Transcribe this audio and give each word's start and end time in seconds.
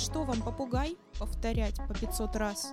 что 0.00 0.24
вам 0.24 0.40
попугай 0.40 0.96
повторять 1.18 1.76
по 1.86 1.94
500 1.94 2.36
раз? 2.36 2.72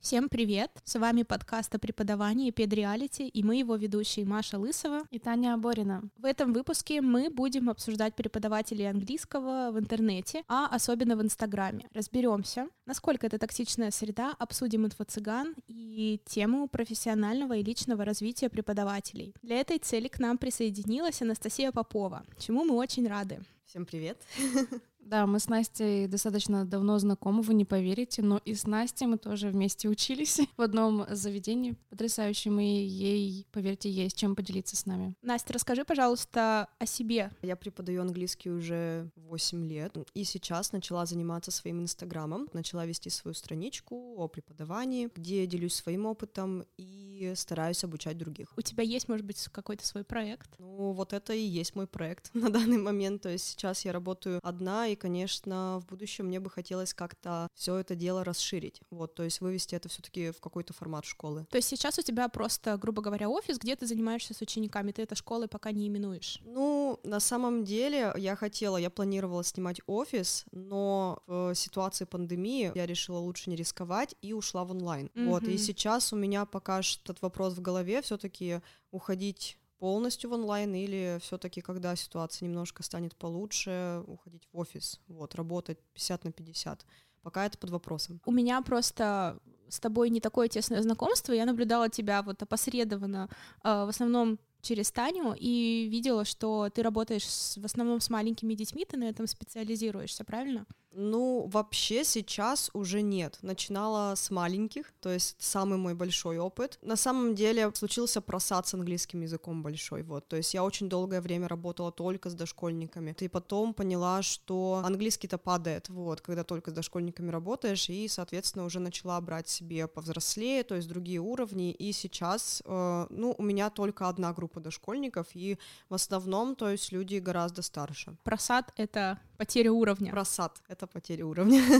Всем 0.00 0.28
привет! 0.28 0.70
С 0.84 0.96
вами 0.96 1.24
подкаст 1.24 1.74
о 1.74 1.78
преподавании 1.80 2.52
педреалити 2.52 3.26
и 3.26 3.42
мы 3.42 3.56
его 3.56 3.74
ведущие 3.74 4.24
Маша 4.24 4.56
Лысова 4.56 5.00
и 5.10 5.18
Таня 5.18 5.54
Аборина. 5.54 6.08
В 6.16 6.24
этом 6.24 6.52
выпуске 6.52 7.00
мы 7.00 7.30
будем 7.30 7.68
обсуждать 7.68 8.14
преподавателей 8.14 8.88
английского 8.88 9.72
в 9.72 9.78
интернете, 9.78 10.44
а 10.46 10.68
особенно 10.68 11.16
в 11.16 11.22
Инстаграме. 11.22 11.88
Разберемся, 11.92 12.68
насколько 12.86 13.26
это 13.26 13.38
токсичная 13.38 13.90
среда, 13.90 14.34
обсудим 14.38 14.86
инфо-цыган 14.86 15.56
и 15.66 16.20
тему 16.24 16.68
профессионального 16.68 17.56
и 17.56 17.64
личного 17.64 18.04
развития 18.04 18.48
преподавателей. 18.48 19.34
Для 19.42 19.56
этой 19.56 19.78
цели 19.78 20.06
к 20.06 20.20
нам 20.20 20.38
присоединилась 20.38 21.20
Анастасия 21.22 21.72
Попова, 21.72 22.24
чему 22.38 22.64
мы 22.64 22.76
очень 22.76 23.08
рады. 23.08 23.40
Всем 23.66 23.84
привет! 23.84 24.22
Да, 25.08 25.26
мы 25.26 25.38
с 25.38 25.48
Настей 25.48 26.06
достаточно 26.06 26.66
давно 26.66 26.98
знакомы, 26.98 27.40
вы 27.40 27.54
не 27.54 27.64
поверите, 27.64 28.20
но 28.20 28.42
и 28.44 28.52
с 28.52 28.66
Настей 28.66 29.06
мы 29.06 29.16
тоже 29.16 29.48
вместе 29.48 29.88
учились 29.88 30.38
в 30.58 30.60
одном 30.60 31.06
заведении 31.08 31.76
потрясающем, 31.88 32.60
и 32.60 32.66
ей, 32.66 33.46
поверьте, 33.50 33.88
есть 33.88 34.18
чем 34.18 34.36
поделиться 34.36 34.76
с 34.76 34.84
нами. 34.84 35.14
Настя, 35.22 35.54
расскажи, 35.54 35.86
пожалуйста, 35.86 36.68
о 36.78 36.84
себе. 36.84 37.30
Я 37.40 37.56
преподаю 37.56 38.02
английский 38.02 38.50
уже 38.50 39.10
8 39.16 39.66
лет, 39.66 39.96
и 40.12 40.24
сейчас 40.24 40.72
начала 40.72 41.06
заниматься 41.06 41.50
своим 41.52 41.80
инстаграмом, 41.80 42.46
начала 42.52 42.84
вести 42.84 43.08
свою 43.08 43.32
страничку 43.32 44.14
о 44.18 44.28
преподавании, 44.28 45.08
где 45.14 45.46
делюсь 45.46 45.74
своим 45.74 46.04
опытом 46.04 46.66
и 46.76 47.32
стараюсь 47.34 47.82
обучать 47.82 48.18
других. 48.18 48.52
У 48.58 48.60
тебя 48.60 48.82
есть, 48.82 49.08
может 49.08 49.24
быть, 49.24 49.42
какой-то 49.50 49.86
свой 49.86 50.04
проект? 50.04 50.50
Ну, 50.58 50.92
вот 50.92 51.14
это 51.14 51.32
и 51.32 51.40
есть 51.40 51.74
мой 51.74 51.86
проект 51.86 52.28
на 52.34 52.50
данный 52.50 52.76
момент, 52.76 53.22
то 53.22 53.30
есть 53.30 53.46
сейчас 53.46 53.86
я 53.86 53.92
работаю 53.94 54.40
одна, 54.42 54.86
и 54.88 54.97
конечно, 54.98 55.80
в 55.80 55.86
будущем 55.86 56.26
мне 56.26 56.40
бы 56.40 56.50
хотелось 56.50 56.92
как-то 56.92 57.48
все 57.54 57.76
это 57.76 57.94
дело 57.94 58.24
расширить. 58.24 58.82
Вот, 58.90 59.14
то 59.14 59.22
есть 59.22 59.40
вывести 59.40 59.74
это 59.74 59.88
все-таки 59.88 60.30
в 60.30 60.40
какой-то 60.40 60.74
формат 60.74 61.04
школы. 61.04 61.46
То 61.50 61.56
есть 61.56 61.68
сейчас 61.68 61.98
у 61.98 62.02
тебя 62.02 62.28
просто, 62.28 62.76
грубо 62.76 63.00
говоря, 63.00 63.30
офис, 63.30 63.58
где 63.58 63.76
ты 63.76 63.86
занимаешься 63.86 64.34
с 64.34 64.40
учениками, 64.42 64.92
ты 64.92 65.02
это 65.02 65.14
школой 65.14 65.48
пока 65.48 65.72
не 65.72 65.88
именуешь? 65.88 66.40
Ну, 66.44 67.00
на 67.02 67.20
самом 67.20 67.64
деле, 67.64 68.12
я 68.16 68.36
хотела, 68.36 68.76
я 68.76 68.90
планировала 68.90 69.44
снимать 69.44 69.80
офис, 69.86 70.44
но 70.52 71.22
в 71.26 71.54
ситуации 71.54 72.04
пандемии 72.04 72.72
я 72.74 72.86
решила 72.86 73.18
лучше 73.18 73.50
не 73.50 73.56
рисковать 73.56 74.14
и 74.20 74.32
ушла 74.32 74.64
в 74.64 74.72
онлайн. 74.72 75.06
Mm-hmm. 75.14 75.28
Вот, 75.28 75.44
и 75.44 75.56
сейчас 75.58 76.12
у 76.12 76.16
меня 76.16 76.44
пока 76.44 76.80
этот 76.80 77.22
вопрос 77.22 77.54
в 77.54 77.60
голове 77.60 78.02
все-таки 78.02 78.60
уходить 78.90 79.58
полностью 79.78 80.30
в 80.30 80.32
онлайн 80.34 80.74
или 80.74 81.18
все-таки, 81.20 81.60
когда 81.60 81.96
ситуация 81.96 82.46
немножко 82.46 82.82
станет 82.82 83.16
получше, 83.16 84.02
уходить 84.06 84.48
в 84.52 84.58
офис, 84.58 85.00
вот, 85.08 85.34
работать 85.34 85.78
50 85.94 86.24
на 86.24 86.32
50. 86.32 86.84
Пока 87.22 87.46
это 87.46 87.58
под 87.58 87.70
вопросом. 87.70 88.20
У 88.24 88.32
меня 88.32 88.60
просто 88.62 89.38
с 89.68 89.80
тобой 89.80 90.10
не 90.10 90.20
такое 90.20 90.48
тесное 90.48 90.82
знакомство. 90.82 91.32
Я 91.32 91.46
наблюдала 91.46 91.88
тебя 91.88 92.22
вот 92.22 92.42
опосредованно, 92.42 93.28
э, 93.64 93.68
в 93.84 93.88
основном 93.88 94.38
через 94.60 94.90
Таню 94.90 95.34
и 95.38 95.88
видела, 95.90 96.24
что 96.24 96.68
ты 96.70 96.82
работаешь 96.82 97.26
с, 97.26 97.56
в 97.56 97.64
основном 97.64 98.00
с 98.00 98.10
маленькими 98.10 98.54
детьми, 98.54 98.84
ты 98.84 98.96
на 98.96 99.04
этом 99.04 99.26
специализируешься, 99.26 100.24
правильно? 100.24 100.66
Ну, 101.00 101.46
вообще 101.46 102.02
сейчас 102.02 102.70
уже 102.74 103.02
нет. 103.02 103.38
Начинала 103.42 104.16
с 104.16 104.32
маленьких, 104.32 104.92
то 105.00 105.10
есть 105.10 105.36
самый 105.38 105.78
мой 105.78 105.94
большой 105.94 106.38
опыт. 106.38 106.76
На 106.82 106.96
самом 106.96 107.36
деле 107.36 107.70
случился 107.72 108.20
просад 108.20 108.66
с 108.66 108.74
английским 108.74 109.20
языком 109.20 109.62
большой, 109.62 110.02
вот. 110.02 110.26
То 110.26 110.36
есть 110.36 110.54
я 110.54 110.64
очень 110.64 110.88
долгое 110.88 111.20
время 111.20 111.46
работала 111.46 111.92
только 111.92 112.30
с 112.30 112.34
дошкольниками. 112.34 113.14
И 113.20 113.28
потом 113.28 113.74
поняла, 113.74 114.22
что 114.22 114.82
английский-то 114.84 115.38
падает, 115.38 115.88
вот, 115.88 116.20
когда 116.20 116.42
только 116.42 116.72
с 116.72 116.74
дошкольниками 116.74 117.30
работаешь, 117.30 117.88
и, 117.88 118.08
соответственно, 118.08 118.64
уже 118.64 118.80
начала 118.80 119.20
брать 119.20 119.48
себе 119.48 119.86
повзрослее, 119.86 120.64
то 120.64 120.74
есть 120.74 120.88
другие 120.88 121.20
уровни, 121.20 121.70
и 121.70 121.92
сейчас, 121.92 122.60
э, 122.64 123.06
ну, 123.10 123.36
у 123.38 123.42
меня 123.44 123.70
только 123.70 124.08
одна 124.08 124.32
группа 124.32 124.58
дошкольников, 124.58 125.28
и 125.34 125.58
в 125.88 125.94
основном, 125.94 126.56
то 126.56 126.68
есть 126.68 126.90
люди 126.90 127.18
гораздо 127.18 127.62
старше. 127.62 128.16
Просад— 128.24 128.72
это 128.76 129.20
потеря 129.38 129.72
уровня. 129.72 130.10
Просад— 130.10 130.60
это 130.68 130.86
потеря 130.86 131.24
уровня. 131.24 131.62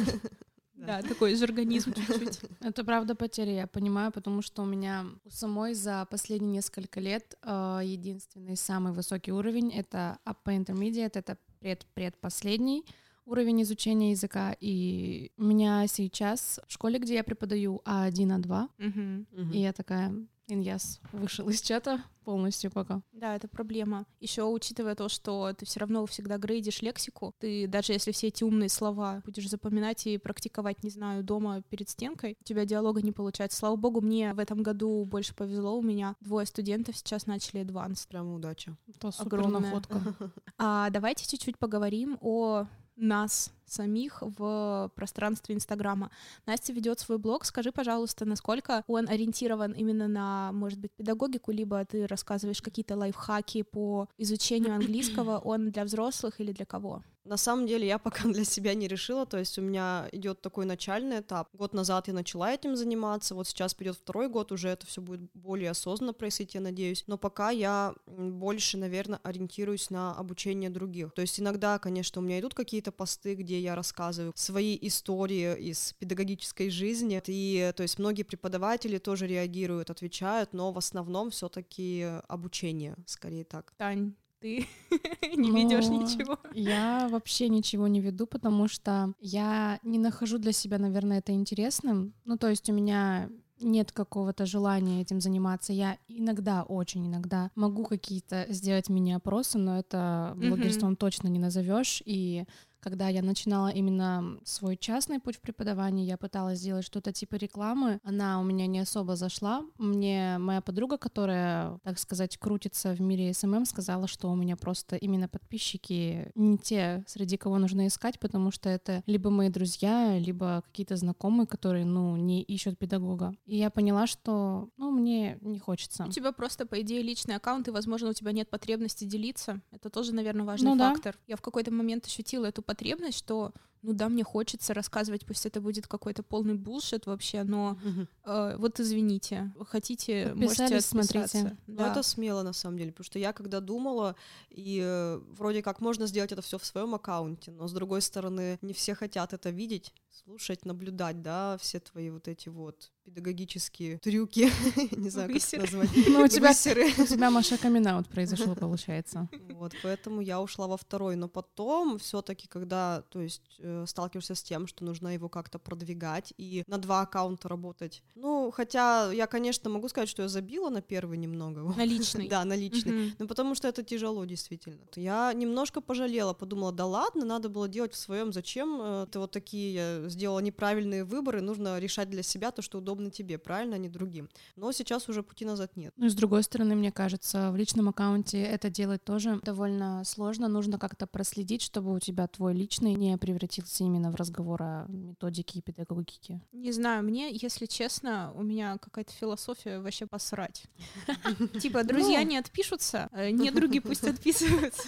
Да, 0.87 1.03
такой 1.03 1.35
жаргонизм 1.35 1.93
чуть-чуть. 1.93 2.39
Это 2.61 2.85
правда 2.85 3.17
потеря, 3.17 3.53
я 3.53 3.67
понимаю, 3.67 4.13
потому 4.13 4.43
что 4.43 4.63
у 4.63 4.65
меня 4.65 5.07
у 5.25 5.31
самой 5.31 5.75
за 5.75 6.07
последние 6.09 6.53
несколько 6.53 7.01
лет 7.01 7.37
э, 7.43 7.81
единственный 7.83 8.57
самый 8.57 8.93
высокий 8.93 9.33
уровень— 9.33 9.73
это 9.75 10.19
upper 10.25 10.57
intermediate, 10.57 11.19
это 11.19 11.37
пред-предпоследний 11.59 12.85
уровень 13.27 13.63
изучения 13.63 14.13
языка, 14.13 14.57
и 14.61 15.33
у 15.37 15.45
меня 15.45 15.87
сейчас 15.89 16.61
в 16.67 16.73
школе, 16.73 16.99
где 16.99 17.15
я 17.15 17.25
преподаю 17.25 17.83
А1, 17.85 18.41
А2, 18.41 18.69
uh-huh. 18.79 19.53
и 19.53 19.59
я 19.59 19.73
такая, 19.73 20.15
Иньяс 20.47 21.01
вышел 21.13 21.49
из 21.49 21.61
чата 21.61 22.03
полностью 22.29 22.71
пока. 22.71 23.01
Да, 23.13 23.35
это 23.37 23.49
проблема. 23.49 24.05
Еще 24.21 24.45
учитывая 24.45 24.95
то, 24.95 25.09
что 25.09 25.55
ты 25.57 25.65
все 25.65 25.81
равно 25.81 26.05
всегда 26.05 26.37
грейдишь 26.37 26.83
лексику, 26.83 27.35
ты 27.39 27.67
даже 27.67 27.95
если 27.95 28.13
все 28.13 28.27
эти 28.27 28.45
умные 28.45 28.69
слова 28.69 29.23
будешь 29.25 29.49
запоминать 29.49 30.07
и 30.07 30.19
практиковать, 30.19 30.83
не 30.83 30.91
знаю, 30.91 31.25
дома 31.25 31.63
перед 31.71 31.89
стенкой, 31.89 32.37
у 32.39 32.45
тебя 32.45 32.67
диалога 32.67 33.01
не 33.01 33.13
получается. 33.13 33.57
Слава 33.57 33.77
богу, 33.77 34.03
мне 34.03 34.35
в 34.35 34.41
этом 34.41 34.63
году 34.63 35.07
больше 35.07 35.35
повезло. 35.35 35.79
У 35.79 35.83
меня 35.83 36.17
двое 36.21 36.45
студентов 36.45 36.99
сейчас 36.99 37.25
начали 37.25 37.63
advanced. 37.63 38.07
Прямо 38.09 38.35
удача. 38.35 38.77
Это 38.87 39.11
супер 39.11 39.39
Огромная. 39.39 39.61
находка. 39.61 39.99
А 40.59 40.91
давайте 40.91 41.27
чуть-чуть 41.27 41.57
поговорим 41.57 42.19
о 42.21 42.67
нас 42.97 43.51
самих 43.73 44.23
в 44.23 44.91
пространстве 44.95 45.55
Инстаграма. 45.55 46.11
Настя 46.47 46.73
ведет 46.73 47.01
свой 47.01 47.19
блог. 47.19 47.45
Скажи, 47.45 47.73
пожалуйста, 47.73 48.25
насколько 48.25 48.85
он 48.87 49.09
ориентирован 49.09 49.73
именно 49.73 50.09
на, 50.09 50.53
может 50.53 50.79
быть, 50.79 50.93
педагогику, 50.93 51.53
либо 51.53 51.85
ты 51.85 52.07
рассказываешь 52.07 52.63
какие-то 52.63 52.97
лайфхаки 52.97 53.63
по 53.63 54.09
изучению 54.19 54.75
английского. 54.75 55.39
Он 55.45 55.71
для 55.71 55.85
взрослых 55.85 56.41
или 56.41 56.53
для 56.53 56.67
кого? 56.67 57.03
На 57.29 57.37
самом 57.37 57.67
деле 57.67 57.87
я 57.87 57.99
пока 57.99 58.27
для 58.27 58.45
себя 58.45 58.73
не 58.73 58.89
решила, 58.89 59.27
то 59.27 59.37
есть 59.37 59.59
у 59.59 59.63
меня 59.63 60.09
идет 60.13 60.41
такой 60.41 60.65
начальный 60.65 61.21
этап. 61.21 61.49
Год 61.53 61.75
назад 61.75 62.09
я 62.09 62.15
начала 62.15 62.51
этим 62.51 62.75
заниматься, 62.75 63.35
вот 63.35 63.47
сейчас 63.47 63.75
придет 63.75 63.97
второй 63.97 64.31
год, 64.31 64.51
уже 64.51 64.71
это 64.71 64.87
все 64.87 65.03
будет 65.03 65.21
более 65.35 65.71
осознанно 65.71 66.15
происходить, 66.15 66.55
я 66.55 66.63
надеюсь. 66.63 67.05
Но 67.07 67.19
пока 67.19 67.51
я 67.51 67.95
больше, 68.07 68.79
наверное, 68.79 69.21
ориентируюсь 69.23 69.91
на 69.91 70.15
обучение 70.15 70.71
других. 70.71 71.13
То 71.13 71.21
есть 71.21 71.39
иногда, 71.39 71.79
конечно, 71.79 72.23
у 72.23 72.25
меня 72.25 72.41
идут 72.41 72.55
какие-то 72.55 72.93
посты, 72.93 73.35
где 73.35 73.58
я 73.59 73.75
рассказываю 73.75 74.33
свои 74.37 74.79
истории 74.83 75.57
из 75.59 75.95
педагогической 75.99 76.71
жизни, 76.71 77.21
и 77.27 77.73
то 77.77 77.83
есть 77.83 77.99
многие 77.99 78.23
преподаватели 78.23 78.99
тоже 78.99 79.27
реагируют, 79.27 79.91
отвечают, 79.91 80.53
но 80.53 80.73
в 80.73 80.79
основном 80.79 81.31
все-таки 81.31 82.07
обучение, 82.29 82.97
скорее 83.07 83.45
так. 83.45 83.73
Тань, 83.77 84.15
ты 84.41 84.67
не 85.37 85.51
ведешь 85.51 85.89
ничего. 85.89 86.39
Я 86.53 87.09
вообще 87.11 87.49
ничего 87.49 87.89
не 87.89 88.01
веду, 88.01 88.27
потому 88.27 88.69
что 88.69 89.13
я 89.21 89.79
не 89.83 89.99
нахожу 89.99 90.39
для 90.39 90.53
себя, 90.53 90.79
наверное, 90.79 91.19
это 91.19 91.33
интересным. 91.33 92.15
Ну, 92.25 92.37
то 92.37 92.49
есть 92.49 92.71
у 92.71 92.73
меня 92.73 93.29
нет 93.61 93.93
какого-то 93.93 94.47
желания 94.47 95.03
этим 95.03 95.21
заниматься. 95.21 95.73
Я 95.73 95.99
иногда, 96.07 96.63
очень 96.63 97.07
иногда 97.07 97.51
могу 97.55 97.85
какие-то 97.85 98.47
сделать 98.49 98.89
мини-опросы, 98.89 99.59
но 99.59 99.79
это 99.79 100.35
блогерством 100.37 100.93
mm-hmm. 100.93 100.97
точно 100.97 101.29
не 101.29 101.39
назовешь. 101.39 102.03
И 102.05 102.45
когда 102.81 103.09
я 103.09 103.23
начинала 103.23 103.69
именно 103.69 104.39
свой 104.45 104.77
частный 104.77 105.21
путь 105.21 105.37
в 105.37 105.41
преподавании, 105.41 106.07
я 106.07 106.17
пыталась 106.17 106.59
сделать 106.59 106.85
что-то 106.85 107.13
типа 107.13 107.37
рекламы. 107.37 108.01
Она 108.03 108.41
у 108.41 108.45
меня 108.45 108.67
не 108.67 108.81
особо 108.81 109.17
зашла. 109.17 109.65
Мне 109.79 110.37
моя 110.39 110.61
подруга, 110.61 110.99
которая, 110.99 111.79
так 111.85 111.99
сказать, 111.99 112.37
крутится 112.39 112.95
в 112.95 113.01
мире 113.01 113.33
SMM, 113.33 113.65
сказала, 113.65 114.07
что 114.07 114.31
у 114.31 114.37
меня 114.37 114.57
просто 114.57 114.97
именно 114.97 115.29
подписчики 115.29 116.31
не 116.35 116.59
те, 116.59 117.05
среди 117.07 117.37
кого 117.37 117.59
нужно 117.59 117.87
искать, 117.87 118.19
потому 118.19 118.51
что 118.51 118.69
это 118.69 119.03
либо 119.07 119.31
мои 119.31 119.49
друзья, 119.49 120.19
либо 120.19 120.63
какие-то 120.67 120.97
знакомые, 120.97 121.47
которые, 121.47 121.85
ну, 121.85 122.17
не 122.17 122.43
ищут 122.43 122.79
педагога. 122.79 123.35
И 123.47 123.57
я 123.57 123.71
поняла, 123.71 124.07
что, 124.07 124.71
ну, 124.77 124.91
мне 124.91 125.39
не 125.41 125.59
хочется. 125.59 126.05
У 126.05 126.11
тебя 126.11 126.33
просто, 126.33 126.67
по 126.67 126.81
идее, 126.81 127.03
личный 127.03 127.37
аккаунт, 127.37 127.69
и, 127.69 127.71
возможно, 127.71 128.11
у 128.11 128.13
тебя 128.13 128.33
нет 128.33 128.51
потребности 128.51 129.05
делиться. 129.05 129.61
Это 129.71 129.91
тоже, 129.91 130.15
наверное, 130.15 130.45
важный 130.45 130.75
ну, 130.75 130.79
фактор. 130.79 131.15
Да. 131.15 131.21
Я 131.27 131.37
в 131.37 131.43
какой-то 131.43 131.73
момент 131.73 132.07
ощутила 132.07 132.47
эту 132.47 132.63
потребность, 132.63 132.78
что 133.13 133.53
ну 133.83 133.93
да, 133.93 134.09
мне 134.09 134.25
хочется 134.25 134.75
рассказывать, 134.75 135.25
пусть 135.27 135.47
это 135.47 135.61
будет 135.61 135.87
какой-то 135.87 136.23
полный 136.23 136.55
булшит 136.55 137.07
вообще, 137.07 137.43
но 137.45 137.79
э, 138.25 138.57
вот 138.59 138.81
извините, 138.81 139.53
хотите, 139.69 140.33
можете 140.35 140.63
Подписались, 140.63 140.87
смотрите. 140.87 141.29
смотрите. 141.29 141.57
Ну, 141.67 141.85
это 141.85 142.03
смело 142.03 142.43
на 142.43 142.53
самом 142.53 142.79
деле, 142.79 142.93
потому 142.93 143.05
что 143.05 143.19
я 143.19 143.33
когда 143.33 143.61
думала, 143.61 144.17
и 144.51 144.81
э, 144.85 145.21
вроде 145.31 145.63
как 145.63 145.81
можно 145.81 146.07
сделать 146.07 146.33
это 146.33 146.43
все 146.43 146.59
в 146.59 146.65
своем 146.65 146.95
аккаунте, 146.95 147.51
но 147.51 147.69
с 147.69 147.73
другой 147.73 148.03
стороны, 148.03 148.59
не 148.63 148.73
все 148.73 148.95
хотят 148.95 149.33
это 149.33 149.51
видеть, 149.51 149.93
слушать, 150.11 150.65
наблюдать, 150.65 151.23
да, 151.23 151.57
все 151.59 151.81
твои 151.81 152.11
вот 152.11 152.29
эти 152.29 152.49
вот 152.49 152.91
педагогические 153.05 153.99
трюки, 153.99 154.51
не 154.97 155.09
знаю, 155.11 155.33
как 155.33 155.43
это 155.43 155.61
назвать. 155.61 155.89
Ну, 156.09 156.25
у 156.25 156.29
тебя, 156.29 156.51
у 156.51 157.07
тебя 157.07 157.31
Маша 157.31 157.57
камин 157.57 158.05
произошел, 158.05 158.55
получается. 158.55 159.29
Вот, 159.51 159.73
поэтому 159.83 160.21
я 160.21 160.41
ушла 160.41 160.67
во 160.67 160.77
второй, 160.77 161.17
но 161.17 161.29
потом 161.29 161.99
все-таки, 161.99 162.47
когда, 162.49 163.03
то 163.11 163.21
есть, 163.21 163.59
сталкиваешься 163.87 164.35
с 164.35 164.43
тем, 164.43 164.67
что 164.67 164.85
нужно 164.85 165.09
его 165.09 165.29
как-то 165.29 165.59
продвигать 165.59 166.33
и 166.39 166.63
на 166.67 166.79
два 166.79 167.03
аккаунта 167.03 167.49
работать. 167.49 168.03
Ну, 168.15 168.51
хотя 168.51 169.13
я, 169.13 169.27
конечно, 169.27 169.71
могу 169.71 169.89
сказать, 169.89 170.09
что 170.09 170.23
я 170.23 170.29
забила 170.29 170.71
на 170.71 170.81
первый 170.81 171.19
немного. 171.19 171.61
На 171.77 171.85
личный. 171.85 172.29
Да, 172.39 172.45
на 172.45 172.55
личный. 172.55 172.93
Мгм. 172.93 173.15
Ну, 173.19 173.27
потому 173.27 173.55
что 173.55 173.69
это 173.69 173.83
тяжело, 173.83 174.25
действительно. 174.25 174.79
Я 174.97 175.33
немножко 175.33 175.81
пожалела, 175.81 176.35
подумала, 176.35 176.73
да 176.73 176.87
ладно, 176.87 177.25
надо 177.25 177.49
было 177.49 177.69
делать 177.69 177.95
в 177.95 177.97
своем, 177.97 178.33
зачем 178.33 178.79
э, 178.81 179.07
ты 179.11 179.19
вот 179.19 179.31
такие 179.31 180.09
сделала 180.09 180.41
неправильные 180.41 181.05
выборы, 181.05 181.41
нужно 181.41 181.79
решать 181.79 182.11
для 182.11 182.23
себя 182.23 182.51
то, 182.51 182.63
что 182.63 182.79
удобно 182.79 183.11
тебе, 183.11 183.39
правильно, 183.39 183.77
а 183.77 183.79
не 183.79 183.89
другим. 183.89 184.29
Но 184.57 184.73
сейчас 184.73 185.09
уже 185.09 185.23
пути 185.23 185.45
назад 185.45 185.77
нет. 185.77 185.93
Ну 185.97 186.07
и 186.07 186.11
с 186.11 186.15
другой 186.15 186.43
стороны, 186.43 186.75
мне 186.75 186.93
кажется, 186.93 187.51
в 187.51 187.57
личном 187.57 187.89
аккаунте 187.89 188.43
это 188.43 188.71
делать 188.71 189.03
тоже 189.05 189.41
довольно 189.43 190.03
сложно. 190.05 190.49
Нужно 190.49 190.79
как-то 190.79 191.07
проследить, 191.07 191.63
чтобы 191.63 191.95
у 191.95 191.99
тебя 191.99 192.27
твой 192.27 192.55
личный 192.55 192.95
не 192.95 193.17
превратился 193.17 193.58
именно 193.81 194.11
в 194.11 194.15
разговор 194.15 194.63
о 194.63 194.87
методике 194.89 195.59
и 195.59 195.63
педагогике. 195.63 196.41
Не 196.53 196.73
знаю, 196.73 197.03
мне, 197.05 197.31
если 197.33 197.67
честно, 197.67 198.33
у 198.35 198.43
меня 198.43 198.79
какая-то 198.79 199.13
философия 199.13 199.81
вообще 199.81 200.07
посрать. 200.07 200.65
Типа, 201.61 201.85
друзья 201.85 202.21
Ну. 202.21 202.27
не 202.29 202.37
отпишутся, 202.39 203.09
э, 203.13 203.31
недруги 203.31 203.79
пусть 203.81 204.05
отписываются. 204.09 204.87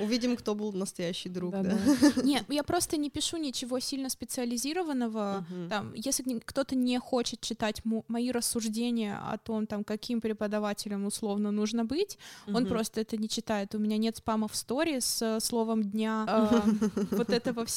Увидим, 0.00 0.36
кто 0.36 0.54
был 0.54 0.72
настоящий 0.72 1.28
друг. 1.28 1.54
Нет, 2.22 2.44
я 2.48 2.62
просто 2.62 2.96
не 2.96 3.10
пишу 3.10 3.36
ничего 3.36 3.78
сильно 3.80 4.08
специализированного. 4.08 5.44
Там, 5.70 5.92
если 5.94 6.22
не- 6.28 6.40
кто-то 6.40 6.74
не 6.76 6.98
хочет 6.98 7.40
читать 7.40 7.84
мо- 7.84 8.04
мои 8.08 8.30
рассуждения 8.30 9.18
о 9.18 9.38
том, 9.38 9.66
там, 9.66 9.84
каким 9.84 10.20
преподавателем 10.20 11.06
условно 11.06 11.50
нужно 11.50 11.84
быть, 11.84 12.18
он 12.46 12.66
просто 12.66 13.00
это 13.00 13.16
не 13.16 13.28
читает. 13.28 13.74
У 13.74 13.78
меня 13.78 13.96
нет 13.96 14.16
спама 14.16 14.48
в 14.48 14.56
сторе 14.56 15.00
с 15.00 15.22
э, 15.22 15.40
словом 15.40 15.82
дня, 15.82 16.26
э, 16.28 16.60
вот 17.12 17.30
этого 17.30 17.64
всего. 17.64 17.75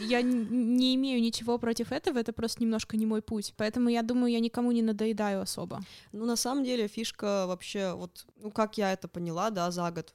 Я 0.00 0.20
н- 0.20 0.76
не 0.76 0.94
имею 0.94 1.20
ничего 1.20 1.58
против 1.58 1.92
этого, 1.92 2.18
это 2.18 2.32
просто 2.32 2.62
немножко 2.62 2.96
не 2.96 3.06
мой 3.06 3.20
путь. 3.22 3.52
Поэтому 3.56 3.88
я 3.90 4.02
думаю, 4.02 4.32
я 4.32 4.40
никому 4.40 4.72
не 4.72 4.82
надоедаю 4.82 5.40
особо. 5.42 5.80
Ну, 6.12 6.24
на 6.24 6.36
самом 6.36 6.64
деле, 6.64 6.88
фишка 6.88 7.46
вообще, 7.46 7.92
вот, 7.94 8.26
ну, 8.42 8.50
как 8.50 8.78
я 8.78 8.92
это 8.92 9.08
поняла, 9.08 9.50
да, 9.50 9.70
за 9.70 9.90
год 9.90 10.14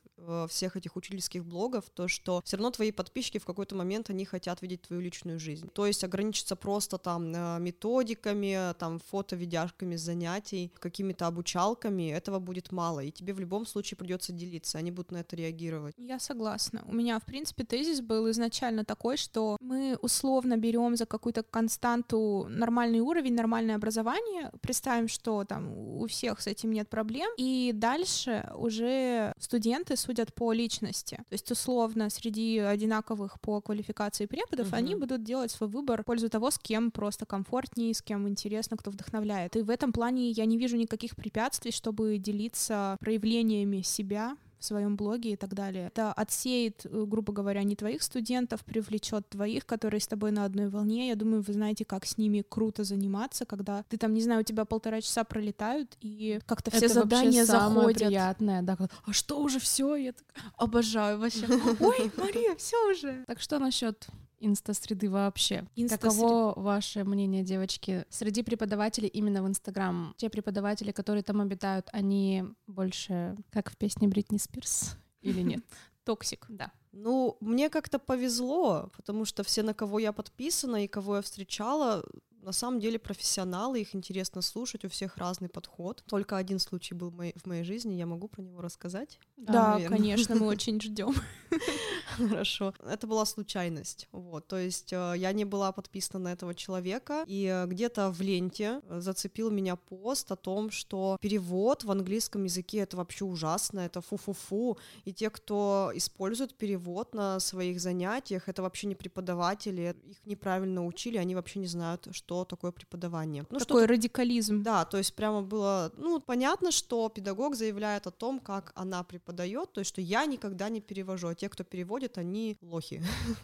всех 0.49 0.75
этих 0.75 0.95
учительских 0.95 1.45
блогов, 1.45 1.89
то, 1.89 2.07
что 2.07 2.41
все 2.45 2.57
равно 2.57 2.71
твои 2.71 2.91
подписчики 2.91 3.37
в 3.37 3.45
какой-то 3.45 3.75
момент, 3.75 4.09
они 4.09 4.25
хотят 4.25 4.61
видеть 4.61 4.83
твою 4.83 5.01
личную 5.01 5.39
жизнь. 5.39 5.69
То 5.73 5.85
есть 5.85 6.03
ограничиться 6.03 6.55
просто 6.55 6.97
там 6.97 7.33
э, 7.33 7.59
методиками, 7.59 8.73
там, 8.79 8.99
фото-видяшками 8.99 9.95
занятий, 9.95 10.71
какими-то 10.79 11.27
обучалками, 11.27 12.11
этого 12.11 12.39
будет 12.39 12.71
мало, 12.71 13.01
и 13.01 13.11
тебе 13.11 13.33
в 13.33 13.39
любом 13.39 13.65
случае 13.65 13.97
придется 13.97 14.33
делиться, 14.33 14.77
они 14.77 14.91
будут 14.91 15.11
на 15.11 15.17
это 15.17 15.35
реагировать. 15.35 15.95
Я 15.97 16.19
согласна. 16.19 16.83
У 16.87 16.93
меня, 16.93 17.19
в 17.19 17.23
принципе, 17.23 17.63
тезис 17.63 18.01
был 18.01 18.29
изначально 18.31 18.85
такой, 18.85 19.17
что 19.17 19.57
мы 19.59 19.97
условно 20.01 20.57
берем 20.57 20.95
за 20.95 21.05
какую-то 21.05 21.43
константу 21.43 22.47
нормальный 22.49 22.99
уровень, 22.99 23.33
нормальное 23.33 23.75
образование, 23.75 24.51
представим, 24.61 25.07
что 25.07 25.43
там 25.45 25.71
у 25.77 26.05
всех 26.07 26.41
с 26.41 26.47
этим 26.47 26.71
нет 26.71 26.89
проблем, 26.89 27.29
и 27.37 27.71
дальше 27.73 28.49
уже 28.55 29.33
студенты 29.39 29.95
судят 30.13 30.33
по 30.33 30.53
личности. 30.53 31.15
То 31.29 31.33
есть, 31.33 31.51
условно, 31.51 32.09
среди 32.09 32.59
одинаковых 32.59 33.39
по 33.41 33.61
квалификации 33.61 34.27
преподов 34.27 34.67
Мгм. 34.67 34.75
они 34.75 34.95
будут 34.95 35.23
делать 35.23 35.51
свой 35.51 35.69
выбор 35.69 36.01
в 36.01 36.05
пользу 36.05 36.29
того, 36.29 36.51
с 36.51 36.59
кем 36.59 36.91
просто 36.91 37.25
комфортнее, 37.25 37.93
с 37.93 38.01
кем 38.01 38.27
интересно, 38.27 38.77
кто 38.77 38.91
вдохновляет. 38.91 39.55
И 39.55 39.61
в 39.61 39.69
этом 39.69 39.91
плане 39.91 40.29
я 40.29 40.45
не 40.45 40.57
вижу 40.57 40.77
никаких 40.77 41.15
препятствий, 41.15 41.71
чтобы 41.71 42.17
делиться 42.17 42.97
проявлениями 42.99 43.81
себя 43.81 44.37
в 44.63 44.65
своем 44.65 44.95
блоге 44.95 45.33
и 45.33 45.35
так 45.35 45.53
далее. 45.53 45.87
Это 45.87 46.13
отсеет, 46.13 46.85
э, 46.85 47.05
грубо 47.05 47.33
говоря, 47.33 47.63
не 47.63 47.75
твоих 47.75 48.01
студентов, 48.01 48.63
привлечет 48.63 49.27
твоих, 49.29 49.65
которые 49.65 49.99
с 49.99 50.07
тобой 50.07 50.31
на 50.31 50.45
одной 50.45 50.69
волне. 50.69 51.09
Я 51.09 51.15
думаю, 51.15 51.41
вы 51.41 51.53
знаете, 51.53 51.83
как 51.83 52.05
с 52.05 52.17
ними 52.17 52.43
круто 52.47 52.83
заниматься, 52.83 53.45
когда 53.45 53.83
ты 53.89 53.97
там, 53.97 54.13
не 54.13 54.21
знаю, 54.21 54.41
у 54.41 54.43
тебя 54.43 54.63
полтора 54.63 55.01
часа 55.01 55.25
пролетают, 55.25 55.97
и 55.99 56.39
как-то 56.45 56.71
все 56.71 56.85
это 56.85 56.93
задания 56.93 57.45
самое 57.45 57.75
заходят. 57.75 57.97
приятное, 58.03 58.61
да, 58.61 58.77
а 59.05 59.13
что 59.13 59.39
уже 59.41 59.59
все? 59.59 59.95
Я 59.95 60.13
так... 60.13 60.25
Обожаю 60.57 61.19
вообще. 61.19 61.45
Ой, 61.79 62.11
Мария, 62.17 62.55
все 62.55 62.77
уже. 62.89 63.25
Так 63.27 63.41
что 63.41 63.59
насчет 63.59 64.07
инста-среды 64.45 65.09
вообще? 65.09 65.65
Инста-сред- 65.75 65.99
Каково 65.99 66.53
ваше 66.59 67.03
мнение, 67.03 67.43
девочки? 67.43 68.05
Среди 68.09 68.43
преподавателей 68.43 69.07
именно 69.07 69.43
в 69.43 69.47
Инстаграм, 69.47 70.13
те 70.17 70.29
преподаватели, 70.29 70.91
которые 70.91 71.23
там 71.23 71.41
обитают, 71.41 71.89
они 71.93 72.43
больше 72.67 73.35
как 73.51 73.69
в 73.71 73.77
песне 73.77 74.07
Бритни 74.07 74.37
Спирс 74.37 74.97
или 75.21 75.41
нет? 75.41 75.63
Токсик. 76.03 76.45
Да. 76.49 76.71
Ну, 76.91 77.37
мне 77.39 77.69
как-то 77.69 77.97
повезло, 77.97 78.91
потому 78.95 79.25
что 79.25 79.43
все, 79.43 79.63
на 79.63 79.73
кого 79.73 79.99
я 79.99 80.11
подписана 80.11 80.83
и 80.83 80.87
кого 80.87 81.15
я 81.15 81.21
встречала, 81.21 82.03
на 82.43 82.51
самом 82.51 82.79
деле 82.79 82.99
профессионалы, 82.99 83.81
их 83.81 83.95
интересно 83.95 84.41
слушать, 84.41 84.85
у 84.85 84.89
всех 84.89 85.17
разный 85.17 85.49
подход. 85.49 86.03
Только 86.07 86.37
один 86.37 86.59
случай 86.59 86.93
был 86.93 87.09
в 87.09 87.15
моей, 87.15 87.33
в 87.37 87.45
моей 87.45 87.63
жизни, 87.63 87.93
я 87.93 88.05
могу 88.05 88.27
про 88.27 88.41
него 88.41 88.61
рассказать? 88.61 89.19
Да, 89.37 89.73
наверно. 89.73 89.97
конечно, 89.97 90.35
мы 90.35 90.47
очень 90.55 90.79
ждем. 90.81 91.15
Хорошо. 92.17 92.73
Это 92.85 93.07
была 93.07 93.25
случайность. 93.25 94.07
Вот, 94.11 94.47
то 94.47 94.57
есть 94.57 94.93
э, 94.93 95.13
я 95.17 95.31
не 95.33 95.45
была 95.45 95.71
подписана 95.71 96.19
на 96.25 96.33
этого 96.33 96.53
человека, 96.53 97.23
и 97.27 97.45
э, 97.45 97.65
где-то 97.65 98.11
в 98.11 98.21
ленте 98.21 98.81
э, 98.83 98.99
зацепил 98.99 99.49
меня 99.49 99.75
пост 99.75 100.31
о 100.31 100.35
том, 100.35 100.69
что 100.71 101.17
перевод 101.21 101.83
в 101.83 101.91
английском 101.91 102.43
языке 102.43 102.79
это 102.79 102.97
вообще 102.97 103.25
ужасно, 103.25 103.81
это 103.81 104.01
фу-фу-фу, 104.01 104.77
и 105.05 105.13
те, 105.13 105.29
кто 105.29 105.91
использует 105.95 106.55
перевод 106.55 107.13
на 107.13 107.39
своих 107.39 107.79
занятиях, 107.79 108.49
это 108.49 108.61
вообще 108.61 108.87
не 108.87 108.95
преподаватели, 108.95 109.95
их 110.05 110.25
неправильно 110.25 110.85
учили, 110.85 111.17
они 111.17 111.35
вообще 111.35 111.59
не 111.59 111.67
знают, 111.67 112.07
что 112.11 112.32
такое 112.43 112.71
преподавание. 112.71 113.45
Ну, 113.49 113.59
Такой 113.59 113.85
радикализм. 113.85 114.63
да, 114.63 114.85
то 114.85 114.97
есть 114.97 115.13
прямо 115.15 115.41
было, 115.41 115.91
ну, 115.97 116.19
понятно, 116.19 116.71
что 116.71 117.07
педагог 117.09 117.55
заявляет 117.55 118.07
о 118.07 118.11
том, 118.11 118.39
как 118.39 118.71
она 118.75 119.03
преподает, 119.03 119.71
то 119.73 119.81
есть 119.81 119.89
что 119.89 120.01
я 120.01 120.25
никогда 120.25 120.69
не 120.69 120.81
перевожу, 120.81 121.27
а 121.27 121.35
те, 121.35 121.47
кто 121.49 121.63
переводит, 121.63 122.17
они 122.17 122.57
лохи. 122.61 123.01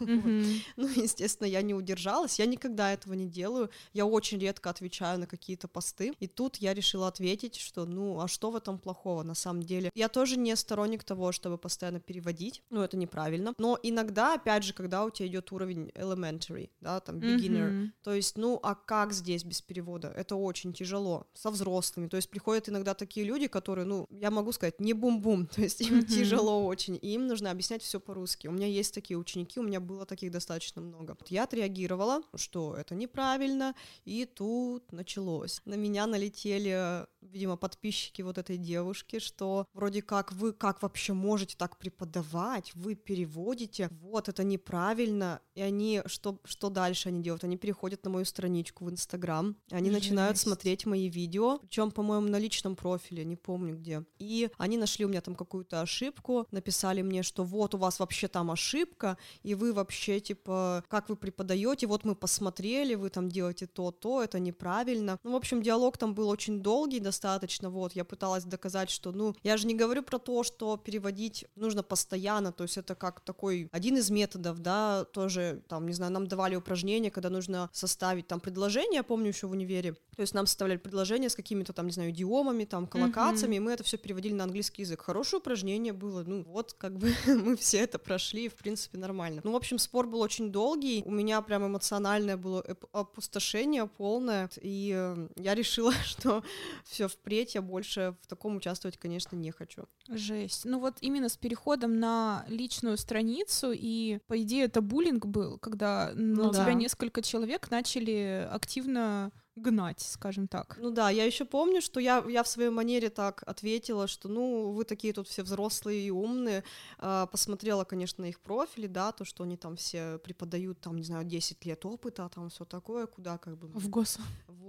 Ну, 0.76 0.88
естественно, 0.96 1.46
я 1.46 1.62
не 1.62 1.74
удержалась, 1.74 2.38
я 2.38 2.46
никогда 2.46 2.92
этого 2.92 3.14
не 3.14 3.26
делаю, 3.26 3.70
я 3.92 4.06
очень 4.06 4.38
редко 4.38 4.70
отвечаю 4.70 5.18
на 5.20 5.26
какие-то 5.26 5.68
посты, 5.68 6.12
и 6.20 6.26
тут 6.26 6.56
я 6.56 6.74
решила 6.74 7.08
ответить, 7.08 7.56
что, 7.56 7.84
ну, 7.86 8.20
а 8.20 8.28
что 8.28 8.50
в 8.50 8.56
этом 8.56 8.78
плохого 8.78 9.22
на 9.22 9.34
самом 9.34 9.62
деле? 9.62 9.90
Я 9.94 10.08
тоже 10.08 10.36
не 10.38 10.56
сторонник 10.56 11.04
того, 11.04 11.32
чтобы 11.32 11.58
постоянно 11.58 12.00
переводить, 12.00 12.62
ну, 12.70 12.82
это 12.82 12.96
неправильно, 12.96 13.52
но 13.58 13.78
иногда, 13.82 14.34
опять 14.34 14.64
же, 14.64 14.72
когда 14.72 15.04
у 15.04 15.10
тебя 15.10 15.28
идет 15.28 15.52
уровень 15.52 15.90
elementary, 15.94 16.70
да, 16.80 17.00
там, 17.00 17.16
beginner, 17.18 17.90
то 18.02 18.14
есть, 18.14 18.36
ну, 18.38 18.58
а 18.62 18.74
как 18.86 19.12
здесь 19.12 19.44
без 19.44 19.60
перевода? 19.62 20.12
Это 20.16 20.36
очень 20.36 20.72
тяжело 20.72 21.26
со 21.34 21.50
взрослыми. 21.50 22.08
То 22.08 22.16
есть 22.16 22.30
приходят 22.30 22.68
иногда 22.68 22.94
такие 22.94 23.26
люди, 23.26 23.46
которые, 23.46 23.84
ну, 23.84 24.06
я 24.10 24.30
могу 24.30 24.52
сказать, 24.52 24.80
не 24.80 24.92
бум-бум, 24.92 25.46
то 25.54 25.60
есть 25.62 25.80
им 25.80 26.04
тяжело 26.04 26.66
очень, 26.66 26.98
и 27.00 27.14
им 27.14 27.26
нужно 27.26 27.50
объяснять 27.50 27.82
все 27.82 28.00
по-русски. 28.00 28.46
У 28.46 28.52
меня 28.52 28.66
есть 28.66 28.94
такие 28.94 29.18
ученики, 29.18 29.60
у 29.60 29.62
меня 29.62 29.80
было 29.80 30.06
таких 30.06 30.30
достаточно 30.30 30.80
много. 30.80 31.16
Я 31.28 31.44
отреагировала, 31.44 32.22
что 32.34 32.74
это 32.76 32.94
неправильно, 32.94 33.74
и 34.04 34.24
тут 34.24 34.92
началось. 34.92 35.60
На 35.64 35.74
меня 35.74 36.06
налетели, 36.06 37.06
видимо, 37.20 37.56
подписчики 37.56 38.22
вот 38.22 38.38
этой 38.38 38.56
девушки, 38.56 39.18
что 39.18 39.66
вроде 39.72 40.02
как 40.02 40.32
вы 40.32 40.52
как 40.52 40.82
вообще 40.82 41.12
можете 41.12 41.56
так 41.56 41.76
преподавать, 41.76 42.72
вы 42.74 42.94
переводите, 42.94 43.88
вот 44.00 44.28
это 44.28 44.44
неправильно, 44.44 45.40
и 45.54 45.62
они, 45.62 46.02
что, 46.06 46.38
что 46.44 46.70
дальше 46.70 47.08
они 47.08 47.22
делают? 47.22 47.44
Они 47.44 47.56
переходят 47.56 48.04
на 48.04 48.10
мою 48.10 48.24
страничку, 48.24 48.69
страничку 48.70 48.84
в 48.84 48.90
Инстаграм, 48.90 49.56
они 49.70 49.90
Жесть. 49.90 50.04
начинают 50.04 50.38
смотреть 50.38 50.86
мои 50.86 51.08
видео, 51.08 51.58
причем, 51.58 51.90
по-моему, 51.90 52.28
на 52.28 52.38
личном 52.38 52.76
профиле, 52.76 53.24
не 53.24 53.36
помню 53.36 53.76
где. 53.76 54.04
И 54.18 54.50
они 54.58 54.78
нашли 54.78 55.04
у 55.04 55.08
меня 55.08 55.20
там 55.20 55.34
какую-то 55.34 55.80
ошибку, 55.80 56.46
написали 56.50 57.02
мне, 57.02 57.22
что 57.22 57.44
вот 57.44 57.74
у 57.74 57.78
вас 57.78 58.00
вообще 58.00 58.28
там 58.28 58.50
ошибка, 58.50 59.16
и 59.42 59.54
вы 59.54 59.72
вообще, 59.72 60.20
типа, 60.20 60.82
как 60.88 61.08
вы 61.08 61.16
преподаете, 61.16 61.86
вот 61.86 62.04
мы 62.04 62.14
посмотрели, 62.14 62.94
вы 62.96 63.10
там 63.10 63.28
делаете 63.28 63.66
то, 63.66 63.90
то, 63.90 64.22
это 64.22 64.38
неправильно. 64.38 65.18
Ну, 65.24 65.32
в 65.32 65.36
общем, 65.36 65.62
диалог 65.62 65.98
там 65.98 66.14
был 66.14 66.28
очень 66.28 66.60
долгий 66.62 67.00
достаточно, 67.00 67.70
вот, 67.70 67.96
я 67.96 68.04
пыталась 68.04 68.44
доказать, 68.44 68.90
что, 68.90 69.12
ну, 69.12 69.34
я 69.42 69.56
же 69.56 69.66
не 69.66 69.74
говорю 69.74 70.02
про 70.02 70.18
то, 70.18 70.42
что 70.42 70.76
переводить 70.76 71.46
нужно 71.56 71.82
постоянно, 71.82 72.52
то 72.52 72.64
есть 72.64 72.78
это 72.78 72.94
как 72.94 73.20
такой 73.20 73.68
один 73.72 73.96
из 73.96 74.10
методов, 74.10 74.58
да, 74.58 75.04
тоже, 75.04 75.62
там, 75.68 75.86
не 75.86 75.92
знаю, 75.92 76.12
нам 76.12 76.26
давали 76.26 76.56
упражнения, 76.56 77.10
когда 77.10 77.30
нужно 77.30 77.68
составить 77.72 78.26
там 78.26 78.40
предложение, 78.40 78.59
я 78.68 79.02
помню 79.02 79.28
еще 79.28 79.46
в 79.46 79.52
универе, 79.52 79.94
то 80.16 80.22
есть 80.22 80.34
нам 80.34 80.46
составляли 80.46 80.78
предложения 80.78 81.30
с 81.30 81.34
какими-то 81.34 81.72
там, 81.72 81.86
не 81.86 81.92
знаю, 81.92 82.10
идиомами, 82.10 82.64
там, 82.64 82.86
коллокациями, 82.86 83.54
mm-hmm. 83.54 83.56
и 83.56 83.60
мы 83.60 83.72
это 83.72 83.84
все 83.84 83.96
переводили 83.96 84.34
на 84.34 84.44
английский 84.44 84.82
язык. 84.82 85.00
Хорошее 85.00 85.40
упражнение 85.40 85.92
было, 85.92 86.24
ну, 86.24 86.42
вот, 86.42 86.74
как 86.74 86.98
бы 86.98 87.14
мы 87.26 87.56
все 87.56 87.78
это 87.78 87.98
прошли, 87.98 88.48
в 88.48 88.54
принципе, 88.54 88.98
нормально. 88.98 89.40
Ну, 89.44 89.52
в 89.52 89.56
общем, 89.56 89.78
спор 89.78 90.06
был 90.06 90.20
очень 90.20 90.52
долгий, 90.52 91.02
у 91.06 91.10
меня 91.10 91.40
прям 91.40 91.66
эмоциональное 91.66 92.36
было 92.36 92.64
опустошение 92.92 93.86
полное, 93.86 94.50
и 94.60 94.92
э, 94.94 95.28
я 95.36 95.54
решила, 95.54 95.92
что 96.04 96.42
все 96.84 97.08
впредь 97.08 97.54
я 97.54 97.62
больше 97.62 98.14
в 98.22 98.26
таком 98.26 98.56
участвовать, 98.56 98.96
конечно, 98.98 99.36
не 99.36 99.50
хочу. 99.50 99.84
Жесть. 100.08 100.64
Ну 100.64 100.80
вот 100.80 100.96
именно 101.00 101.28
с 101.28 101.36
переходом 101.36 101.98
на 101.98 102.44
личную 102.48 102.96
страницу, 102.98 103.72
и 103.72 104.18
по 104.26 104.40
идее 104.42 104.64
это 104.64 104.80
буллинг 104.80 105.26
был, 105.26 105.58
когда 105.58 106.10
ну, 106.14 106.46
на 106.46 106.52
да. 106.52 106.62
тебя 106.62 106.74
несколько 106.74 107.22
человек 107.22 107.70
начали 107.70 108.48
активно 108.50 109.30
гнать, 109.60 110.00
скажем 110.00 110.48
так. 110.48 110.76
Ну 110.80 110.90
да, 110.90 111.10
я 111.10 111.24
еще 111.24 111.44
помню, 111.44 111.80
что 111.80 112.00
я, 112.00 112.24
я 112.28 112.42
в 112.42 112.48
своей 112.48 112.70
манере 112.70 113.10
так 113.10 113.42
ответила, 113.46 114.06
что 114.06 114.28
ну 114.28 114.70
вы 114.70 114.84
такие 114.84 115.12
тут 115.12 115.28
все 115.28 115.42
взрослые 115.42 116.00
и 116.00 116.10
умные. 116.10 116.64
А, 116.98 117.26
посмотрела, 117.26 117.84
конечно, 117.84 118.22
на 118.22 118.28
их 118.28 118.40
профили, 118.40 118.86
да, 118.86 119.12
то, 119.12 119.24
что 119.24 119.44
они 119.44 119.56
там 119.56 119.76
все 119.76 120.18
преподают, 120.18 120.80
там, 120.80 120.96
не 120.96 121.04
знаю, 121.04 121.24
10 121.24 121.64
лет 121.64 121.84
опыта, 121.84 122.30
там 122.34 122.48
все 122.50 122.64
такое, 122.64 123.06
куда 123.06 123.38
как 123.38 123.56
бы... 123.56 123.68
В 123.68 123.88
ГОС. 123.88 124.18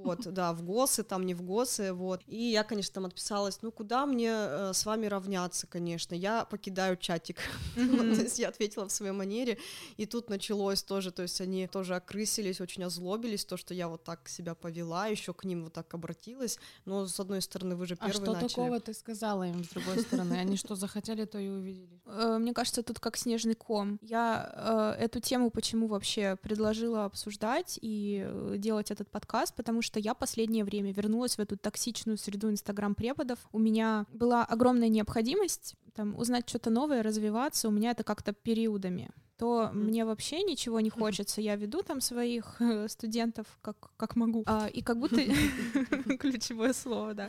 Вот, 0.03 0.21
да, 0.33 0.53
в 0.53 0.63
ГОСы, 0.63 1.03
там 1.03 1.25
не 1.25 1.33
в 1.33 1.43
ГОСы, 1.43 1.93
вот. 1.93 2.21
И 2.27 2.51
я, 2.51 2.63
конечно, 2.63 2.93
там 2.93 3.05
отписалась, 3.05 3.59
ну 3.61 3.71
куда 3.71 4.05
мне 4.05 4.31
э, 4.31 4.71
с 4.73 4.85
вами 4.85 5.05
равняться, 5.05 5.67
конечно, 5.67 6.15
я 6.15 6.45
покидаю 6.45 6.97
чатик. 6.97 7.37
То 7.75 8.21
есть 8.21 8.39
я 8.39 8.49
ответила 8.49 8.87
в 8.87 8.91
своей 8.91 9.13
манере, 9.13 9.57
и 9.97 10.05
тут 10.05 10.29
началось 10.29 10.83
тоже, 10.83 11.11
то 11.11 11.21
есть 11.21 11.39
они 11.41 11.67
тоже 11.67 11.95
окрысились, 11.95 12.61
очень 12.61 12.83
озлобились, 12.83 13.45
то, 13.45 13.57
что 13.57 13.73
я 13.73 13.87
вот 13.87 14.03
так 14.03 14.27
себя 14.27 14.55
повела 14.55 14.80
повела, 14.81 15.07
еще 15.07 15.33
к 15.33 15.45
ним 15.45 15.63
вот 15.63 15.73
так 15.73 15.93
обратилась. 15.93 16.59
Но 16.85 17.07
с 17.07 17.19
одной 17.19 17.41
стороны, 17.41 17.75
вы 17.75 17.85
же 17.85 17.95
первые 17.95 18.11
А 18.11 18.13
что 18.13 18.33
начали. 18.33 18.47
такого 18.47 18.79
ты 18.79 18.93
сказала 18.93 19.43
им 19.43 19.63
с 19.63 19.69
другой 19.69 19.99
стороны? 19.99 20.33
Они 20.33 20.57
что 20.57 20.75
захотели, 20.75 21.25
то 21.25 21.39
и 21.39 21.47
увидели. 21.49 22.01
Э, 22.13 22.37
мне 22.39 22.53
кажется, 22.53 22.83
тут 22.83 22.99
как 22.99 23.17
снежный 23.17 23.53
ком. 23.53 23.97
Я 24.01 24.95
э, 24.97 25.03
эту 25.03 25.21
тему 25.21 25.49
почему 25.49 25.87
вообще 25.87 26.35
предложила 26.35 27.05
обсуждать 27.05 27.79
и 27.81 28.23
э, 28.25 28.55
делать 28.57 28.91
этот 28.91 29.09
подкаст, 29.09 29.55
потому 29.55 29.81
что 29.81 29.99
я 29.99 30.13
последнее 30.13 30.65
время 30.65 30.91
вернулась 30.91 31.37
в 31.37 31.39
эту 31.39 31.57
токсичную 31.57 32.17
среду 32.17 32.49
инстаграм-преподов. 32.49 33.39
У 33.53 33.59
меня 33.59 34.05
была 34.11 34.43
огромная 34.43 34.89
необходимость 34.89 35.75
там, 35.95 36.17
узнать 36.17 36.49
что-то 36.49 36.69
новое, 36.69 37.01
развиваться. 37.01 37.69
У 37.69 37.71
меня 37.71 37.91
это 37.91 38.03
как-то 38.03 38.33
периодами 38.33 39.09
то 39.41 39.71
mm. 39.73 39.73
мне 39.73 40.05
вообще 40.05 40.43
ничего 40.43 40.79
не 40.81 40.91
хочется. 40.91 41.41
Я 41.41 41.55
веду 41.55 41.81
там 41.81 41.99
своих 41.99 42.57
э, 42.59 42.87
студентов 42.87 43.47
как, 43.63 43.75
как 43.97 44.15
могу. 44.15 44.43
А, 44.45 44.67
и 44.67 44.83
как 44.83 44.99
будто... 44.99 45.15
Ключевое 46.19 46.73
слово, 46.73 47.15
да. 47.15 47.27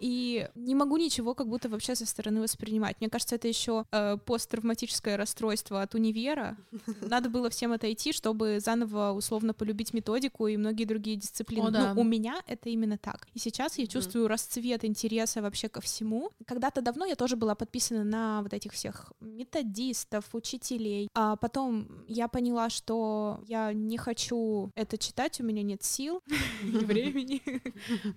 И 0.00 0.48
не 0.54 0.74
могу 0.74 0.96
ничего 0.96 1.34
как 1.34 1.48
будто 1.48 1.68
вообще 1.68 1.94
со 1.94 2.06
стороны 2.06 2.40
воспринимать. 2.40 2.96
Мне 3.00 3.10
кажется, 3.10 3.34
это 3.34 3.48
еще 3.48 3.84
э, 3.92 4.16
посттравматическое 4.24 5.18
расстройство 5.18 5.82
от 5.82 5.94
универа. 5.94 6.56
Надо 7.02 7.28
было 7.28 7.50
всем 7.50 7.72
отойти, 7.72 8.14
чтобы 8.14 8.58
заново 8.58 9.12
условно 9.12 9.52
полюбить 9.52 9.92
методику 9.92 10.46
и 10.46 10.56
многие 10.56 10.86
другие 10.86 11.18
дисциплины. 11.18 11.66
О, 11.66 11.70
да. 11.70 11.92
Но 11.92 12.00
у 12.00 12.04
меня 12.04 12.40
это 12.46 12.70
именно 12.70 12.96
так. 12.96 13.28
И 13.34 13.38
сейчас 13.38 13.76
я 13.76 13.86
чувствую 13.86 14.26
расцвет 14.26 14.86
интереса 14.86 15.42
вообще 15.42 15.68
ко 15.68 15.82
всему. 15.82 16.30
Когда-то 16.46 16.80
давно 16.80 17.04
я 17.04 17.14
тоже 17.14 17.36
была 17.36 17.54
подписана 17.54 18.04
на 18.04 18.40
вот 18.40 18.54
этих 18.54 18.72
всех 18.72 19.12
методистов, 19.20 20.24
учителей. 20.32 21.10
А 21.12 21.36
потом 21.42 21.88
я 22.06 22.28
поняла, 22.28 22.70
что 22.70 23.40
я 23.48 23.72
не 23.72 23.98
хочу 23.98 24.70
это 24.76 24.96
читать, 24.96 25.40
у 25.40 25.44
меня 25.44 25.64
нет 25.64 25.82
сил 25.82 26.22
и 26.62 26.70
времени. 26.84 27.42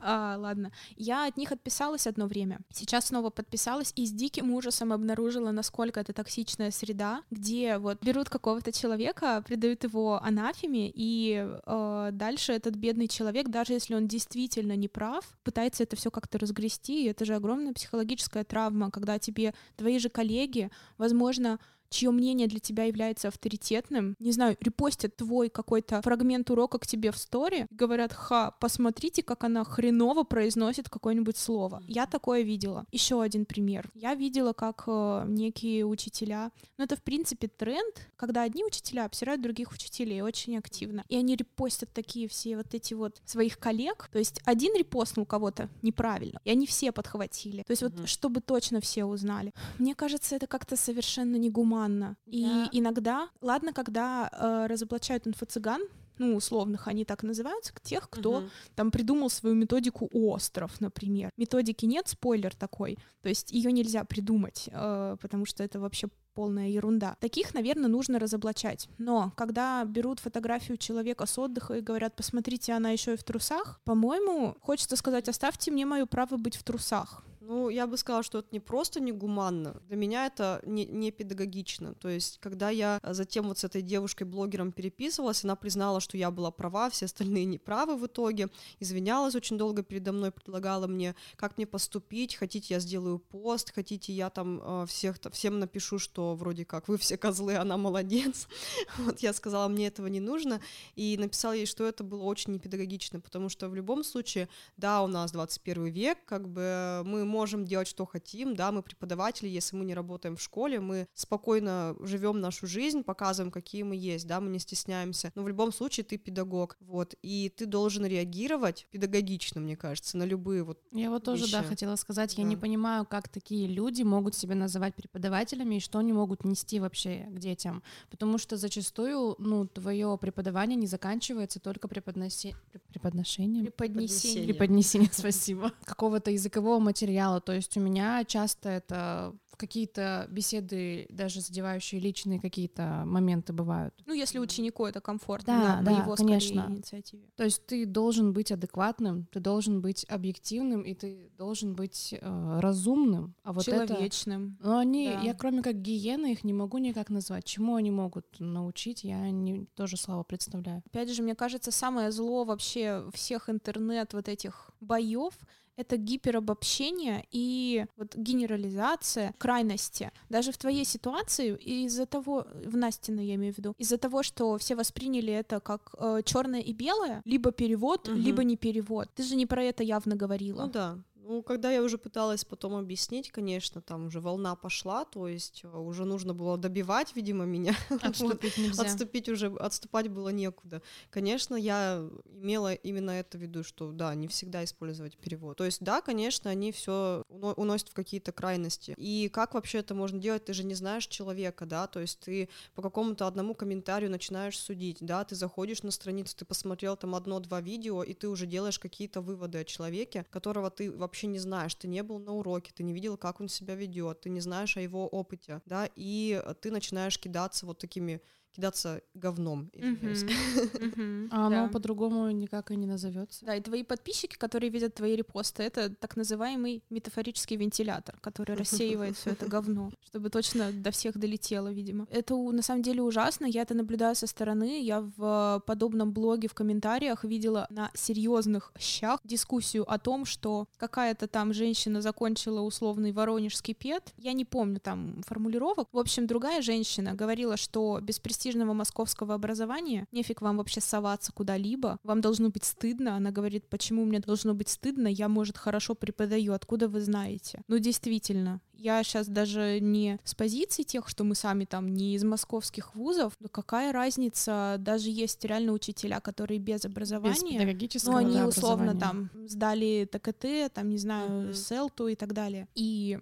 А, 0.07 0.35
ладно. 0.37 0.71
Я 0.95 1.25
от 1.25 1.37
них 1.37 1.51
отписалась 1.51 2.05
одно 2.05 2.27
время. 2.27 2.59
Сейчас 2.71 3.07
снова 3.07 3.29
подписалась 3.31 3.93
и 3.95 4.05
с 4.05 4.11
диким 4.11 4.51
ужасом 4.51 4.93
обнаружила, 4.93 5.51
насколько 5.51 5.99
это 5.99 6.13
токсичная 6.13 6.69
среда, 6.69 7.23
где 7.31 7.77
вот 7.79 8.03
берут 8.03 8.29
какого-то 8.29 8.71
человека, 8.71 9.43
придают 9.47 9.83
его 9.83 10.21
анафеме, 10.21 10.91
и 10.93 11.47
э, 11.65 12.09
дальше 12.11 12.53
этот 12.53 12.75
бедный 12.75 13.07
человек, 13.07 13.49
даже 13.49 13.73
если 13.73 13.95
он 13.95 14.07
действительно 14.07 14.75
не 14.75 14.87
прав, 14.87 15.25
пытается 15.43 15.83
это 15.83 15.95
все 15.95 16.11
как-то 16.11 16.37
разгрести. 16.37 17.05
И 17.05 17.09
это 17.09 17.25
же 17.25 17.35
огромная 17.35 17.73
психологическая 17.73 18.43
травма, 18.43 18.91
когда 18.91 19.17
тебе 19.17 19.53
твои 19.77 19.97
же 19.97 20.09
коллеги, 20.09 20.69
возможно, 20.97 21.59
чье 21.95 22.11
мнение 22.11 22.47
для 22.47 22.59
тебя 22.59 22.83
является 22.83 23.29
авторитетным, 23.29 24.15
не 24.19 24.31
знаю, 24.31 24.57
репостят 24.59 25.15
твой 25.15 25.49
какой-то 25.49 26.01
фрагмент 26.01 26.49
урока 26.49 26.77
к 26.77 26.85
тебе 26.85 27.11
в 27.11 27.17
стори, 27.17 27.67
говорят, 27.71 28.11
ха, 28.11 28.51
посмотрите, 28.59 29.23
как 29.23 29.43
она 29.43 29.63
хреново 29.63 30.23
произносит 30.23 30.89
какое-нибудь 30.89 31.37
слово. 31.37 31.81
Я 31.87 32.05
такое 32.05 32.41
видела. 32.41 32.85
Еще 32.91 33.21
один 33.21 33.45
пример. 33.45 33.89
Я 33.93 34.13
видела, 34.13 34.53
как 34.53 34.83
э, 34.87 35.23
некие 35.27 35.85
учителя, 35.85 36.51
ну 36.77 36.83
это 36.83 36.97
в 36.97 37.01
принципе 37.01 37.47
тренд, 37.47 38.09
когда 38.17 38.41
одни 38.43 38.65
учителя 38.65 39.05
обсирают 39.05 39.41
других 39.41 39.71
учителей 39.71 40.21
очень 40.21 40.57
активно, 40.57 41.05
и 41.07 41.15
они 41.15 41.35
репостят 41.35 41.89
такие 41.93 42.27
все 42.27 42.57
вот 42.57 42.73
эти 42.73 42.93
вот 42.93 43.21
своих 43.25 43.57
коллег, 43.57 44.09
то 44.11 44.19
есть 44.19 44.41
один 44.43 44.75
репостнул 44.75 45.25
кого-то 45.25 45.69
неправильно, 45.81 46.41
и 46.43 46.51
они 46.51 46.67
все 46.67 46.91
подхватили. 46.91 47.63
То 47.63 47.71
есть 47.71 47.83
вот, 47.83 47.93
mm-hmm. 47.93 48.07
чтобы 48.07 48.41
точно 48.41 48.81
все 48.81 49.05
узнали. 49.05 49.53
Мне 49.79 49.95
кажется, 49.95 50.35
это 50.35 50.47
как-то 50.47 50.75
совершенно 50.75 51.37
негуманно 51.37 51.84
гуманно. 51.85 52.17
Да. 52.25 52.31
И 52.31 52.77
иногда, 52.77 53.29
ладно, 53.41 53.73
когда 53.73 54.29
э, 54.31 54.67
разоблачают 54.67 55.27
инфо-цыган, 55.27 55.81
ну, 56.17 56.35
условных 56.35 56.87
они 56.87 57.03
так 57.03 57.23
называются, 57.23 57.73
тех, 57.83 58.09
кто 58.09 58.37
угу. 58.37 58.49
там 58.75 58.89
придумал 58.89 59.29
свою 59.29 59.55
методику 59.55 60.09
остров, 60.13 60.79
например. 60.79 61.29
Методики 61.35 61.85
нет, 61.85 62.07
спойлер 62.07 62.55
такой, 62.55 62.97
то 63.21 63.29
есть 63.29 63.51
ее 63.51 63.71
нельзя 63.71 64.03
придумать, 64.05 64.69
э, 64.71 65.17
потому 65.21 65.45
что 65.45 65.63
это 65.63 65.79
вообще 65.79 66.07
полная 66.33 66.67
ерунда. 66.67 67.15
Таких, 67.19 67.53
наверное, 67.53 67.89
нужно 67.89 68.19
разоблачать. 68.19 68.89
Но 68.97 69.31
когда 69.35 69.83
берут 69.85 70.19
фотографию 70.19 70.77
человека 70.77 71.25
с 71.25 71.37
отдыха 71.37 71.75
и 71.75 71.81
говорят, 71.81 72.15
посмотрите, 72.15 72.73
она 72.73 72.91
еще 72.91 73.13
и 73.13 73.17
в 73.17 73.23
трусах, 73.23 73.79
по-моему, 73.83 74.57
хочется 74.61 74.95
сказать, 74.97 75.29
оставьте 75.29 75.71
мне 75.71 75.85
мое 75.85 76.05
право 76.05 76.37
быть 76.37 76.55
в 76.55 76.63
трусах. 76.63 77.23
Ну, 77.47 77.69
я 77.69 77.85
бы 77.85 77.95
сказала, 77.95 78.23
что 78.23 78.39
это 78.39 78.47
не 78.51 78.59
просто 78.59 78.99
негуманно, 78.99 79.79
для 79.87 79.97
меня 79.97 80.25
это 80.25 80.61
не, 80.65 80.85
не 80.85 81.11
педагогично. 81.11 81.93
То 81.93 82.09
есть, 82.09 82.39
когда 82.39 82.71
я 82.71 82.99
затем 83.03 83.47
вот 83.47 83.59
с 83.59 83.63
этой 83.63 83.83
девушкой-блогером 83.83 84.71
переписывалась, 84.71 85.43
она 85.43 85.55
признала, 85.55 85.99
что 85.99 86.17
я 86.17 86.31
была 86.31 86.49
права, 86.49 86.89
все 86.89 87.05
остальные 87.05 87.45
неправы 87.45 87.97
в 87.97 88.07
итоге, 88.07 88.49
извинялась 88.79 89.35
очень 89.35 89.59
долго 89.59 89.83
передо 89.83 90.11
мной, 90.11 90.31
предлагала 90.31 90.87
мне, 90.87 91.15
как 91.35 91.57
мне 91.57 91.67
поступить, 91.67 92.35
хотите, 92.35 92.73
я 92.73 92.79
сделаю 92.79 93.19
пост, 93.19 93.71
хотите, 93.75 94.11
я 94.11 94.31
там 94.31 94.61
э, 94.63 94.85
всех, 94.87 95.17
всем 95.31 95.59
напишу, 95.59 95.99
что 95.99 96.33
вроде 96.33 96.65
как 96.65 96.87
вы 96.87 96.97
все 96.97 97.15
козлы, 97.15 97.55
она 97.57 97.77
молодец. 97.77 98.47
Вот 98.97 99.19
я 99.19 99.33
сказала, 99.33 99.67
мне 99.67 99.87
этого 99.87 100.07
не 100.07 100.19
нужно, 100.19 100.61
и 100.95 101.15
написала 101.19 101.53
ей, 101.53 101.67
что 101.67 101.85
это 101.85 102.03
было 102.03 102.23
очень 102.23 102.53
непедагогично, 102.53 103.19
потому 103.19 103.49
что 103.49 103.69
в 103.69 103.75
любом 103.75 104.03
случае, 104.03 104.49
да, 104.77 105.03
у 105.03 105.07
нас 105.07 105.31
21 105.31 105.85
век, 105.85 106.17
как 106.25 106.49
бы 106.49 107.03
мы 107.05 107.25
можем 107.35 107.65
делать, 107.65 107.87
что 107.87 108.05
хотим, 108.05 108.55
да, 108.55 108.71
мы 108.71 108.81
преподаватели, 108.81 109.49
если 109.49 109.75
мы 109.75 109.85
не 109.85 109.93
работаем 109.93 110.35
в 110.37 110.41
школе, 110.41 110.79
мы 110.79 111.07
спокойно 111.13 111.95
живем 111.99 112.39
нашу 112.39 112.65
жизнь, 112.65 113.03
показываем, 113.03 113.51
какие 113.51 113.83
мы 113.83 113.95
есть, 113.95 114.25
да, 114.27 114.39
мы 114.39 114.49
не 114.49 114.59
стесняемся, 114.59 115.31
но 115.35 115.43
в 115.43 115.47
любом 115.47 115.73
случае 115.73 116.05
ты 116.05 116.17
педагог, 116.17 116.77
вот, 116.79 117.15
и 117.21 117.51
ты 117.57 117.65
должен 117.65 118.05
реагировать 118.05 118.87
педагогично, 118.91 119.59
мне 119.59 119.75
кажется, 119.75 120.17
на 120.17 120.23
любые 120.23 120.63
вот 120.63 120.79
Я 120.91 121.09
вот 121.09 121.23
тоже, 121.23 121.51
да, 121.51 121.61
хотела 121.63 121.95
сказать, 121.97 122.35
да. 122.35 122.41
я 122.41 122.47
не 122.47 122.55
понимаю, 122.55 123.05
как 123.05 123.27
такие 123.27 123.67
люди 123.67 124.03
могут 124.03 124.35
себя 124.35 124.55
называть 124.55 124.95
преподавателями 124.95 125.75
и 125.75 125.79
что 125.79 125.99
они 125.99 126.13
могут 126.13 126.45
нести 126.45 126.79
вообще 126.79 127.27
к 127.29 127.39
детям, 127.39 127.83
потому 128.09 128.37
что 128.37 128.55
зачастую, 128.55 129.35
ну, 129.39 129.67
твое 129.67 130.17
преподавание 130.17 130.77
не 130.77 130.87
заканчивается 130.87 131.59
только 131.59 131.87
преподноси... 131.87 132.55
преподношением. 132.93 133.65
Преподнесением. 133.65 134.47
Преподнесение, 134.47 135.09
спасибо. 135.13 135.73
Какого-то 135.83 136.31
языкового 136.31 136.79
материала 136.79 137.24
материала. 137.25 137.41
То 137.41 137.53
есть 137.53 137.75
у 137.77 137.79
меня 137.79 138.23
часто 138.25 138.69
это 138.69 139.35
какие-то 139.57 140.27
беседы, 140.29 141.05
даже 141.09 141.39
задевающие 141.39 142.01
личные 142.01 142.41
какие-то 142.41 143.03
моменты 143.05 143.53
бывают. 143.53 143.93
Ну, 144.05 144.13
если 144.13 144.37
ученику 144.37 144.85
это 144.85 144.99
комфортно, 144.99 145.53
Да, 145.53 145.75
на- 145.77 145.81
да, 145.81 145.91
его 145.91 146.15
скорее 146.17 146.27
конечно. 146.31 146.65
инициативе. 146.67 147.23
То 147.37 147.45
есть 147.45 147.65
ты 147.65 147.85
должен 147.85 148.33
быть 148.33 148.51
адекватным, 148.51 149.27
ты 149.31 149.39
должен 149.39 149.79
быть 149.81 150.05
объективным, 150.09 150.81
и 150.81 150.93
ты 150.93 151.31
должен 151.37 151.73
быть 151.73 152.13
э, 152.19 152.59
разумным. 152.59 153.33
А 153.43 153.53
вот 153.53 153.65
это... 153.69 153.87
Человечным. 153.87 154.57
Ну, 154.61 154.75
они, 154.77 155.07
Да. 155.13 155.21
я 155.21 155.33
кроме 155.33 155.61
как 155.63 155.81
гиены 155.81 156.33
их 156.33 156.43
не 156.43 156.51
могу 156.53 156.77
никак 156.79 157.09
назвать. 157.09 157.45
Чему 157.45 157.75
они 157.75 157.91
могут 157.91 158.25
научить, 158.39 159.05
я 159.05 159.29
не, 159.31 159.67
тоже 159.75 159.95
слабо 159.95 160.23
представляю. 160.25 160.83
Опять 160.85 161.09
же, 161.13 161.23
мне 161.23 161.33
кажется, 161.33 161.71
самое 161.71 162.11
зло 162.11 162.43
вообще 162.43 163.09
всех 163.13 163.49
интернет 163.49 164.13
вот 164.13 164.27
этих 164.27 164.71
боев 164.81 165.33
это 165.77 165.97
гиперобобщение 165.97 167.25
и 167.31 167.85
вот 167.97 168.15
генерализация 168.15 169.33
крайности. 169.37 170.11
Даже 170.29 170.51
в 170.51 170.57
твоей 170.57 170.85
ситуации 170.85 171.55
из-за 171.55 172.05
того, 172.05 172.45
в 172.65 172.77
Настиной 172.77 173.25
я 173.27 173.35
имею 173.35 173.53
в 173.53 173.57
виду, 173.57 173.73
из-за 173.77 173.97
того, 173.97 174.23
что 174.23 174.57
все 174.57 174.75
восприняли 174.75 175.33
это 175.33 175.59
как 175.59 175.93
черное 176.25 176.61
и 176.61 176.73
белое, 176.73 177.21
либо 177.25 177.51
перевод, 177.51 178.07
Мгм. 178.07 178.17
либо 178.21 178.43
не 178.43 178.55
перевод. 178.57 179.09
Ты 179.15 179.23
же 179.23 179.35
не 179.35 179.45
про 179.45 179.63
это 179.63 179.83
явно 179.83 180.15
говорила. 180.15 180.65
Ну 180.65 180.71
да. 180.71 180.97
Ну, 181.27 181.41
когда 181.41 181.71
я 181.71 181.81
уже 181.81 181.97
пыталась 181.97 182.45
потом 182.45 182.75
объяснить, 182.75 183.31
конечно, 183.31 183.81
там 183.81 184.05
уже 184.07 184.19
волна 184.19 184.55
пошла, 184.55 185.05
то 185.05 185.27
есть 185.27 185.61
э, 185.63 185.67
уже 185.67 186.05
нужно 186.05 186.35
было 186.35 186.55
добивать, 186.55 187.15
видимо, 187.15 187.45
меня. 187.45 187.75
Отступить 188.01 188.57
нельзя. 188.59 188.83
Отступить 188.83 189.27
уже, 189.29 189.47
отступать 189.47 190.07
было 190.07 190.29
некуда. 190.29 190.83
Конечно, 191.09 191.55
я 191.55 192.07
имела 192.25 192.75
именно 192.75 193.09
это 193.09 193.39
в 193.39 193.41
виду, 193.41 193.63
что 193.63 193.91
да, 193.91 194.13
не 194.13 194.27
всегда 194.27 194.63
использовать 194.63 195.17
перевод. 195.17 195.57
То 195.57 195.65
есть, 195.65 195.81
да, 195.81 196.01
конечно, 196.01 196.51
они 196.51 196.71
все 196.71 197.23
уносят 197.29 197.89
в 197.89 197.93
какие-то 197.95 198.31
крайности. 198.31 198.93
И 198.95 199.27
как 199.29 199.55
вообще 199.55 199.79
это 199.79 199.95
можно 199.95 200.19
делать? 200.19 200.45
Ты 200.45 200.53
же 200.53 200.63
не 200.63 200.75
знаешь 200.75 201.07
человека, 201.07 201.65
да, 201.65 201.87
то 201.87 202.01
есть 202.01 202.19
ты 202.19 202.49
по 202.75 202.83
какому-то 202.83 203.25
одному 203.25 203.55
комментарию 203.55 204.11
начинаешь 204.11 204.59
судить, 204.59 204.97
да, 204.99 205.23
ты 205.23 205.33
заходишь 205.33 205.81
на 205.81 205.89
страницу, 205.89 206.35
ты 206.37 206.45
посмотрел 206.45 206.95
там 206.95 207.15
одно-два 207.15 207.61
видео, 207.61 208.03
и 208.03 208.13
ты 208.13 208.29
уже 208.29 208.45
делаешь 208.45 208.77
какие-то 208.77 209.21
выводы 209.21 209.57
о 209.57 209.63
человеке, 209.63 210.23
которого 210.29 210.69
ты 210.69 210.91
вообще 210.91 211.14
не 211.23 211.39
знаешь, 211.39 211.75
ты 211.75 211.87
не 211.87 212.03
был 212.03 212.19
на 212.19 212.33
уроке, 212.33 212.71
ты 212.75 212.83
не 212.83 212.93
видел, 212.93 213.17
как 213.17 213.41
он 213.41 213.47
себя 213.47 213.75
ведет, 213.75 214.21
ты 214.21 214.29
не 214.29 214.41
знаешь 214.41 214.77
о 214.77 214.81
его 214.81 215.07
опыте, 215.07 215.61
да, 215.65 215.89
и 215.95 216.43
ты 216.61 216.71
начинаешь 216.71 217.19
кидаться 217.19 217.65
вот 217.65 217.79
такими 217.79 218.21
кидаться 218.55 219.01
говном. 219.13 219.69
А 221.31 221.47
оно 221.47 221.69
по-другому 221.69 222.29
никак 222.31 222.71
и 222.71 222.75
не 222.75 222.85
назовется. 222.85 223.45
Да, 223.45 223.55
и 223.55 223.61
твои 223.61 223.83
подписчики, 223.83 224.35
которые 224.37 224.69
видят 224.69 224.95
твои 224.95 225.15
репосты, 225.15 225.63
это 225.63 225.89
так 225.89 226.15
называемый 226.15 226.83
метафорический 226.89 227.57
вентилятор, 227.57 228.17
который 228.21 228.55
рассеивает 228.57 229.17
все 229.17 229.31
это 229.31 229.47
говно, 229.47 229.91
чтобы 230.05 230.29
точно 230.29 230.71
до 230.71 230.91
всех 230.91 231.17
долетело, 231.17 231.71
видимо. 231.71 232.07
Это 232.11 232.35
у- 232.35 232.51
на 232.51 232.61
самом 232.61 232.81
деле 232.83 233.01
ужасно. 233.01 233.45
Я 233.45 233.61
это 233.63 233.73
наблюдаю 233.73 234.15
со 234.15 234.27
стороны. 234.27 234.81
Я 234.81 235.01
в 235.17 235.61
подобном 235.65 236.11
блоге 236.13 236.47
в 236.47 236.53
комментариях 236.53 237.23
видела 237.23 237.67
на 237.69 237.91
серьезных 237.93 238.71
щах 238.79 239.19
дискуссию 239.23 239.91
о 239.91 239.97
том, 239.97 240.25
что 240.25 240.67
какая-то 240.77 241.27
там 241.27 241.53
женщина 241.53 242.01
закончила 242.01 242.61
условный 242.61 243.11
воронежский 243.11 243.73
пед. 243.73 244.13
Я 244.17 244.33
не 244.33 244.45
помню 244.45 244.79
там 244.79 245.21
формулировок. 245.25 245.87
В 245.91 245.97
общем, 245.97 246.27
другая 246.27 246.61
женщина 246.61 247.13
говорила, 247.13 247.57
что 247.57 247.99
без 248.01 248.19
престижного 248.45 248.73
московского 248.73 249.33
образования 249.33 250.05
нефиг 250.11 250.41
вам 250.41 250.57
вообще 250.57 250.79
соваться 250.79 251.31
куда-либо. 251.31 251.97
Вам 252.03 252.21
должно 252.21 252.49
быть 252.49 252.63
стыдно. 252.63 253.15
Она 253.15 253.31
говорит, 253.31 253.65
почему 253.69 254.05
мне 254.05 254.19
должно 254.19 254.53
быть 254.53 254.69
стыдно? 254.69 255.07
Я, 255.07 255.27
может, 255.29 255.57
хорошо 255.57 255.95
преподаю. 255.95 256.53
Откуда 256.53 256.87
вы 256.87 257.01
знаете? 257.01 257.61
Ну, 257.67 257.79
действительно. 257.79 258.61
Я 258.73 259.03
сейчас 259.03 259.27
даже 259.27 259.79
не 259.79 260.19
с 260.23 260.35
позиции 260.35 260.83
тех, 260.83 261.07
что 261.09 261.23
мы 261.23 261.33
сами 261.33 261.65
там 261.65 261.87
не 261.87 262.13
из 262.13 262.23
московских 262.23 262.93
вузов, 262.93 263.33
но 263.39 263.47
какая 263.47 263.91
разница, 263.91 264.75
даже 264.79 265.09
есть 265.09 265.43
реально 265.43 265.71
учителя, 265.71 266.19
которые 266.19 266.59
без 266.59 266.81
Без 266.81 266.85
образования, 266.85 267.57
педагогического 267.57 268.11
ну, 268.11 268.17
они 268.17 268.35
да, 268.35 268.47
условно 268.47 268.95
там 268.95 269.29
сдали 269.47 270.07
ТКТ, 270.11 270.71
там, 270.73 270.89
не 270.89 270.97
знаю, 270.97 271.45
Мгм. 271.45 271.53
СЕЛТу 271.53 272.09
и 272.09 272.15
так 272.15 272.33
далее. 272.33 272.67
И 272.75 273.17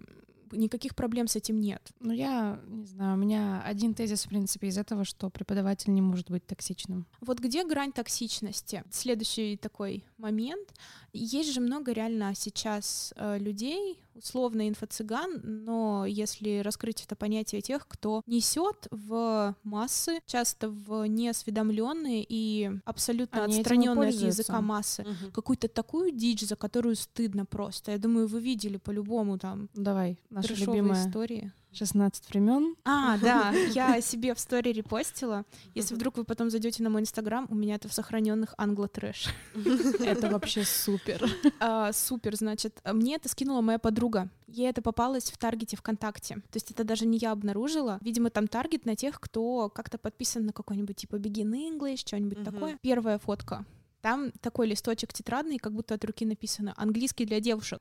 никаких 0.54 0.94
проблем 0.94 1.26
с 1.26 1.36
этим 1.36 1.60
нет. 1.60 1.90
Ну, 2.00 2.12
я 2.12 2.60
не 2.66 2.86
знаю, 2.86 3.14
у 3.14 3.18
меня 3.18 3.62
один 3.64 3.94
тезис, 3.94 4.24
в 4.24 4.28
принципе, 4.28 4.68
из 4.68 4.78
этого, 4.78 5.04
что 5.04 5.30
преподаватель 5.30 5.92
не 5.92 6.02
может 6.02 6.30
быть 6.30 6.46
токсичным. 6.46 7.06
Вот 7.20 7.38
где 7.38 7.64
грань 7.64 7.92
токсичности? 7.92 8.84
Следующий 8.90 9.56
такой 9.56 10.04
момент. 10.24 10.72
Есть 11.12 11.52
же 11.52 11.60
много 11.60 11.92
реально 11.92 12.32
сейчас 12.34 13.12
э, 13.16 13.38
людей, 13.38 14.00
условно 14.14 14.68
инфо-цыган, 14.68 15.40
но 15.44 16.06
если 16.06 16.60
раскрыть 16.60 17.04
это 17.04 17.14
понятие 17.14 17.60
тех, 17.60 17.86
кто 17.86 18.22
несет 18.26 18.88
в 18.90 19.54
массы, 19.64 20.20
часто 20.26 20.70
в 20.70 21.04
неосведомленные 21.06 22.24
и 22.28 22.70
абсолютно 22.84 23.44
Они 23.44 23.60
отстраненные 23.60 24.08
от 24.08 24.14
языка 24.14 24.60
массы, 24.60 25.02
Мгм. 25.02 25.32
какую-то 25.32 25.68
такую 25.68 26.10
дичь, 26.10 26.46
за 26.46 26.56
которую 26.56 26.96
стыдно 26.96 27.44
просто. 27.44 27.92
Я 27.92 27.98
думаю, 27.98 28.26
вы 28.26 28.40
видели 28.40 28.78
по-любому 28.78 29.38
там 29.38 29.68
Давай, 29.74 30.18
трешовые 30.42 30.80
любимая 30.80 31.06
истории. 31.08 31.52
16 31.74 32.28
времен. 32.30 32.76
А, 32.84 33.18
да, 33.18 33.50
я 33.74 34.00
себе 34.00 34.34
в 34.34 34.40
стори 34.40 34.72
репостила. 34.72 35.44
Если 35.74 35.94
вдруг 35.94 36.16
вы 36.16 36.24
потом 36.24 36.50
зайдете 36.50 36.82
на 36.82 36.90
мой 36.90 37.02
инстаграм, 37.02 37.46
у 37.50 37.54
меня 37.54 37.74
это 37.76 37.88
в 37.88 37.92
сохраненных 37.92 38.54
англо-трэш. 38.56 39.28
Это 40.00 40.28
вообще 40.30 40.64
супер. 40.64 41.28
А, 41.60 41.92
супер, 41.92 42.36
значит, 42.36 42.80
мне 42.84 43.16
это 43.16 43.28
скинула 43.28 43.60
моя 43.60 43.78
подруга. 43.78 44.28
Ей 44.46 44.68
это 44.68 44.82
попалось 44.82 45.30
в 45.30 45.38
таргете 45.38 45.76
ВКонтакте. 45.76 46.36
То 46.36 46.56
есть 46.56 46.70
это 46.70 46.84
даже 46.84 47.06
не 47.06 47.18
я 47.18 47.32
обнаружила. 47.32 47.98
Видимо, 48.02 48.30
там 48.30 48.46
таргет 48.46 48.84
на 48.84 48.96
тех, 48.96 49.20
кто 49.20 49.68
как-то 49.68 49.98
подписан 49.98 50.46
на 50.46 50.52
какой-нибудь 50.52 50.96
типа 50.96 51.16
Begin 51.16 51.52
English, 51.52 51.98
что-нибудь 51.98 52.44
такое. 52.44 52.78
Первая 52.82 53.18
фотка. 53.18 53.64
Там 54.04 54.32
такой 54.42 54.66
листочек 54.66 55.14
тетрадный, 55.14 55.56
как 55.56 55.72
будто 55.72 55.94
от 55.94 56.04
руки 56.04 56.26
написано 56.26 56.74
«Английский 56.76 57.24
для 57.24 57.40
девушек». 57.40 57.80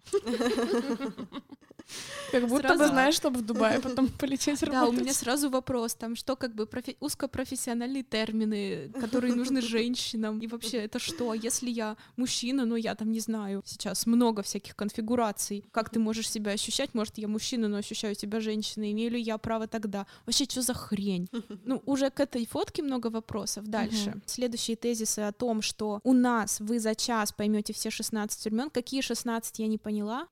Как 2.32 2.48
будто 2.48 2.68
Сразу- 2.70 2.80
бы 2.84 2.88
знаешь, 2.88 3.16
чтобы 3.16 3.40
в 3.40 3.46
Дубае 3.46 3.80
потом 3.80 4.08
полететь 4.20 4.60
Да, 4.62 4.68
у 4.68 4.74
работать. 4.74 5.02
меня 5.02 5.14
сразу 5.14 5.50
вопрос, 5.50 5.94
там 5.94 6.16
что 6.16 6.36
как 6.36 6.56
бы 6.56 6.66
профи- 6.66 6.98
узкопрофессиональные 7.00 8.04
термины, 8.04 8.90
которые 9.00 9.36
нужны 9.36 9.62
женщинам, 9.78 10.40
и 10.40 10.48
вообще 10.48 10.78
это 10.78 11.00
что, 11.00 11.34
если 11.34 11.70
я 11.70 11.96
мужчина, 12.16 12.66
ну 12.66 12.76
я 12.76 12.96
там 12.96 13.12
не 13.12 13.20
знаю, 13.20 13.62
сейчас 13.66 14.06
много 14.08 14.42
всяких 14.42 14.76
конфигураций, 14.76 15.64
как 15.72 15.90
ты 15.90 16.00
можешь 16.00 16.30
себя 16.30 16.52
ощущать, 16.54 16.94
может 16.94 17.18
я 17.18 17.28
мужчина, 17.28 17.68
но 17.68 17.78
ощущаю 17.78 18.16
себя 18.16 18.40
женщиной, 18.40 18.92
имею 18.94 19.12
ли 19.12 19.22
я 19.22 19.38
право 19.38 19.68
тогда, 19.68 20.06
вообще 20.26 20.46
что 20.46 20.62
за 20.62 20.74
хрень? 20.74 21.28
Ну 21.66 21.82
уже 21.86 22.10
к 22.10 22.20
этой 22.20 22.46
фотке 22.46 22.82
много 22.84 23.08
вопросов. 23.08 23.66
Дальше. 23.68 24.10
Мгм. 24.10 24.22
Следующие 24.26 24.76
тезисы 24.76 25.20
о 25.20 25.32
том, 25.32 25.62
что 25.62 26.00
у 26.04 26.14
нас 26.14 26.60
вы 26.60 26.80
за 26.80 26.96
час 26.96 27.32
поймете 27.32 27.74
все 27.74 27.90
16 27.90 28.46
времен, 28.46 28.70
какие 28.70 29.02
16 29.02 29.60
я 29.60 29.68
не 29.68 29.78
поняла, 29.78 30.28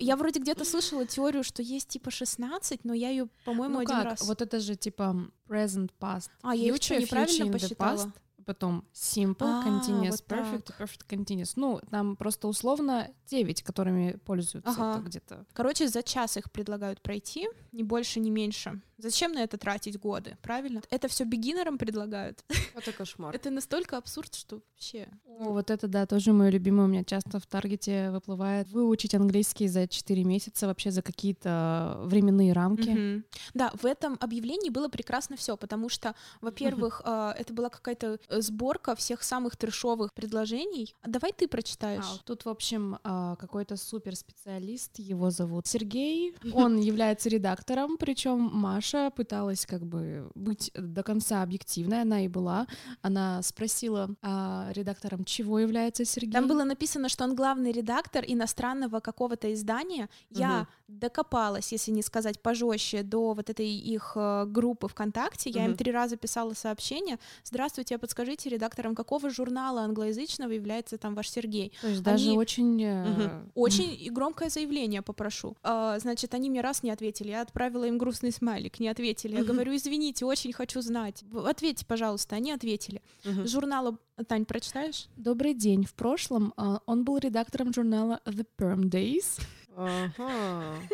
я 0.00 0.16
вроде 0.16 0.37
где-то 0.38 0.64
слышала 0.64 1.06
теорию, 1.06 1.42
что 1.44 1.62
есть 1.62 1.88
типа 1.88 2.10
16, 2.10 2.84
но 2.84 2.94
я 2.94 3.10
ее, 3.10 3.28
по-моему, 3.44 3.74
Ну 3.74 3.80
один 3.80 3.96
как, 3.96 4.04
раз. 4.04 4.22
вот 4.22 4.42
это 4.42 4.60
же 4.60 4.76
типа 4.76 5.30
present 5.48 5.90
past. 6.00 6.30
А, 6.42 6.54
я 6.54 6.72
future, 6.72 6.78
что, 6.80 7.00
неправильно 7.00 7.52
посчитала? 7.52 7.96
past, 7.96 8.10
потом 8.44 8.84
simple, 8.94 9.36
А, 9.40 9.62
continuous, 9.66 10.10
вот 10.10 10.22
perfect 10.26 10.62
так. 10.62 10.80
perfect 10.80 11.06
continuous. 11.08 11.52
Ну, 11.56 11.80
там 11.90 12.16
просто 12.16 12.48
условно 12.48 13.10
9, 13.26 13.62
которыми 13.62 14.12
пользуются 14.24 14.70
Ага. 14.70 15.00
где-то. 15.02 15.44
Короче, 15.52 15.88
за 15.88 16.02
час 16.02 16.36
их 16.36 16.50
предлагают 16.50 17.02
пройти, 17.02 17.48
ни 17.72 17.82
больше, 17.82 18.20
ни 18.20 18.30
меньше. 18.30 18.80
Зачем 18.98 19.32
на 19.32 19.44
это 19.44 19.56
тратить 19.58 19.98
годы, 19.98 20.36
правильно? 20.42 20.82
Это 20.90 21.06
все 21.06 21.24
бигинерам 21.24 21.78
предлагают. 21.78 22.44
Это 22.74 22.92
кошмар. 22.92 23.34
Это 23.34 23.50
настолько 23.50 23.96
абсурд, 23.96 24.34
что 24.34 24.60
вообще. 24.72 25.08
О, 25.26 25.52
вот 25.52 25.70
это, 25.70 25.86
да, 25.88 26.06
тоже 26.06 26.32
мое 26.32 26.50
любимое. 26.50 26.86
У 26.86 26.88
меня 26.88 27.04
часто 27.04 27.38
в 27.38 27.46
Таргете 27.46 28.10
выплывает 28.10 28.68
выучить 28.68 29.14
английский 29.14 29.68
за 29.68 29.86
4 29.86 30.24
месяца 30.24 30.66
вообще 30.66 30.90
за 30.90 31.02
какие-то 31.02 31.96
временные 32.04 32.52
рамки. 32.52 33.22
Да, 33.54 33.72
в 33.80 33.84
этом 33.84 34.16
объявлении 34.20 34.70
было 34.70 34.88
прекрасно 34.88 35.36
все, 35.36 35.56
потому 35.56 35.88
что, 35.88 36.14
во-первых, 36.40 37.02
а, 37.04 37.34
это 37.38 37.52
была 37.52 37.68
какая-то 37.68 38.18
э, 38.28 38.40
сборка 38.40 38.94
всех 38.96 39.22
самых 39.22 39.56
трешовых 39.56 40.12
предложений. 40.12 40.94
Давай 41.04 41.32
ты 41.32 41.46
прочитаешь. 41.46 42.04
А, 42.04 42.22
Тут, 42.24 42.44
в 42.44 42.48
общем, 42.48 42.98
а, 43.04 43.36
какой-то 43.36 43.76
суперспециалист, 43.76 44.98
его 44.98 45.30
зовут 45.30 45.66
Сергей. 45.66 46.34
Он 46.52 46.78
является 46.78 47.28
редактором, 47.28 47.96
причем 47.96 48.50
Маша 48.52 48.87
Маша 48.94 49.10
пыталась 49.10 49.66
как 49.66 49.84
бы 49.84 50.30
быть 50.34 50.70
до 50.74 51.02
конца 51.02 51.42
объективной, 51.42 52.02
она 52.02 52.24
и 52.24 52.28
была. 52.28 52.66
Она 53.02 53.42
спросила 53.42 54.10
а, 54.22 54.70
редактором, 54.72 55.24
чего 55.24 55.58
является 55.58 56.04
Сергей. 56.04 56.32
Там 56.32 56.48
было 56.48 56.64
написано, 56.64 57.08
что 57.08 57.24
он 57.24 57.34
главный 57.34 57.72
редактор 57.72 58.24
иностранного 58.26 59.00
какого-то 59.00 59.52
издания. 59.52 60.08
Я 60.30 60.66
докопалась, 60.88 61.70
если 61.72 61.90
не 61.90 62.02
сказать 62.02 62.40
пожестче, 62.40 63.02
до 63.02 63.34
вот 63.34 63.50
этой 63.50 63.68
их 63.68 64.12
э, 64.16 64.46
группы 64.46 64.88
ВКонтакте. 64.88 65.50
Я 65.50 65.64
им 65.66 65.70
Мгм. 65.72 65.76
три 65.78 65.92
раза 65.92 66.16
писала 66.16 66.54
сообщение. 66.54 67.18
Здравствуйте, 67.44 67.96
а 67.96 67.98
подскажите 67.98 68.48
редакторам, 68.48 68.94
какого 68.94 69.28
журнала 69.28 69.82
англоязычного 69.82 70.50
является 70.52 70.96
там 70.96 71.14
ваш 71.14 71.28
Сергей? 71.28 71.72
То 71.82 71.88
есть 71.88 72.02
даже 72.02 72.28
Они- 72.28 72.38
очень... 72.38 72.82
э, 72.82 73.04
Мгм. 73.08 73.52
Очень 73.54 74.10
громкое 74.12 74.48
заявление 74.48 75.02
попрошу. 75.02 75.56
А, 75.62 75.98
значит, 75.98 76.32
они 76.34 76.48
мне 76.48 76.62
раз 76.62 76.82
не 76.82 76.90
ответили. 76.90 77.28
Я 77.28 77.42
отправила 77.42 77.84
им 77.84 77.98
грустный 77.98 78.32
смайлик, 78.32 78.77
не 78.80 78.88
ответили. 78.88 79.36
Я 79.36 79.44
говорю, 79.44 79.74
извините, 79.74 80.24
очень 80.24 80.52
хочу 80.52 80.80
знать. 80.80 81.24
Ответьте, 81.32 81.84
пожалуйста. 81.86 82.36
Они 82.36 82.52
ответили. 82.52 83.02
Журнала... 83.24 83.98
Тань, 84.26 84.44
прочитаешь? 84.44 85.06
Добрый 85.16 85.54
день. 85.54 85.84
В 85.84 85.94
прошлом 85.94 86.52
а, 86.56 86.80
он 86.86 87.04
был 87.04 87.18
редактором 87.18 87.72
журнала 87.72 88.20
The 88.24 88.46
Perm 88.58 88.84
Days. 88.90 89.40
Ага. 89.76 90.74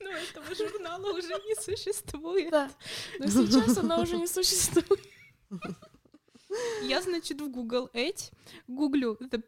Ну, 0.00 0.10
этого 0.10 0.54
журнала 0.54 1.10
уже 1.10 1.28
не 1.28 1.60
существует. 1.60 2.50
Да. 2.50 2.70
Но 3.18 3.26
сейчас 3.26 3.76
она 3.78 4.00
уже 4.00 4.16
не 4.16 4.28
существует. 4.28 5.02
Я, 6.82 7.02
значит, 7.02 7.40
в 7.40 7.50
Google 7.50 7.90
Edge 7.92 8.32
гуглю 8.68 9.18
the- 9.20 9.42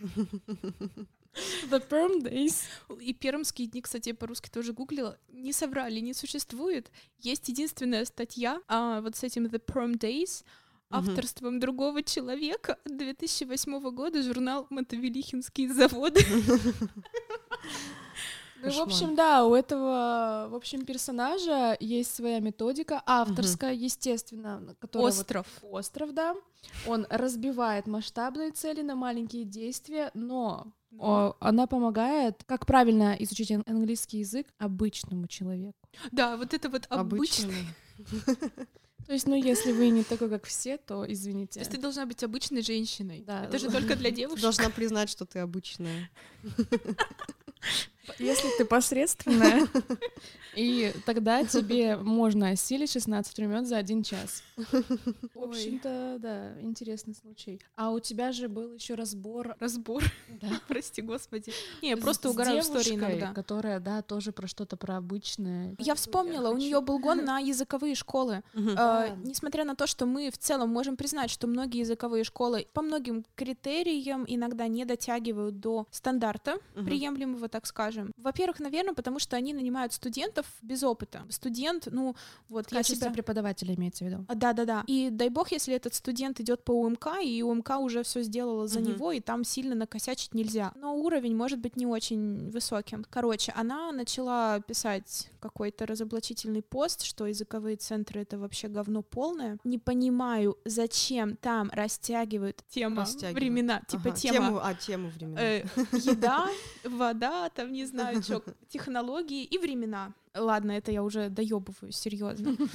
The 1.70 1.82
Perm 1.88 2.22
Days. 2.22 2.64
и 3.00 3.12
пермские 3.12 3.68
дни, 3.68 3.80
кстати, 3.80 4.10
я 4.10 4.14
по-русски 4.14 4.50
тоже 4.50 4.72
гуглила. 4.72 5.18
Не 5.28 5.52
соврали, 5.52 6.00
не 6.00 6.14
существует. 6.14 6.90
Есть 7.18 7.48
единственная 7.48 8.04
статья 8.04 8.60
а, 8.68 9.00
вот 9.00 9.16
с 9.16 9.22
этим 9.22 9.46
The 9.46 9.62
Perm 9.64 9.98
Days 9.98 10.44
авторством 10.90 11.60
другого 11.60 12.02
человека 12.02 12.78
2008 12.86 13.90
года 13.90 14.22
журнал 14.22 14.66
«Мотовилихинские 14.70 15.72
заводы». 15.72 16.20
Ну, 18.60 18.72
в 18.72 18.80
общем, 18.80 19.14
да, 19.14 19.44
у 19.44 19.54
этого, 19.54 20.48
в 20.50 20.54
общем, 20.56 20.84
персонажа 20.84 21.76
есть 21.78 22.12
своя 22.12 22.40
методика, 22.40 23.00
авторская, 23.06 23.72
естественно, 23.72 24.58
на 24.58 24.74
которая 24.74 25.12
вот 25.12 25.20
Остров. 25.20 25.46
остров, 25.62 26.12
да. 26.12 26.34
Он 26.86 27.06
разбивает 27.08 27.86
масштабные 27.86 28.50
цели 28.50 28.82
на 28.82 28.96
маленькие 28.96 29.44
действия, 29.44 30.10
но 30.12 30.72
о, 30.98 31.36
она 31.40 31.66
помогает, 31.66 32.42
как 32.46 32.66
правильно 32.66 33.14
изучить 33.18 33.50
ан- 33.52 33.64
английский 33.66 34.18
язык 34.18 34.46
обычному 34.58 35.26
человеку. 35.28 35.78
Да, 36.12 36.36
вот 36.36 36.54
это 36.54 36.68
вот. 36.68 36.86
Обычно. 36.88 37.52
То 39.06 39.12
есть, 39.14 39.26
ну, 39.26 39.34
если 39.34 39.72
вы 39.72 39.88
не 39.88 40.04
такой, 40.04 40.28
как 40.28 40.44
все, 40.44 40.76
то 40.76 41.04
То 41.04 41.12
извините. 41.12 41.60
есть 41.60 41.70
ты 41.70 41.78
должна 41.78 42.04
быть 42.04 42.22
обычной 42.22 42.60
женщиной. 42.62 43.24
Да. 43.26 43.44
Это 43.44 43.58
же 43.58 43.70
только 43.70 43.96
для 43.96 44.10
девушек. 44.10 44.42
должна 44.42 44.68
признать, 44.68 45.08
что 45.08 45.24
ты 45.24 45.38
обычная. 45.38 46.10
Если 48.18 48.48
ты 48.56 48.64
посредственная, 48.64 49.66
и 50.56 50.92
тогда 51.06 51.44
тебе 51.44 51.96
можно 51.96 52.50
осилить 52.50 52.90
16 52.92 53.36
времен 53.36 53.64
за 53.64 53.76
один 53.76 54.02
час. 54.02 54.42
В 54.56 55.42
общем-то, 55.42 56.16
да, 56.18 56.60
интересный 56.60 57.14
случай. 57.14 57.60
А 57.76 57.90
у 57.90 58.00
тебя 58.00 58.32
же 58.32 58.48
был 58.48 58.74
еще 58.74 58.94
разбор. 58.94 59.56
Разбор. 59.60 60.02
Да. 60.40 60.48
Прости, 60.68 61.02
господи. 61.02 61.52
Не, 61.82 61.90
я 61.90 61.96
просто 61.96 62.30
угораю 62.30 62.62
в 62.62 62.64
истории 62.64 62.94
иногда. 62.94 63.32
Которая, 63.32 63.80
да, 63.80 64.02
тоже 64.02 64.30
про 64.30 64.46
что-то 64.46 64.76
про 64.76 64.96
обычное. 64.96 65.74
Я 65.78 65.96
вспомнила, 65.96 66.50
у 66.50 66.56
нее 66.56 66.80
был 66.80 66.98
гон 67.00 67.24
на 67.24 67.38
языковые 67.40 67.94
школы. 67.94 68.42
Да. 68.54 69.16
несмотря 69.24 69.64
на 69.64 69.74
то, 69.74 69.86
что 69.86 70.06
мы 70.06 70.30
в 70.30 70.38
целом 70.38 70.70
можем 70.70 70.96
признать, 70.96 71.30
что 71.30 71.46
многие 71.46 71.80
языковые 71.80 72.24
школы 72.24 72.68
по 72.72 72.82
многим 72.82 73.24
критериям 73.34 74.24
иногда 74.28 74.68
не 74.68 74.84
дотягивают 74.84 75.58
до 75.58 75.86
стандарта 75.90 76.58
приемлемого, 76.74 77.48
так 77.48 77.66
скажем. 77.66 77.97
Во-первых, 78.16 78.60
наверное, 78.60 78.94
потому 78.94 79.18
что 79.18 79.36
они 79.36 79.52
нанимают 79.54 79.92
студентов 79.92 80.46
без 80.62 80.82
опыта. 80.82 81.22
Студент, 81.30 81.88
ну 81.90 82.14
вот 82.48 82.66
В 82.68 82.72
я 82.72 82.82
себя... 82.82 83.10
преподавателя 83.10 83.74
имеется 83.74 84.04
в 84.04 84.08
виду. 84.08 84.24
А, 84.28 84.34
Да, 84.34 84.52
да, 84.52 84.64
да. 84.64 84.84
И 84.86 85.10
дай 85.10 85.28
бог, 85.28 85.52
если 85.52 85.74
этот 85.74 85.94
студент 85.94 86.40
идет 86.40 86.64
по 86.64 86.72
УМК, 86.72 87.08
и 87.22 87.42
УМК 87.42 87.78
уже 87.80 88.02
все 88.02 88.22
сделала 88.22 88.66
за 88.68 88.80
Мгм. 88.80 88.88
него, 88.90 89.12
и 89.12 89.20
там 89.20 89.44
сильно 89.44 89.74
накосячить 89.74 90.34
нельзя. 90.34 90.72
Но 90.76 90.94
уровень 90.96 91.36
может 91.36 91.58
быть 91.58 91.76
не 91.76 91.86
очень 91.86 92.50
высоким. 92.50 93.04
Короче, 93.10 93.52
она 93.56 93.92
начала 93.92 94.60
писать 94.60 95.30
какой-то 95.40 95.86
разоблачительный 95.86 96.62
пост, 96.62 97.02
что 97.04 97.26
языковые 97.26 97.76
центры 97.76 98.22
это 98.22 98.38
вообще 98.38 98.68
говно 98.68 99.02
полное. 99.02 99.58
Не 99.64 99.78
понимаю, 99.78 100.56
зачем 100.64 101.36
там 101.36 101.70
растягивают 101.72 102.64
Растягивают. 102.74 103.34
времена, 103.36 103.82
типа 103.88 104.08
Ага, 104.08 104.16
тема. 104.16 104.34
Тему, 104.46 104.60
а, 104.62 104.74
тему 104.74 105.08
времена. 105.10 105.40
э, 105.40 105.64
еда, 105.92 106.48
вода, 106.84 107.48
там 107.50 107.72
не 107.72 107.84
знаю, 107.88 108.22
что, 108.22 108.42
технологии 108.68 109.44
и 109.44 109.58
времена. 109.58 110.12
Ладно, 110.34 110.72
это 110.72 110.92
я 110.92 111.02
уже 111.02 111.28
доебываю, 111.28 111.92
серьезно. 111.92 112.56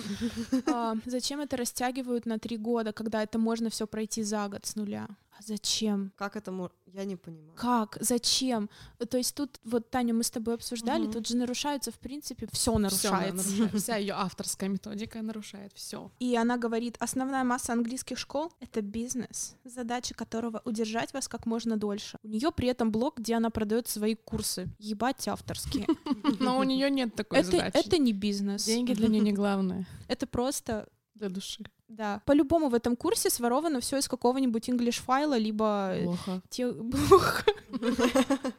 А, 0.66 0.96
зачем 1.06 1.40
это 1.40 1.58
растягивают 1.58 2.26
на 2.26 2.40
три 2.40 2.58
года, 2.58 2.94
когда 2.94 3.24
это 3.24 3.40
можно 3.40 3.70
все 3.70 3.88
пройти 3.88 4.24
за 4.24 4.48
год 4.48 4.66
с 4.66 4.76
нуля? 4.76 5.08
А 5.38 5.42
зачем? 5.42 6.12
Как 6.16 6.36
это 6.36 6.52
можно? 6.52 6.76
Я 6.86 7.06
не 7.06 7.16
понимаю. 7.16 7.54
Как? 7.56 7.98
Зачем? 8.00 8.70
То 9.10 9.18
есть 9.18 9.34
тут, 9.36 9.60
вот, 9.64 9.90
Таня, 9.90 10.14
мы 10.14 10.24
с 10.24 10.30
тобой 10.30 10.54
обсуждали, 10.54 11.04
Мгм. 11.04 11.12
тут 11.14 11.28
же 11.28 11.36
нарушаются, 11.38 11.92
в 11.92 11.98
принципе, 11.98 12.46
все 12.52 12.72
Всё 12.72 12.78
нарушается. 12.80 13.50
нарушает. 13.50 13.82
Вся 13.82 13.96
ее 13.98 14.14
авторская 14.14 14.70
методика 14.70 15.22
нарушает 15.24 15.72
все. 15.74 16.12
И 16.20 16.36
она 16.36 16.58
говорит, 16.58 16.98
основная 17.00 17.44
масса 17.44 17.74
английских 17.74 18.20
школ— 18.20 18.52
это 18.60 18.82
бизнес, 18.84 19.56
задача 19.66 20.14
которого— 20.14 20.62
удержать 20.66 21.14
вас 21.14 21.28
как 21.28 21.48
можно 21.48 21.78
дольше. 21.78 22.18
У 22.24 22.28
нее 22.28 22.52
при 22.52 22.68
этом 22.68 22.92
блог, 22.92 23.18
где 23.18 23.34
она 23.36 23.50
продает 23.50 23.88
свои 23.88 24.14
курсы. 24.16 24.68
Ебать 24.78 25.28
авторские. 25.28 25.88
Но 26.40 26.60
у 26.60 26.64
нее 26.64 26.92
нет 26.92 27.16
такой 27.16 27.40
Это, 27.40 27.52
задачи. 27.52 27.78
это 27.78 27.98
не 27.98 28.14
бизнес. 28.14 28.66
Деньги 28.66 28.94
для 28.94 29.08
нее 29.08 29.22
не 29.22 29.34
главное. 29.34 29.88
Это 30.08 30.28
просто 30.28 30.88
Для 31.16 31.30
души. 31.30 31.64
Да. 31.88 32.22
По-любому 32.26 32.70
в 32.70 32.74
этом 32.74 32.96
курсе 32.96 33.30
своровано 33.30 33.80
все 33.80 33.98
из 33.98 34.08
какого-нибудь 34.08 34.68
English 34.68 35.02
файла, 35.02 35.38
либо 35.38 35.96
Плохо. 36.04 36.42
те... 36.50 36.72
Плохо. 36.74 37.46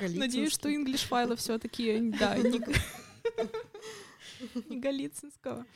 Надеюсь, 0.00 0.52
что 0.52 0.70
English 0.70 1.06
файлы 1.06 1.36
все-таки, 1.36 2.00
да, 2.18 2.36
не, 2.38 2.60
не 4.68 4.80
Голицынского. 4.80 5.66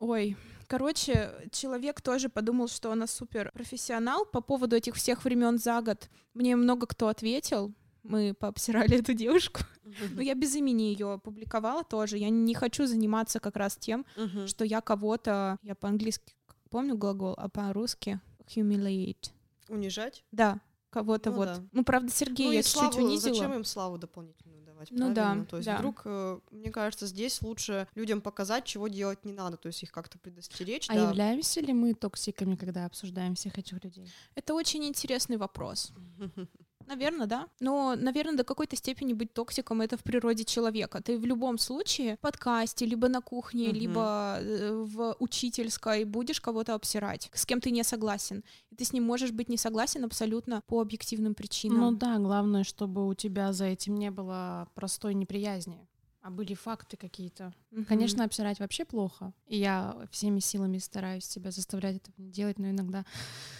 Ой, 0.00 0.36
короче, 0.66 1.32
человек 1.52 2.00
тоже 2.00 2.28
подумал, 2.28 2.68
что 2.68 2.90
она 2.90 3.06
супер 3.06 3.50
профессионал 3.52 4.24
по 4.26 4.40
поводу 4.40 4.76
этих 4.76 4.96
всех 4.96 5.24
времен 5.24 5.58
за 5.58 5.80
год. 5.80 6.10
Мне 6.34 6.56
много 6.56 6.86
кто 6.86 7.08
ответил. 7.08 7.72
Мы 8.08 8.34
пообсирали 8.34 8.98
эту 8.98 9.12
девушку. 9.14 9.60
Но 10.14 10.22
я 10.22 10.34
без 10.34 10.54
имени 10.54 10.82
ее 10.84 11.20
публиковала 11.22 11.84
тоже. 11.84 12.18
Я 12.18 12.30
не 12.30 12.54
хочу 12.54 12.86
заниматься 12.86 13.40
как 13.40 13.56
раз 13.56 13.76
тем, 13.76 14.04
Мгм. 14.16 14.46
что 14.46 14.64
я 14.64 14.80
кого-то, 14.80 15.58
я 15.62 15.74
по-английски 15.74 16.34
помню 16.70 16.96
глагол, 16.96 17.34
а 17.36 17.48
по-русски 17.48 18.20
humiliate. 18.46 19.30
Унижать? 19.68 20.24
Да, 20.32 20.60
кого-то 20.90 21.30
Ну 21.30 21.36
вот. 21.36 21.44
да. 21.46 21.62
Ну, 21.72 21.84
правда, 21.84 22.10
Сергея 22.10 22.48
ну 22.48 22.52
я 22.54 22.62
чуть-чуть 22.62 22.92
славу, 22.92 23.06
унизила. 23.06 23.34
зачем 23.34 23.52
им 23.52 23.64
славу 23.64 23.98
дополнительную 23.98 24.62
давать? 24.64 24.88
Ну 24.90 25.12
да? 25.12 25.44
То 25.48 25.56
есть 25.58 25.66
да. 25.66 25.76
вдруг, 25.76 26.02
э, 26.04 26.40
мне 26.50 26.70
кажется, 26.70 27.06
здесь 27.06 27.42
лучше 27.42 27.86
людям 27.94 28.20
показать, 28.20 28.64
чего 28.64 28.88
делать 28.88 29.24
не 29.24 29.32
надо, 29.32 29.56
то 29.56 29.66
есть 29.66 29.82
их 29.82 29.92
как-то 29.92 30.18
предостеречь. 30.18 30.88
А 30.88 30.94
да. 30.94 31.08
являемся 31.08 31.60
ли 31.60 31.72
мы 31.72 31.94
токсиками, 31.94 32.56
когда 32.56 32.86
обсуждаем 32.86 33.34
всех 33.34 33.58
этих 33.58 33.82
людей? 33.84 34.08
Это 34.34 34.54
очень 34.54 34.84
интересный 34.84 35.36
вопрос. 35.36 35.92
Наверное, 36.88 37.26
да. 37.26 37.46
Но, 37.60 37.94
наверное, 37.96 38.36
до 38.36 38.44
какой-то 38.44 38.76
степени 38.76 39.12
быть 39.12 39.32
токсиком 39.34 39.80
это 39.82 39.96
в 39.96 40.02
природе 40.02 40.44
человека. 40.44 41.02
Ты 41.02 41.18
в 41.18 41.26
любом 41.26 41.58
случае 41.58 42.16
в 42.16 42.20
подкасте, 42.20 42.86
либо 42.86 43.08
на 43.08 43.20
кухне, 43.20 43.68
Мгм. 43.68 43.76
либо 43.76 44.38
э, 44.40 44.72
в 44.86 45.14
учительской 45.18 46.04
будешь 46.04 46.40
кого-то 46.40 46.74
обсирать, 46.74 47.30
с 47.34 47.44
кем 47.44 47.60
ты 47.60 47.70
не 47.70 47.84
согласен. 47.84 48.42
И 48.70 48.74
ты 48.76 48.84
с 48.84 48.92
ним 48.92 49.04
можешь 49.04 49.32
быть 49.32 49.48
не 49.50 49.58
согласен 49.58 50.04
абсолютно 50.04 50.62
по 50.66 50.80
объективным 50.80 51.34
причинам. 51.34 51.80
Ну 51.80 51.92
да, 51.92 52.18
главное, 52.18 52.64
чтобы 52.64 53.06
у 53.06 53.14
тебя 53.14 53.52
за 53.52 53.66
этим 53.66 53.96
не 53.96 54.10
было 54.10 54.66
простой 54.74 55.14
неприязни, 55.14 55.86
а 56.28 56.30
были 56.30 56.52
факты 56.52 56.98
какие-то. 56.98 57.54
Мгм. 57.70 57.86
Конечно, 57.86 58.24
обсирать 58.24 58.60
вообще 58.60 58.84
плохо. 58.84 59.32
И 59.46 59.56
я 59.56 59.96
всеми 60.10 60.40
силами 60.40 60.78
стараюсь 60.78 61.24
себя 61.24 61.50
заставлять 61.50 61.96
это 61.96 62.10
делать, 62.18 62.58
но 62.58 62.68
иногда 62.68 63.04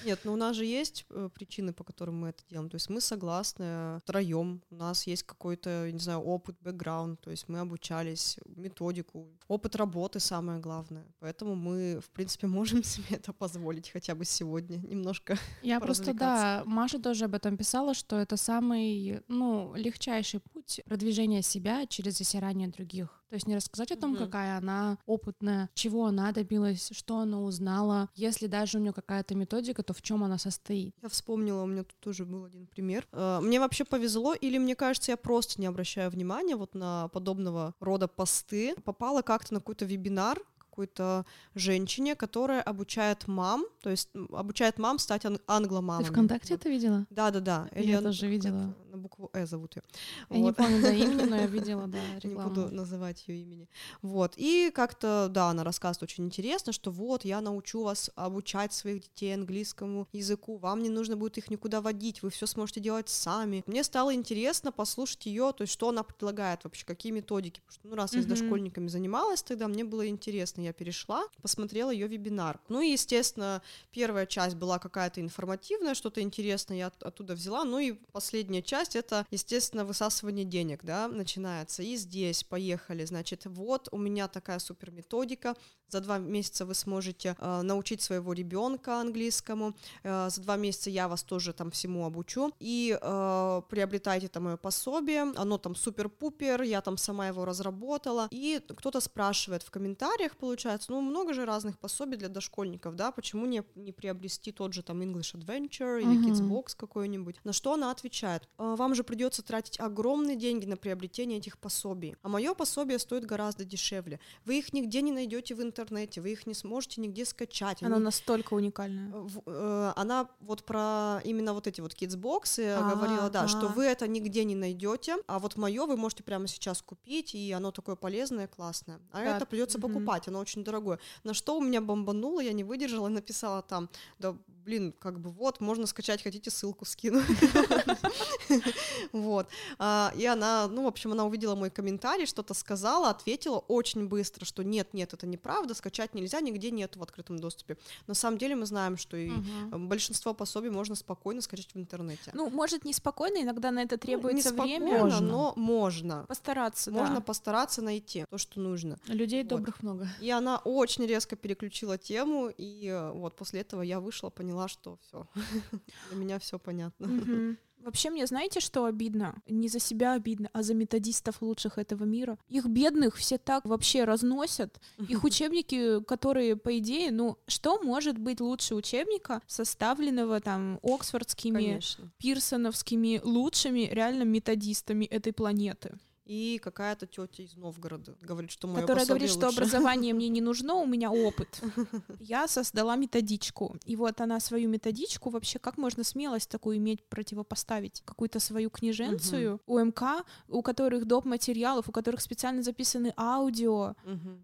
Нет, 0.04 0.20
ну 0.24 0.35
у 0.35 0.37
нас 0.37 0.57
же 0.57 0.66
есть 0.66 1.07
э, 1.11 1.31
причины, 1.35 1.72
по 1.72 1.85
которым 1.85 2.20
мы 2.20 2.28
это 2.28 2.42
делаем. 2.50 2.68
То 2.68 2.74
есть 2.74 2.90
мы 2.90 3.00
согласны 3.00 3.98
втроем. 4.00 4.62
У 4.70 4.76
нас 4.76 5.07
есть 5.07 5.22
какой-то, 5.22 5.90
не 5.90 5.98
знаю, 5.98 6.20
опыт, 6.20 6.57
бэкграунд. 6.61 7.20
То 7.20 7.31
есть 7.31 7.48
мы 7.48 7.59
обучались, 7.61 8.38
методику, 8.44 9.26
опыт 9.48 9.76
работы 9.76 10.20
самое 10.20 10.61
главное. 10.61 11.07
Поэтому 11.20 11.54
мы, 11.54 12.00
в 12.00 12.11
принципе, 12.11 12.46
можем 12.59 12.85
себе 12.85 13.16
это 13.16 13.33
позволить 13.33 13.88
хотя 13.88 14.14
бы 14.14 14.26
сегодня 14.26 14.76
немножко. 14.76 15.38
Я 15.62 15.81
просто, 15.87 16.12
да. 16.12 16.62
Маша 16.66 16.98
тоже 16.98 17.24
об 17.24 17.35
этом 17.35 17.57
писала, 17.57 17.94
что 17.94 18.16
это 18.16 18.37
самый, 18.37 19.22
ну, 19.28 19.74
легчайший 19.74 20.40
путь 20.40 20.81
продвижения 20.85 21.40
себя 21.42 21.87
через 21.87 22.18
засирание 22.18 22.58
других. 22.66 23.23
То 23.29 23.35
есть 23.35 23.47
не 23.47 23.55
рассказать 23.55 23.92
о 23.92 23.97
том, 23.97 24.12
Мгм. 24.12 24.25
какая 24.25 24.59
она 24.59 24.99
опытная, 25.07 25.68
чего 25.75 26.07
она 26.07 26.33
добилась, 26.33 26.88
что 26.92 27.18
она 27.18 27.40
узнала. 27.42 28.09
Если 28.14 28.47
даже 28.47 28.79
у 28.79 28.81
нее 28.81 28.92
какая-то 28.92 29.35
методика, 29.35 29.83
то 29.83 29.92
в 29.92 30.03
чем 30.03 30.25
она 30.25 30.38
состоит. 30.38 30.94
Я 31.03 31.09
вспомнила, 31.09 31.62
у 31.62 31.66
меня 31.66 31.85
тут 31.85 31.97
тоже 32.01 32.25
был 32.25 32.44
один 32.44 32.66
пример. 32.66 33.07
Э, 33.12 33.40
Мне 33.42 33.61
вообще 33.61 33.85
повезло, 33.85 34.35
или 34.35 34.59
мне 34.59 34.75
кажется, 34.75 35.12
я 35.12 35.16
просто 35.16 35.61
не 35.61 35.66
обращаю 35.66 36.11
внимания 36.11 36.57
вот 36.57 36.75
на 36.75 37.09
подобного 37.09 37.75
рода 37.81 38.09
посты. 38.09 38.75
Попала 38.85 39.23
как-то 39.23 39.55
на 39.55 39.61
какой-то 39.61 39.85
вебинар 39.85 40.40
какой-то 40.78 41.26
женщине, 41.56 42.14
которая 42.14 42.62
обучает 42.62 43.26
мам, 43.26 43.64
то 43.82 43.90
есть 43.90 44.10
обучает 44.32 44.78
мам 44.78 44.98
стать 45.00 45.24
ан- 45.24 45.38
Ты 45.38 45.42
англомамами. 45.46 46.04
ВКонтакте 46.04 46.54
Вот. 46.54 46.60
это 46.60 46.68
видела? 46.68 47.06
Да, 47.10 47.30
да, 47.30 47.40
да. 47.40 47.68
Я 47.74 48.00
тоже 48.00 48.28
видела. 48.28 48.74
На 48.90 48.96
букву 48.96 49.28
Э 49.34 49.44
зовут 49.46 49.76
ее. 49.76 49.82
Я 50.30 50.38
не 50.40 50.52
помню 50.52 50.80
до 50.80 50.92
имени, 50.92 51.22
но 51.28 51.36
я 51.36 51.46
видела, 51.58 51.86
да, 51.88 51.98
Не 52.22 52.34
буду 52.34 52.48
рекламу. 52.60 52.68
называть 52.70 53.24
ее 53.28 53.42
имени. 53.42 53.68
Вот. 54.02 54.34
И 54.36 54.70
как-то, 54.74 55.28
да, 55.30 55.50
она 55.50 55.64
рассказывает 55.64 56.04
очень 56.10 56.24
интересно, 56.24 56.72
что 56.72 56.90
вот, 56.90 57.24
я 57.24 57.40
научу 57.40 57.82
вас 57.82 58.10
обучать 58.14 58.72
своих 58.72 59.02
детей 59.02 59.34
английскому 59.34 60.06
языку, 60.12 60.56
вам 60.58 60.82
не 60.82 60.90
нужно 60.90 61.16
будет 61.16 61.38
их 61.38 61.50
никуда 61.50 61.80
водить, 61.80 62.22
вы 62.22 62.30
все 62.30 62.46
сможете 62.46 62.80
делать 62.80 63.08
сами. 63.08 63.62
Мне 63.66 63.82
стало 63.84 64.14
интересно 64.14 64.72
послушать 64.72 65.26
ее, 65.26 65.52
то 65.56 65.62
есть 65.62 65.72
что 65.72 65.88
она 65.88 66.02
предлагает 66.02 66.64
вообще, 66.64 66.86
какие 66.86 67.12
методики. 67.12 67.60
Потому 67.66 67.78
что, 67.78 67.88
ну, 67.88 67.94
раз 67.96 68.14
я 68.14 68.22
с 68.22 68.26
дошкольниками 68.26 68.88
занималась, 68.88 69.42
тогда 69.42 69.68
мне 69.68 69.84
было 69.84 70.06
интересно, 70.08 70.62
я 70.68 70.72
перешла, 70.72 71.26
посмотрела 71.42 71.90
ее 71.90 72.07
вебинар. 72.09 72.61
Ну 72.68 72.81
и, 72.81 72.92
естественно, 72.92 73.61
первая 73.90 74.26
часть 74.26 74.57
была 74.57 74.78
какая-то 74.78 75.20
информативная, 75.20 75.94
что-то 75.94 76.20
интересное 76.20 76.78
я 76.78 76.87
от- 76.87 77.02
оттуда 77.02 77.35
взяла, 77.35 77.64
ну 77.64 77.78
и 77.78 77.92
последняя 78.12 78.62
часть 78.62 78.96
это, 78.96 79.26
естественно, 79.31 79.85
высасывание 79.85 80.44
денег, 80.44 80.85
да, 80.85 81.09
начинается. 81.09 81.83
И 81.83 81.96
здесь 81.96 82.44
поехали, 82.44 83.04
значит, 83.04 83.46
вот 83.46 83.88
у 83.92 83.98
меня 83.98 84.28
такая 84.28 84.59
супер 84.59 84.90
методика, 84.90 85.54
за 85.90 86.00
два 86.00 86.18
месяца 86.18 86.66
вы 86.66 86.74
сможете 86.74 87.35
э, 87.38 87.62
научить 87.62 88.02
своего 88.02 88.35
ребенка 88.35 89.00
английскому, 89.00 89.74
э, 90.02 90.28
за 90.31 90.40
два 90.42 90.57
месяца 90.57 90.90
я 90.90 91.09
вас 91.09 91.22
тоже 91.22 91.52
там 91.52 91.70
всему 91.70 92.04
обучу, 92.04 92.52
и 92.61 92.98
э, 93.00 93.62
приобретайте 93.70 94.28
там 94.28 94.44
мое 94.44 94.57
пособие, 94.59 95.22
оно 95.37 95.57
там 95.57 95.74
супер-пупер, 95.74 96.62
я 96.62 96.81
там 96.83 96.98
сама 96.98 97.28
его 97.28 97.44
разработала, 97.46 98.28
и 98.31 98.61
кто-то 98.76 99.00
спрашивает 99.00 99.62
в 99.62 99.70
комментариях, 99.70 100.37
получается, 100.37 100.58
ну 100.88 101.01
много 101.01 101.33
же 101.35 101.44
разных 101.44 101.79
пособий 101.79 102.16
для 102.18 102.29
дошкольников, 102.29 102.94
да, 102.97 103.11
почему 103.12 103.47
не, 103.47 103.62
не 103.75 103.92
приобрести 103.92 104.53
тот 104.53 104.73
же 104.73 104.83
там 104.83 105.03
English 105.03 105.35
Adventure 105.35 106.01
или 106.03 106.16
Мгм. 106.16 106.23
Kidsbox 106.23 106.75
какой-нибудь, 106.77 107.37
на 107.44 107.53
что 107.53 107.73
она 107.75 107.90
отвечает, 107.90 108.49
«Э, 108.59 108.75
вам 108.77 108.94
же 108.94 109.05
придется 109.05 109.42
тратить 109.42 109.79
огромные 109.81 110.37
деньги 110.37 110.66
на 110.66 110.77
приобретение 110.77 111.38
этих 111.38 111.59
пособий, 111.59 112.16
а 112.23 112.29
мое 112.29 112.55
пособие 112.55 112.99
стоит 112.99 113.25
гораздо 113.27 113.64
дешевле, 113.64 114.18
вы 114.44 114.59
их 114.59 114.73
нигде 114.73 115.03
не 115.03 115.12
найдете 115.12 115.55
в 115.55 115.62
интернете, 115.62 116.21
вы 116.21 116.33
их 116.33 116.47
не 116.47 116.55
сможете 116.55 117.01
нигде 117.01 117.25
скачать, 117.25 117.83
Оно 117.83 117.97
они 117.97 118.05
настолько 118.05 118.55
уникальное. 118.55 119.11
в- 119.12 119.42
э, 119.47 119.92
она 119.97 120.29
вот 120.40 120.64
про 120.64 121.21
именно 121.25 121.53
вот 121.55 121.66
эти 121.66 121.81
вот 121.81 121.92
kidsbox 121.92 122.59
А, 122.59 122.88
говорила, 122.94 123.29
да, 123.31 123.47
что 123.49 123.68
вы 123.68 123.85
это 123.85 124.09
нигде 124.09 124.44
не 124.44 124.55
найдете, 124.55 125.16
а 125.27 125.38
вот 125.38 125.57
мое 125.57 125.87
вы 125.87 125.97
можете 125.97 126.23
прямо 126.23 126.47
сейчас 126.47 126.83
купить, 126.83 127.35
и 127.35 127.53
оно 127.53 127.71
такое 127.71 127.97
полезное, 127.97 128.47
классное. 128.49 129.01
А 129.12 129.25
Да, 129.25 129.37
это 129.37 129.47
придется 129.47 129.79
покупать, 129.79 130.29
оно 130.29 130.38
очень 130.40 130.47
дорогое. 130.56 130.98
На 131.24 131.34
что 131.34 131.56
у 131.56 131.62
меня 131.62 131.80
бомбануло, 131.80 132.40
я 132.40 132.52
не 132.52 132.64
выдержала 132.64 133.08
и 133.08 133.12
написала 133.12 133.62
там, 133.62 133.88
да 134.18 134.37
блин, 134.68 134.92
как 134.98 135.18
бы 135.18 135.31
вот, 135.31 135.62
можно 135.62 135.87
скачать, 135.87 136.22
хотите, 136.22 136.50
ссылку 136.50 136.85
скину. 136.85 137.22
Вот. 139.12 139.48
А, 139.78 140.12
И 140.16 140.26
она, 140.26 140.68
ну, 140.68 140.85
в 140.85 140.87
общем, 140.87 141.12
она 141.12 141.24
увидела 141.24 141.54
мой 141.54 141.70
комментарий, 141.70 142.26
что-то 142.26 142.52
сказала, 142.54 143.09
ответила 143.11 143.59
очень 143.59 144.09
быстро, 144.09 144.44
что 144.44 144.62
нет, 144.62 144.92
нет, 144.92 145.14
это 145.14 145.26
неправда, 145.26 145.74
скачать 145.74 146.14
нельзя, 146.14 146.40
нигде 146.40 146.70
нету 146.70 146.98
в 146.98 147.02
открытом 147.02 147.38
доступе. 147.38 147.78
На 148.07 148.14
самом 148.14 148.37
деле 148.38 148.57
мы 148.57 148.66
знаем, 148.66 148.96
что 148.98 149.16
и 149.16 149.31
большинство 149.72 150.35
пособий 150.35 150.70
можно 150.70 150.94
спокойно 150.94 151.40
скачать 151.40 151.74
в 151.74 151.78
интернете. 151.78 152.31
Ну, 152.35 152.50
может, 152.50 152.85
неспокойно, 152.85 153.42
иногда 153.42 153.70
на 153.70 153.83
это 153.83 153.94
Ну, 153.94 154.00
требуется 154.00 154.50
не 154.54 154.61
время. 154.62 154.87
спокойно, 154.87 155.04
Можно. 155.04 155.26
но 155.26 155.52
можно. 155.57 156.24
Постараться, 156.28 156.90
Можно 156.90 157.22
постараться 157.22 157.81
найти 157.83 158.26
то, 158.28 158.38
что 158.38 158.61
нужно. 158.61 158.98
Людей 159.07 159.44
добрых 159.44 159.83
много. 159.83 160.09
И 160.20 160.31
она 160.31 160.59
очень 160.59 161.07
резко 161.07 161.37
переключила 161.37 161.96
тему, 161.96 162.48
и 162.48 162.87
э, 162.88 163.11
вот 163.12 163.37
после 163.37 163.61
этого 163.61 163.83
я 163.83 164.00
вышла, 164.00 164.28
поняла, 164.31 164.58
что 164.66 164.97
все. 165.03 165.29
Для 166.11 166.18
меня 166.18 166.38
все 166.40 166.59
понятно. 166.59 167.57
Вообще, 167.81 168.11
мне 168.11 168.27
знаете, 168.27 168.61
что 168.61 168.85
обидно? 168.85 169.40
Не 169.49 169.68
за 169.68 169.79
себя 169.79 170.14
обидно, 170.14 170.51
а 170.53 170.62
за 170.62 170.75
методистов 170.75 171.40
лучших 171.40 171.79
этого 171.79 172.05
мира. 172.05 172.38
Их 172.49 172.66
бедных 172.66 173.16
все 173.16 173.38
так 173.38 173.64
вообще 173.64 174.05
разносят. 174.05 174.81
Их 175.09 175.23
учебники, 175.25 176.03
которые, 176.03 176.57
по 176.57 176.77
идее, 176.79 177.12
ну, 177.12 177.38
что 177.47 177.81
может 177.81 178.18
быть 178.18 178.40
лучше 178.40 178.75
учебника, 178.75 179.42
составленного 179.47 180.40
там 180.40 180.81
Оксфордскими, 180.83 181.55
Конечно. 181.55 182.12
пирсоновскими 182.18 183.21
лучшими 183.23 183.88
реально 183.90 184.25
методистами 184.25 185.05
этой 185.05 185.33
планеты? 185.33 185.99
И 186.28 186.60
какая-то 186.62 187.06
тетя 187.06 187.42
из 187.42 187.56
Новгорода 187.56 188.14
говорит, 188.20 188.50
что 188.50 188.68
мое 188.68 188.82
которая 188.82 189.06
говорит, 189.06 189.30
что 189.30 189.46
лучше. 189.46 189.60
образование 189.60 190.12
мне 190.12 190.28
не 190.28 190.42
нужно, 190.42 190.74
у 190.74 190.84
меня 190.84 191.10
опыт. 191.10 191.62
Я 192.20 192.46
создала 192.48 192.96
методичку. 192.96 193.76
И 193.86 193.96
вот 193.96 194.20
она 194.20 194.38
свою 194.38 194.68
методичку 194.68 195.30
вообще, 195.30 195.58
как 195.58 195.78
можно 195.78 196.04
смелость 196.04 196.50
такую 196.50 196.76
иметь 196.76 197.02
противопоставить? 197.04 198.02
Какую-то 198.04 198.40
свою 198.40 198.68
книженцию 198.68 199.58
УМК, 199.66 200.02
у 200.48 200.60
которых 200.60 201.06
доп. 201.06 201.24
материалов, 201.24 201.88
у 201.88 201.92
которых 201.92 202.20
специально 202.20 202.62
записаны 202.62 203.14
аудио, 203.16 203.94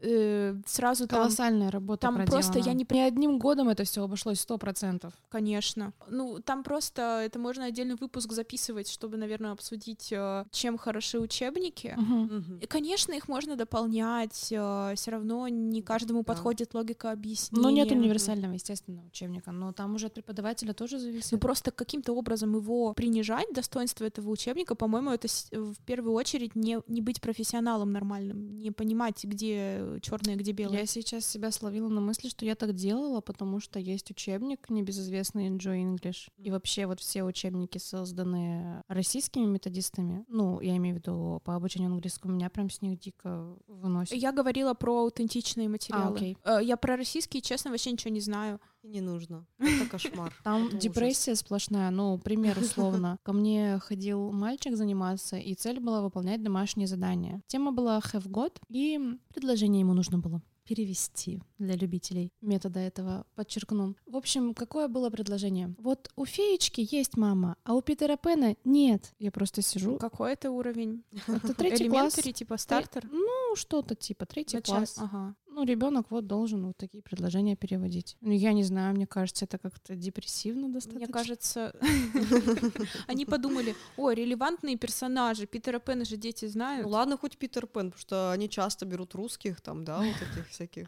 э, 0.00 0.56
сразу 0.64 1.06
там, 1.06 1.18
Колоссальная 1.18 1.70
работа 1.70 2.00
там 2.00 2.24
просто 2.24 2.58
я 2.60 2.72
не 2.72 2.86
Не 2.88 3.02
одним 3.02 3.38
годом 3.38 3.68
это 3.68 3.84
все 3.84 4.02
обошлось 4.02 4.40
сто 4.40 4.56
процентов. 4.56 5.12
конечно. 5.28 5.92
Ну, 6.08 6.40
там 6.40 6.62
просто 6.62 7.20
это 7.26 7.38
можно 7.38 7.66
отдельный 7.66 7.96
выпуск 7.96 8.32
записывать, 8.32 8.88
чтобы, 8.88 9.18
наверное, 9.18 9.52
обсудить, 9.52 10.10
э, 10.12 10.46
чем 10.50 10.78
хороши 10.78 11.20
учебники. 11.20 11.73
Мгм. 11.82 12.58
И, 12.60 12.66
конечно, 12.66 13.12
их 13.12 13.28
можно 13.28 13.56
дополнять, 13.56 14.32
все 14.34 14.94
равно 15.06 15.48
не 15.48 15.82
каждому 15.82 16.20
Да. 16.20 16.24
подходит 16.24 16.74
логика 16.74 17.10
объяснения. 17.12 17.62
Ну, 17.62 17.70
нет 17.74 17.90
универсального, 17.90 18.52
естественно, 18.52 19.02
учебника, 19.06 19.50
но 19.52 19.72
там 19.72 19.94
уже 19.94 20.06
от 20.06 20.14
преподавателя 20.14 20.72
тоже 20.72 20.96
Ну, 20.96 21.02
зависит. 21.02 21.40
просто 21.40 21.70
каким-то 21.70 22.12
образом 22.12 22.54
его 22.54 22.92
принижать, 22.94 23.46
достоинство 23.54 24.04
этого 24.04 24.30
учебника, 24.30 24.74
по-моему, 24.74 25.10
это 25.10 25.28
с- 25.28 25.48
в 25.50 25.76
первую 25.84 26.14
очередь 26.14 26.54
не, 26.54 26.80
не 26.88 27.00
быть 27.00 27.20
профессионалом 27.20 27.92
нормальным, 27.92 28.58
не 28.60 28.70
понимать, 28.70 29.24
где 29.24 29.98
черное, 30.02 30.36
где 30.36 30.52
белое. 30.52 30.80
Я 30.80 30.86
сейчас 30.86 31.26
себя 31.26 31.50
словила 31.50 31.88
на 31.88 32.00
мысли, 32.00 32.28
что 32.28 32.44
я 32.44 32.54
так 32.54 32.72
делала, 32.74 33.20
потому 33.20 33.60
что 33.60 33.78
есть 33.78 34.10
учебник 34.10 34.68
небезызвестный 34.70 35.48
Enjoy 35.48 35.82
English. 35.82 36.28
И 36.38 36.50
вообще 36.50 36.86
вот 36.86 37.00
все 37.00 37.24
учебники, 37.24 37.78
созданные 37.78 38.82
российскими 38.88 39.44
методистами, 39.46 40.24
ну, 40.28 40.60
я 40.60 40.76
имею 40.76 40.96
в 40.96 40.98
виду 40.98 41.40
по 41.44 41.56
обучению 41.64 41.90
английскому, 41.90 42.34
меня 42.34 42.50
прям 42.50 42.68
с 42.70 42.82
них 42.82 42.98
дико 42.98 43.56
выносит. 43.66 44.14
Я 44.14 44.32
говорила 44.32 44.74
про 44.74 45.00
аутентичные 45.00 45.68
материалы. 45.68 46.14
окей. 46.16 46.36
Э, 46.44 46.58
Я 46.62 46.76
про 46.76 46.96
российские, 46.96 47.40
честно, 47.42 47.70
вообще 47.70 47.90
ничего 47.92 48.12
не 48.12 48.20
знаю. 48.20 48.60
И 48.82 48.88
не 48.88 49.00
нужно. 49.00 49.46
Это 49.58 49.88
кошмар. 49.90 50.34
Там 50.44 50.66
Это 50.66 50.76
ужас. 50.76 50.82
депрессия 50.82 51.34
сплошная, 51.34 51.90
ну, 51.90 52.18
пример 52.18 52.58
условно. 52.60 53.18
Ко 53.22 53.32
мне 53.32 53.78
ходил 53.78 54.30
мальчик 54.30 54.76
заниматься, 54.76 55.36
и 55.36 55.54
цель 55.54 55.80
была 55.80 56.02
выполнять 56.02 56.42
домашние 56.42 56.86
задания. 56.86 57.40
Тема 57.46 57.72
была 57.72 57.98
have 58.12 58.26
got, 58.28 58.56
и 58.68 59.00
предложение 59.34 59.80
ему 59.80 59.94
нужно 59.94 60.18
было 60.18 60.42
перевести 60.64 61.42
для 61.58 61.74
любителей 61.76 62.32
метода 62.40 62.80
этого, 62.80 63.26
подчеркну. 63.34 63.94
В 64.06 64.16
общем, 64.16 64.54
какое 64.54 64.88
было 64.88 65.10
предложение? 65.10 65.74
Вот 65.78 66.10
у 66.16 66.24
феечки 66.24 66.86
есть 66.90 67.16
мама, 67.16 67.56
а 67.64 67.74
у 67.74 67.82
Питера 67.82 68.16
Пэна 68.16 68.56
нет. 68.64 69.14
Я 69.18 69.30
просто 69.30 69.62
сижу. 69.62 69.96
Какой 69.98 70.32
это 70.32 70.50
уровень? 70.50 71.04
Это 71.26 71.54
третий 71.54 71.88
класс. 71.88 72.14
Типа 72.14 72.56
стартер? 72.56 73.08
Ну, 73.10 73.56
что-то 73.56 73.94
типа 73.94 74.26
третий 74.26 74.60
класс. 74.60 74.96
Ага. 74.98 75.36
Ну, 75.54 75.62
ребенок 75.64 76.10
вот 76.10 76.26
должен 76.26 76.66
вот 76.66 76.76
такие 76.76 77.00
предложения 77.00 77.54
переводить. 77.54 78.16
Ну, 78.20 78.32
я 78.32 78.52
не 78.52 78.64
знаю, 78.64 78.92
мне 78.94 79.06
кажется, 79.06 79.44
это 79.44 79.56
как-то 79.58 79.94
депрессивно 79.94 80.68
достаточно. 80.68 81.04
Мне 81.04 81.12
кажется, 81.12 81.72
они 83.06 83.24
подумали, 83.24 83.76
о, 83.96 84.10
релевантные 84.10 84.76
персонажи, 84.76 85.46
Питера 85.46 85.78
Пэна 85.78 86.04
же 86.04 86.16
дети 86.16 86.44
Ну 86.46 86.50
знают. 86.50 86.86
ладно, 86.88 87.16
хоть 87.16 87.38
Питер 87.38 87.68
Пен, 87.68 87.92
потому 87.92 88.00
что 88.00 88.32
они 88.32 88.48
часто 88.48 88.84
берут 88.84 89.14
русских 89.14 89.60
там, 89.60 89.84
да, 89.84 89.98
вот 89.98 90.16
этих 90.16 90.48
всяких. 90.48 90.86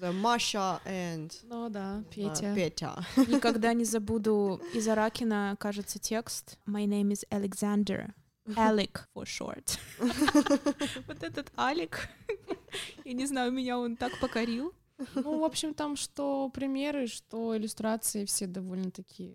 Маша 0.00 0.80
and 0.86 1.32
Ну 1.42 1.68
да, 1.68 2.04
Петя. 2.14 2.54
Петя. 2.54 3.04
Никогда 3.16 3.72
не 3.72 3.84
забуду 3.94 4.60
из 4.72 4.86
Аракина, 4.86 5.56
кажется, 5.58 5.98
текст 5.98 6.58
My 6.66 6.86
name 6.86 7.10
is 7.10 7.24
Alexander. 7.30 8.12
Alec 8.54 9.00
for 9.12 9.24
short. 9.24 9.78
Вот 11.08 11.22
этот 11.24 11.50
Алик, 11.58 12.08
я 13.04 13.12
не 13.12 13.26
знаю, 13.26 13.52
меня 13.52 13.78
он 13.78 13.96
так 13.96 14.18
покорил. 14.20 14.72
Ну, 15.14 15.40
в 15.40 15.44
общем, 15.44 15.74
там 15.74 15.96
что 15.96 16.48
примеры, 16.48 17.06
что 17.06 17.56
иллюстрации 17.56 18.24
все 18.24 18.46
довольно-таки... 18.46 19.34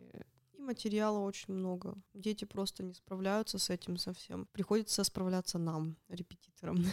И 0.54 0.62
материала 0.62 1.20
очень 1.20 1.54
много. 1.54 1.96
Дети 2.14 2.46
просто 2.46 2.84
не 2.84 2.94
справляются 2.94 3.58
с 3.58 3.70
этим 3.70 3.98
совсем. 3.98 4.48
Приходится 4.52 5.04
справляться 5.04 5.58
нам, 5.58 5.98
репетиторам. 6.10 6.84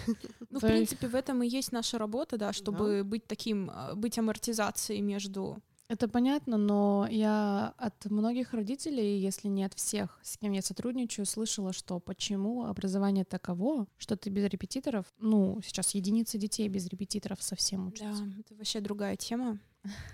Ну, 0.51 0.59
в 0.59 0.63
принципе, 0.63 1.09
в 1.09 1.15
этом 1.15 1.43
и 1.43 1.49
есть 1.49 1.73
наша 1.73 1.99
работа, 1.99 2.37
да, 2.39 2.53
чтобы 2.53 3.05
быть 3.05 3.27
таким, 3.27 3.71
а, 3.71 3.95
быть 3.95 4.19
амортизацией 4.19 5.01
между 5.03 5.59
это 5.89 6.07
понятно, 6.07 6.59
но 6.59 7.07
я 7.11 7.75
от 7.79 8.05
многих 8.07 8.53
родителей, 8.53 9.19
если 9.19 9.49
не 9.49 9.65
от 9.65 9.75
всех, 9.75 10.19
с 10.23 10.37
кем 10.37 10.53
я 10.53 10.63
сотрудничаю, 10.63 11.25
слышала, 11.25 11.73
что 11.73 11.99
почему 11.99 12.67
образование 12.67 13.25
таково, 13.25 13.87
что 13.97 14.17
ты 14.17 14.31
без 14.31 14.45
репетиторов, 14.45 15.07
ну, 15.19 15.61
сейчас 15.65 15.95
единицы 15.95 16.39
детей 16.39 16.69
без 16.69 16.87
репетиторов 16.87 17.43
совсем 17.43 17.89
учатся. 17.89 18.23
Да, 18.23 18.41
это 18.41 18.55
вообще 18.55 18.81
другая 18.81 19.17
тема. 19.17 19.59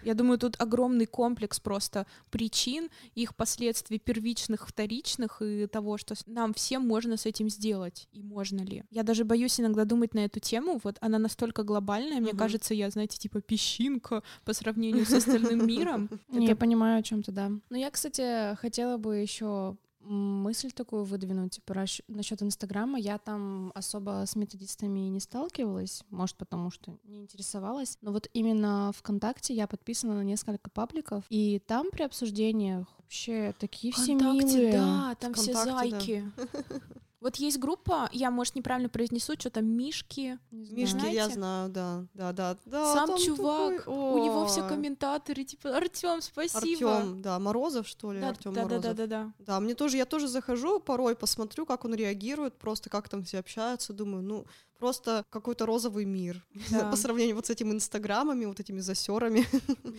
Я 0.03 0.15
думаю, 0.15 0.39
тут 0.39 0.61
огромный 0.61 1.07
комплекс 1.07 1.61
просто 1.61 2.07
причин, 2.31 2.89
их 3.15 3.35
последствий 3.35 3.99
первичных, 3.99 4.69
вторичных 4.69 5.43
и 5.43 5.67
того, 5.67 5.99
что 5.99 6.15
нам 6.27 6.55
всем 6.55 6.87
можно 6.87 7.17
с 7.17 7.27
этим 7.27 7.49
сделать 7.49 8.09
и 8.13 8.23
можно 8.23 8.61
ли. 8.63 8.85
Я 8.91 9.03
даже 9.03 9.25
боюсь 9.25 9.61
иногда 9.61 9.85
думать 9.85 10.15
на 10.15 10.25
эту 10.25 10.41
тему, 10.41 10.81
вот 10.83 10.97
она 11.01 11.19
настолько 11.19 11.63
глобальная, 11.63 12.21
мне 12.21 12.33
кажется, 12.33 12.75
я, 12.75 12.91
знаете, 12.91 13.19
типа 13.19 13.41
песчинка 13.41 14.23
по 14.45 14.53
сравнению 14.53 15.07
с 15.07 15.13
остальным 15.13 15.67
миром. 15.67 16.11
Я 16.31 16.57
понимаю 16.57 16.99
о 16.99 17.03
чем 17.03 17.23
то 17.23 17.33
да. 17.33 17.51
Но 17.71 17.77
я, 17.77 17.91
кстати, 17.91 18.55
хотела 18.57 18.97
бы 18.97 19.17
еще 19.17 19.77
мысль 20.05 20.71
такую 20.71 21.05
выдвинуть, 21.05 21.55
типа, 21.55 21.87
насчет 22.09 22.43
Инстаграма. 22.43 22.99
Я 22.99 23.19
там 23.19 23.73
особо 23.75 24.25
с 24.27 24.37
методистами 24.37 25.01
не 25.01 25.21
сталкивалась, 25.21 26.03
может, 26.11 26.37
потому 26.37 26.71
что 26.71 26.99
не 27.05 27.21
интересовалась. 27.21 27.99
Но 28.01 28.13
вот 28.13 28.29
именно 28.33 28.93
ВКонтакте 28.97 29.55
я 29.55 29.67
подписана 29.67 30.15
на 30.15 30.23
несколько 30.23 30.71
пабликов, 30.71 31.25
и 31.29 31.61
там 31.67 31.91
при 31.91 32.03
обсуждениях 32.03 32.87
вообще 32.99 33.55
такие 33.59 33.93
все 33.93 34.15
милые. 34.15 34.73
да, 34.73 35.15
там 35.21 35.35
все 35.35 35.53
зайки. 35.53 36.31
Да. 36.37 36.47
Вот 37.25 37.37
есть 37.37 37.59
группа, 37.59 38.11
я, 38.13 38.31
может, 38.31 38.55
неправильно 38.55 38.91
произнесу, 38.91 39.33
что-то 39.39 39.63
Мишки. 39.63 40.39
Мишки, 40.51 40.99
знаете? 40.99 41.17
я 41.17 41.29
знаю, 41.31 41.71
да, 41.71 42.05
да, 42.13 42.33
да. 42.35 42.59
да 42.67 42.93
Сам 42.93 43.17
чувак, 43.17 43.79
такой... 43.79 43.95
у 43.95 44.19
него 44.23 44.47
все 44.47 44.69
комментаторы, 44.69 45.43
типа, 45.45 45.75
Артем, 45.75 46.21
спасибо. 46.21 46.99
Артем, 46.99 47.23
да, 47.23 47.39
Морозов, 47.39 47.89
что 47.89 48.13
ли, 48.13 48.21
да, 48.21 48.29
Артем 48.29 48.53
да, 48.53 48.65
Морозов. 48.65 48.83
Да, 48.83 48.93
да, 48.93 49.07
да, 49.07 49.25
да. 49.25 49.33
Да, 49.39 49.61
мне 49.61 49.75
тоже, 49.75 49.97
я 49.97 50.05
тоже 50.05 50.29
захожу 50.29 50.81
порой, 50.81 51.17
посмотрю, 51.17 51.65
как 51.65 51.87
он 51.87 51.95
реагирует, 51.95 52.59
просто 52.59 52.91
как 52.91 53.09
там 53.09 53.25
все 53.25 53.39
общаются, 53.39 53.95
думаю, 53.95 54.23
ну, 54.23 54.45
просто 54.79 55.25
какой-то 55.31 55.67
розовый 55.67 56.05
мир 56.05 56.45
да. 56.71 56.89
по 56.91 56.97
сравнению 56.97 57.37
вот 57.37 57.47
с 57.47 57.51
этими 57.51 57.73
инстаграмами, 57.73 58.45
вот 58.45 58.61
этими 58.61 58.81
засерами. 58.81 59.47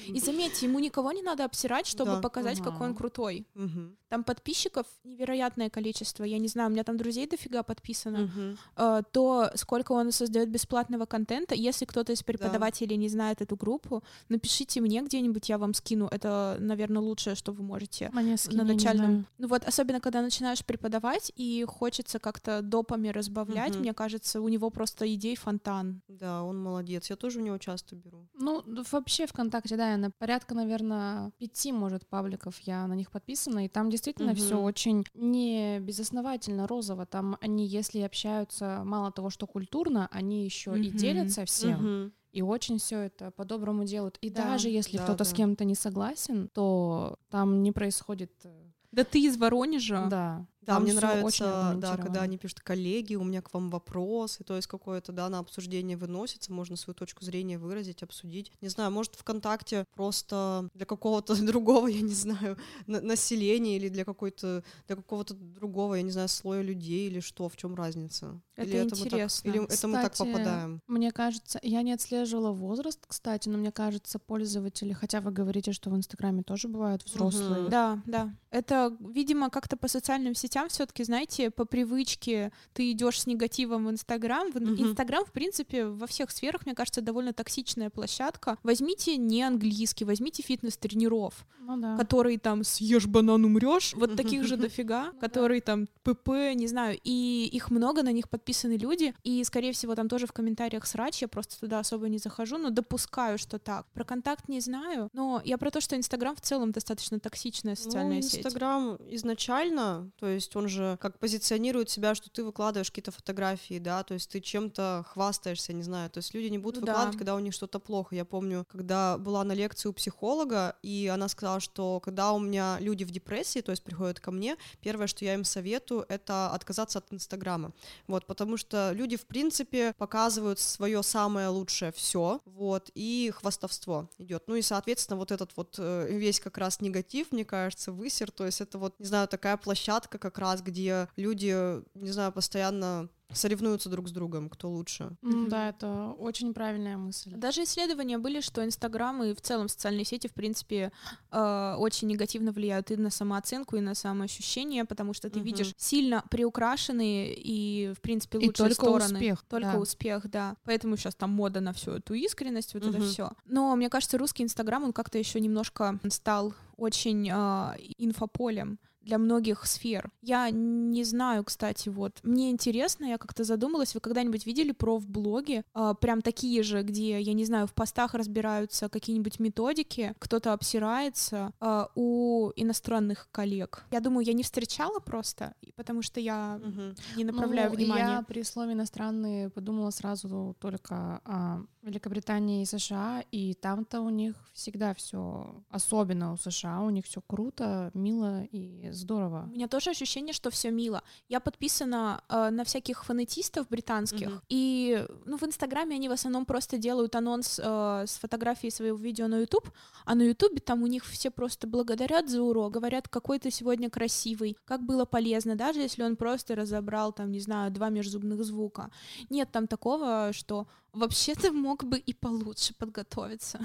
И 0.08 0.20
заметьте, 0.20 0.66
ему 0.66 0.80
никого 0.80 1.12
не 1.12 1.22
надо 1.22 1.46
обсирать, 1.46 1.88
чтобы 1.88 2.12
да. 2.12 2.22
показать, 2.22 2.60
ага. 2.60 2.72
какой 2.72 2.88
он 2.88 2.96
крутой. 2.96 3.48
Угу. 3.56 3.96
Там 4.10 4.24
подписчиков 4.24 4.86
невероятное 5.04 5.70
количество. 5.70 6.24
Я 6.24 6.38
не 6.38 6.48
знаю, 6.48 6.70
у 6.70 6.72
меня 6.72 6.84
там 6.84 6.98
друзей 6.98 7.28
дофига 7.28 7.64
подписано. 7.64 8.24
Угу. 8.24 9.06
То, 9.12 9.52
сколько 9.56 9.94
он 9.94 10.12
создает 10.12 10.50
бесплатного 10.50 11.06
контента. 11.06 11.56
Если 11.56 11.86
кто-то 11.86 12.14
из 12.14 12.24
преподавателей 12.24 12.96
да. 12.96 13.02
не 13.02 13.10
знает 13.10 13.42
эту 13.42 13.56
группу, 13.56 14.04
напишите 14.30 14.82
мне 14.82 15.02
где-нибудь, 15.02 15.50
я 15.50 15.58
вам 15.58 15.74
скину. 15.74 16.08
Это, 16.12 16.58
наверное, 16.60 17.02
лучшее, 17.02 17.36
что 17.36 17.52
вы 17.52 17.64
можете 17.64 18.10
мне 18.14 18.38
скини, 18.38 18.58
на 18.58 18.64
начальном. 18.64 19.26
Ну 19.38 19.48
вот, 19.48 19.64
особенно 19.64 20.00
когда 20.00 20.22
начинаешь 20.22 20.64
преподавать 20.64 21.32
и 21.36 21.66
хочется 21.68 22.20
как-то 22.20 22.62
допами 22.62 23.10
разбавлять, 23.10 23.72
угу. 23.72 23.80
мне 23.80 23.94
кажется, 23.94 24.42
у 24.42 24.50
него 24.50 24.65
просто 24.70 25.14
идей 25.14 25.36
фонтан. 25.36 26.02
Да, 26.08 26.44
он 26.44 26.62
молодец. 26.62 27.10
Я 27.10 27.16
тоже 27.16 27.40
у 27.40 27.42
него 27.42 27.58
часто 27.58 27.96
беру. 27.96 28.28
Ну, 28.34 28.64
вообще 28.92 29.28
ВКонтакте, 29.28 29.78
да, 29.78 29.92
я 29.92 29.98
на 29.98 30.12
порядка, 30.12 30.56
наверное, 30.56 31.32
пяти, 31.38 31.72
может, 31.72 32.08
пабликов 32.08 32.60
я 32.62 32.86
на 32.88 32.94
них 32.94 33.12
подписана, 33.12 33.66
и 33.66 33.70
там 33.70 33.90
действительно 33.90 34.32
угу. 34.32 34.40
все 34.40 34.60
очень 34.60 35.06
не 35.14 35.80
безосновательно 35.80 36.68
розово. 36.68 37.06
Там 37.06 37.38
они, 37.42 37.66
если 37.68 38.00
общаются, 38.00 38.82
мало 38.86 39.12
того, 39.12 39.30
что 39.30 39.48
культурно, 39.48 40.08
они 40.12 40.46
еще 40.46 40.72
угу. 40.72 40.80
и 40.80 40.90
делятся 40.90 41.46
всем. 41.46 42.04
Угу. 42.04 42.12
И 42.34 42.42
очень 42.42 42.80
все 42.80 43.00
это 43.00 43.32
по-доброму 43.32 43.86
делают. 43.86 44.18
И 44.20 44.30
да, 44.30 44.44
даже 44.44 44.70
если 44.70 44.98
да, 44.98 45.04
кто-то 45.04 45.20
да. 45.20 45.26
с 45.26 45.34
кем-то 45.34 45.64
не 45.64 45.76
согласен, 45.76 46.50
то 46.50 47.18
там 47.30 47.64
не 47.64 47.72
происходит 47.72 48.34
э, 48.44 48.66
да 48.96 49.04
ты 49.04 49.20
из 49.20 49.38
Воронежа. 49.38 50.08
Да. 50.10 50.48
Да, 50.66 50.80
мне 50.80 50.94
нравится, 50.94 51.76
да, 51.78 51.98
когда 51.98 52.22
они 52.22 52.38
пишут 52.38 52.60
коллеги, 52.62 53.16
у 53.16 53.24
меня 53.24 53.42
к 53.42 53.54
вам 53.54 53.70
вопрос, 53.70 54.40
и 54.40 54.44
то 54.44 54.56
есть 54.56 54.68
какое-то, 54.68 55.12
да, 55.12 55.30
на 55.30 55.40
обсуждение 55.40 55.98
выносится, 55.98 56.52
можно 56.52 56.76
свою 56.76 56.96
точку 56.96 57.24
зрения 57.24 57.58
выразить, 57.58 58.04
обсудить. 58.04 58.52
Не 58.62 58.70
знаю, 58.70 58.92
может, 58.92 59.16
ВКонтакте 59.16 59.86
просто 59.94 60.70
для 60.74 60.86
какого-то 60.86 61.36
другого, 61.46 61.88
я 61.88 62.02
не 62.02 62.14
знаю, 62.14 62.58
населения 62.88 63.78
или 63.78 63.90
для 63.90 64.06
какой-то, 64.06 64.64
для 64.88 64.96
какого-то 64.96 65.34
другого, 65.34 65.96
я 65.96 66.02
не 66.02 66.12
знаю, 66.12 66.30
слоя 66.30 66.62
людей 66.62 67.08
или 67.08 67.20
что, 67.20 67.50
в 67.50 67.58
чем 67.58 67.76
разница? 67.76 68.42
Это 68.56 68.70
или 68.70 68.84
интересно. 68.84 69.50
Это 69.50 69.50
мы 69.50 69.56
так, 69.56 69.56
или 69.56 69.66
кстати, 69.66 69.80
это 69.80 69.88
мы 69.88 70.02
так 70.02 70.18
попадаем? 70.18 70.82
Мне 70.88 71.12
кажется, 71.12 71.60
я 71.62 71.82
не 71.82 71.94
отслеживала 71.94 72.52
возраст, 72.52 73.00
кстати, 73.06 73.50
но 73.50 73.58
мне 73.58 73.72
кажется, 73.72 74.20
пользователи, 74.20 74.94
хотя 74.94 75.22
вы 75.22 75.32
говорите, 75.32 75.72
что 75.74 75.90
в 75.90 75.96
Инстаграме 75.96 76.44
тоже 76.44 76.68
бывают 76.68 77.04
взрослые. 77.04 77.64
Угу. 77.64 77.70
Да, 77.70 78.02
да. 78.06 78.34
Это, 78.50 78.96
видимо, 79.00 79.50
как-то 79.50 79.76
по 79.78 79.88
социальным 79.88 80.34
сетям 80.34 80.55
все-таки, 80.70 81.04
знаете, 81.04 81.52
по 81.52 81.66
привычке 81.66 82.52
ты 82.74 82.92
идешь 82.92 83.22
с 83.22 83.28
негативом 83.28 83.86
в 83.86 83.92
Инстаграм. 83.92 84.48
Инстаграм, 84.50 85.26
в 85.26 85.32
принципе, 85.32 85.86
во 85.86 86.08
всех 86.08 86.32
сферах, 86.32 86.66
мне 86.66 86.76
кажется, 86.76 87.02
довольно 87.02 87.34
токсичная 87.34 87.90
площадка. 87.90 88.58
Возьмите 88.64 89.18
не 89.18 89.44
английский, 89.44 90.06
возьмите 90.06 90.44
фитнес-тренеров, 90.44 91.46
ну, 91.60 91.78
да. 91.78 91.98
которые 91.98 92.40
там 92.40 92.64
съешь 92.64 93.08
банан, 93.08 93.46
умрешь. 93.46 93.94
Вот 93.96 94.16
таких 94.16 94.46
же 94.46 94.58
дофига, 94.58 95.12
ну 95.14 95.20
которые 95.20 95.62
там 95.62 95.88
ПП, 96.04 96.54
не 96.56 96.68
знаю, 96.68 97.00
и 97.04 97.50
их 97.52 97.72
много, 97.72 98.04
на 98.04 98.12
них 98.12 98.30
подписаны 98.30 98.78
люди, 98.78 99.14
и, 99.24 99.44
скорее 99.44 99.72
всего, 99.72 99.96
там 99.96 100.08
тоже 100.08 100.28
в 100.28 100.34
комментариях 100.34 100.86
срач, 100.86 101.22
я 101.22 101.28
просто 101.28 101.60
туда 101.60 101.80
особо 101.80 102.08
не 102.10 102.18
захожу, 102.18 102.58
но 102.58 102.70
допускаю, 102.70 103.38
что 103.38 103.60
так. 103.60 103.86
Про 103.94 104.04
контакт 104.04 104.48
не 104.48 104.60
знаю, 104.60 105.10
но 105.14 105.42
я 105.44 105.58
про 105.58 105.72
то, 105.72 105.82
что 105.82 105.96
Инстаграм 105.96 106.36
в 106.36 106.42
целом 106.42 106.72
достаточно 106.72 107.20
токсичная 107.20 107.76
социальная 107.76 108.18
ну, 108.18 108.22
сеть. 108.22 108.46
Инстаграм 108.46 108.98
изначально, 109.10 110.12
то 110.20 110.28
есть 110.28 110.45
он 110.56 110.68
же 110.68 110.98
как 111.02 111.20
позиционирует 111.20 111.90
себя, 111.90 112.14
что 112.14 112.30
ты 112.30 112.44
выкладываешь 112.44 112.92
какие-то 112.92 113.12
фотографии, 113.12 113.80
да, 113.80 114.04
то 114.04 114.14
есть 114.14 114.30
ты 114.30 114.42
чем-то 114.42 115.06
хвастаешься, 115.10 115.72
не 115.74 115.84
знаю, 115.84 116.10
то 116.10 116.18
есть 116.18 116.34
люди 116.34 116.48
не 116.48 116.58
будут 116.58 116.82
ну, 116.82 116.88
выкладывать, 116.88 117.14
да. 117.14 117.18
когда 117.18 117.36
у 117.36 117.40
них 117.40 117.54
что-то 117.54 117.80
плохо. 117.80 118.16
Я 118.16 118.26
помню, 118.26 118.66
когда 118.70 119.18
была 119.18 119.44
на 119.44 119.54
лекции 119.54 119.90
у 119.90 119.94
психолога, 119.94 120.76
и 120.84 121.10
она 121.14 121.28
сказала, 121.30 121.60
что 121.60 122.00
когда 122.00 122.34
у 122.34 122.40
меня 122.40 122.78
люди 122.80 123.04
в 123.04 123.12
депрессии, 123.12 123.62
то 123.62 123.72
есть 123.72 123.84
приходят 123.84 124.20
ко 124.20 124.32
мне, 124.32 124.58
первое, 124.82 125.08
что 125.08 125.24
я 125.26 125.34
им 125.34 125.44
советую, 125.44 126.06
это 126.10 126.50
отказаться 126.50 127.00
от 127.00 127.14
Инстаграма, 127.14 127.74
вот, 128.08 128.26
потому 128.26 128.58
что 128.58 128.92
люди, 128.94 129.16
в 129.16 129.26
принципе, 129.26 129.94
показывают 129.98 130.60
свое 130.60 131.02
самое 131.04 131.48
лучшее 131.48 131.92
все, 131.92 132.42
вот, 132.46 132.90
и 132.96 133.32
хвастовство 133.36 134.10
идет. 134.18 134.44
Ну 134.48 134.56
и, 134.56 134.62
соответственно, 134.62 135.18
вот 135.18 135.32
этот 135.32 135.56
вот 135.56 135.76
э, 135.78 136.08
весь 136.10 136.40
как 136.40 136.58
раз 136.58 136.82
негатив, 136.82 137.32
мне 137.32 137.46
кажется, 137.46 137.92
высер, 137.92 138.32
то 138.32 138.46
есть 138.46 138.62
это 138.62 138.78
вот, 138.78 139.00
не 139.00 139.06
знаю, 139.06 139.28
такая 139.28 139.58
площадка 139.58 140.18
как 140.18 140.35
раз, 140.38 140.62
где 140.62 141.08
люди, 141.16 141.82
не 141.98 142.12
знаю, 142.12 142.32
постоянно 142.32 143.10
соревнуются 143.34 143.90
друг 143.90 144.08
с 144.08 144.12
другом, 144.12 144.50
кто 144.50 144.70
лучше. 144.70 145.16
Mm, 145.22 145.50
да, 145.50 145.70
это 145.70 146.16
очень 146.18 146.54
правильная 146.54 146.98
мысль. 146.98 147.32
Даже 147.36 147.64
исследования 147.64 148.18
были, 148.18 148.40
что 148.40 148.64
Инстаграм 148.64 149.24
и 149.24 149.34
в 149.34 149.42
целом 149.42 149.68
социальные 149.68 150.06
сети, 150.06 150.28
в 150.28 150.34
принципе, 150.34 150.92
э, 151.32 151.76
очень 151.78 152.08
негативно 152.08 152.52
влияют 152.52 152.92
и 152.92 152.98
на 152.98 153.10
самооценку, 153.10 153.76
и 153.76 153.82
на 153.82 153.96
самоощущение, 153.96 154.86
потому 154.86 155.14
что 155.14 155.30
ты 155.30 155.40
mm-hmm. 155.40 155.44
видишь 155.44 155.74
сильно 155.78 156.24
приукрашенные 156.30 157.34
и, 157.36 157.94
в 157.94 158.02
принципе, 158.02 158.38
лучшие 158.38 158.52
и 158.52 158.54
только 158.54 158.74
стороны. 158.74 159.16
Успех, 159.16 159.44
только 159.50 159.72
да. 159.72 159.80
успех, 159.80 160.30
да. 160.30 160.56
Поэтому 160.64 160.96
сейчас 160.96 161.16
там 161.16 161.32
мода 161.32 161.60
на 161.60 161.74
всю 161.74 161.92
эту 161.92 162.14
искренность, 162.14 162.74
вот 162.74 162.84
mm-hmm. 162.84 162.98
это 162.98 163.02
все. 163.02 163.32
Но 163.46 163.76
мне 163.76 163.90
кажется, 163.90 164.18
русский 164.18 164.44
Инстаграм, 164.44 164.84
он 164.84 164.94
как-то 164.94 165.18
еще 165.18 165.40
немножко 165.40 166.00
стал 166.10 166.54
очень 166.78 167.30
э, 167.30 167.78
инфополем 167.98 168.80
для 169.06 169.18
многих 169.18 169.66
сфер. 169.66 170.12
Я 170.22 170.50
не 170.50 171.04
знаю, 171.04 171.44
кстати, 171.44 171.90
вот. 171.90 172.20
Мне 172.24 172.50
интересно, 172.50 173.06
я 173.06 173.18
как-то 173.18 173.44
задумалась, 173.44 173.94
вы 173.94 174.02
когда-нибудь 174.02 174.46
видели 174.46 174.72
профблоги, 174.72 175.64
э, 175.74 175.94
прям 176.02 176.22
такие 176.22 176.64
же, 176.64 176.82
где, 176.82 177.22
я 177.22 177.34
не 177.34 177.46
знаю, 177.46 177.68
в 177.68 177.74
постах 177.74 178.16
разбираются 178.16 178.90
какие-нибудь 178.90 179.40
методики, 179.40 180.16
кто-то 180.20 180.54
обсирается 180.54 181.52
э, 181.62 181.86
у 181.96 182.52
иностранных 182.56 183.30
коллег. 183.32 183.86
Я 183.92 184.00
думаю, 184.00 184.26
я 184.26 184.34
не 184.34 184.44
встречала 184.44 185.00
просто, 185.00 185.54
потому 185.76 186.02
что 186.02 186.20
я 186.20 186.60
угу. 186.62 186.96
не 187.16 187.24
направляю 187.24 187.70
ну, 187.70 187.78
внимания. 187.78 188.16
Я 188.18 188.24
при 188.24 188.44
слове 188.44 188.74
иностранные 188.74 189.50
подумала 189.50 189.92
сразу 189.92 190.56
только 190.60 191.22
о 191.26 191.62
Великобритании 191.86 192.62
и 192.64 192.66
США, 192.66 193.24
и 193.32 193.54
там-то 193.54 194.02
у 194.02 194.10
них 194.10 194.36
всегда 194.54 194.94
все, 194.94 195.64
особенно 195.70 196.34
у 196.34 196.38
США, 196.38 196.82
у 196.82 196.90
них 196.90 197.06
все 197.06 197.22
круто, 197.22 197.92
мило 197.94 198.44
и 198.52 198.90
здорово. 198.92 199.44
У 199.52 199.54
меня 199.54 199.68
тоже 199.68 199.92
ощущение, 199.92 200.34
что 200.34 200.50
все 200.50 200.72
мило. 200.72 201.04
Я 201.30 201.40
подписана 201.40 202.24
э, 202.30 202.50
на 202.50 202.64
всяких 202.64 203.06
фонетистов 203.06 203.68
британских, 203.70 204.30
Мгм. 204.30 204.42
и 204.50 205.06
ну, 205.26 205.38
в 205.38 205.44
Инстаграме 205.44 205.96
они 205.96 206.10
в 206.10 206.12
основном 206.14 206.46
просто 206.46 206.78
делают 206.78 207.16
анонс 207.16 207.60
э, 207.64 208.04
с 208.08 208.18
фотографией 208.18 208.72
своего 208.72 208.98
видео 208.98 209.28
на 209.28 209.40
YouTube, 209.40 209.70
а 210.06 210.16
на 210.16 210.24
Ютубе 210.24 210.60
там 210.60 210.84
у 210.84 210.88
них 210.88 211.06
все 211.06 211.30
просто 211.32 211.68
благодарят 211.68 212.30
за 212.30 212.42
урок, 212.42 212.74
говорят, 212.74 213.08
какой 213.08 213.40
ты 213.40 213.52
сегодня 213.52 213.90
красивый, 213.90 214.58
как 214.66 214.82
было 214.82 215.06
полезно, 215.06 215.56
даже 215.56 215.82
если 215.82 216.04
он 216.04 216.16
просто 216.16 216.56
разобрал 216.56 217.14
там, 217.14 217.32
не 217.32 217.40
знаю, 217.40 217.72
два 217.72 217.90
межзубных 217.90 218.44
звука. 218.44 218.90
Нет 219.30 219.52
там 219.52 219.68
такого, 219.68 220.32
что 220.34 220.68
вообще-то 220.96 221.52
мог 221.52 221.84
бы 221.84 221.98
и 221.98 222.14
получше 222.14 222.74
подготовиться 222.74 223.60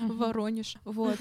в 0.00 0.16
Воронеж. 0.16 0.76
Вот. 0.84 1.18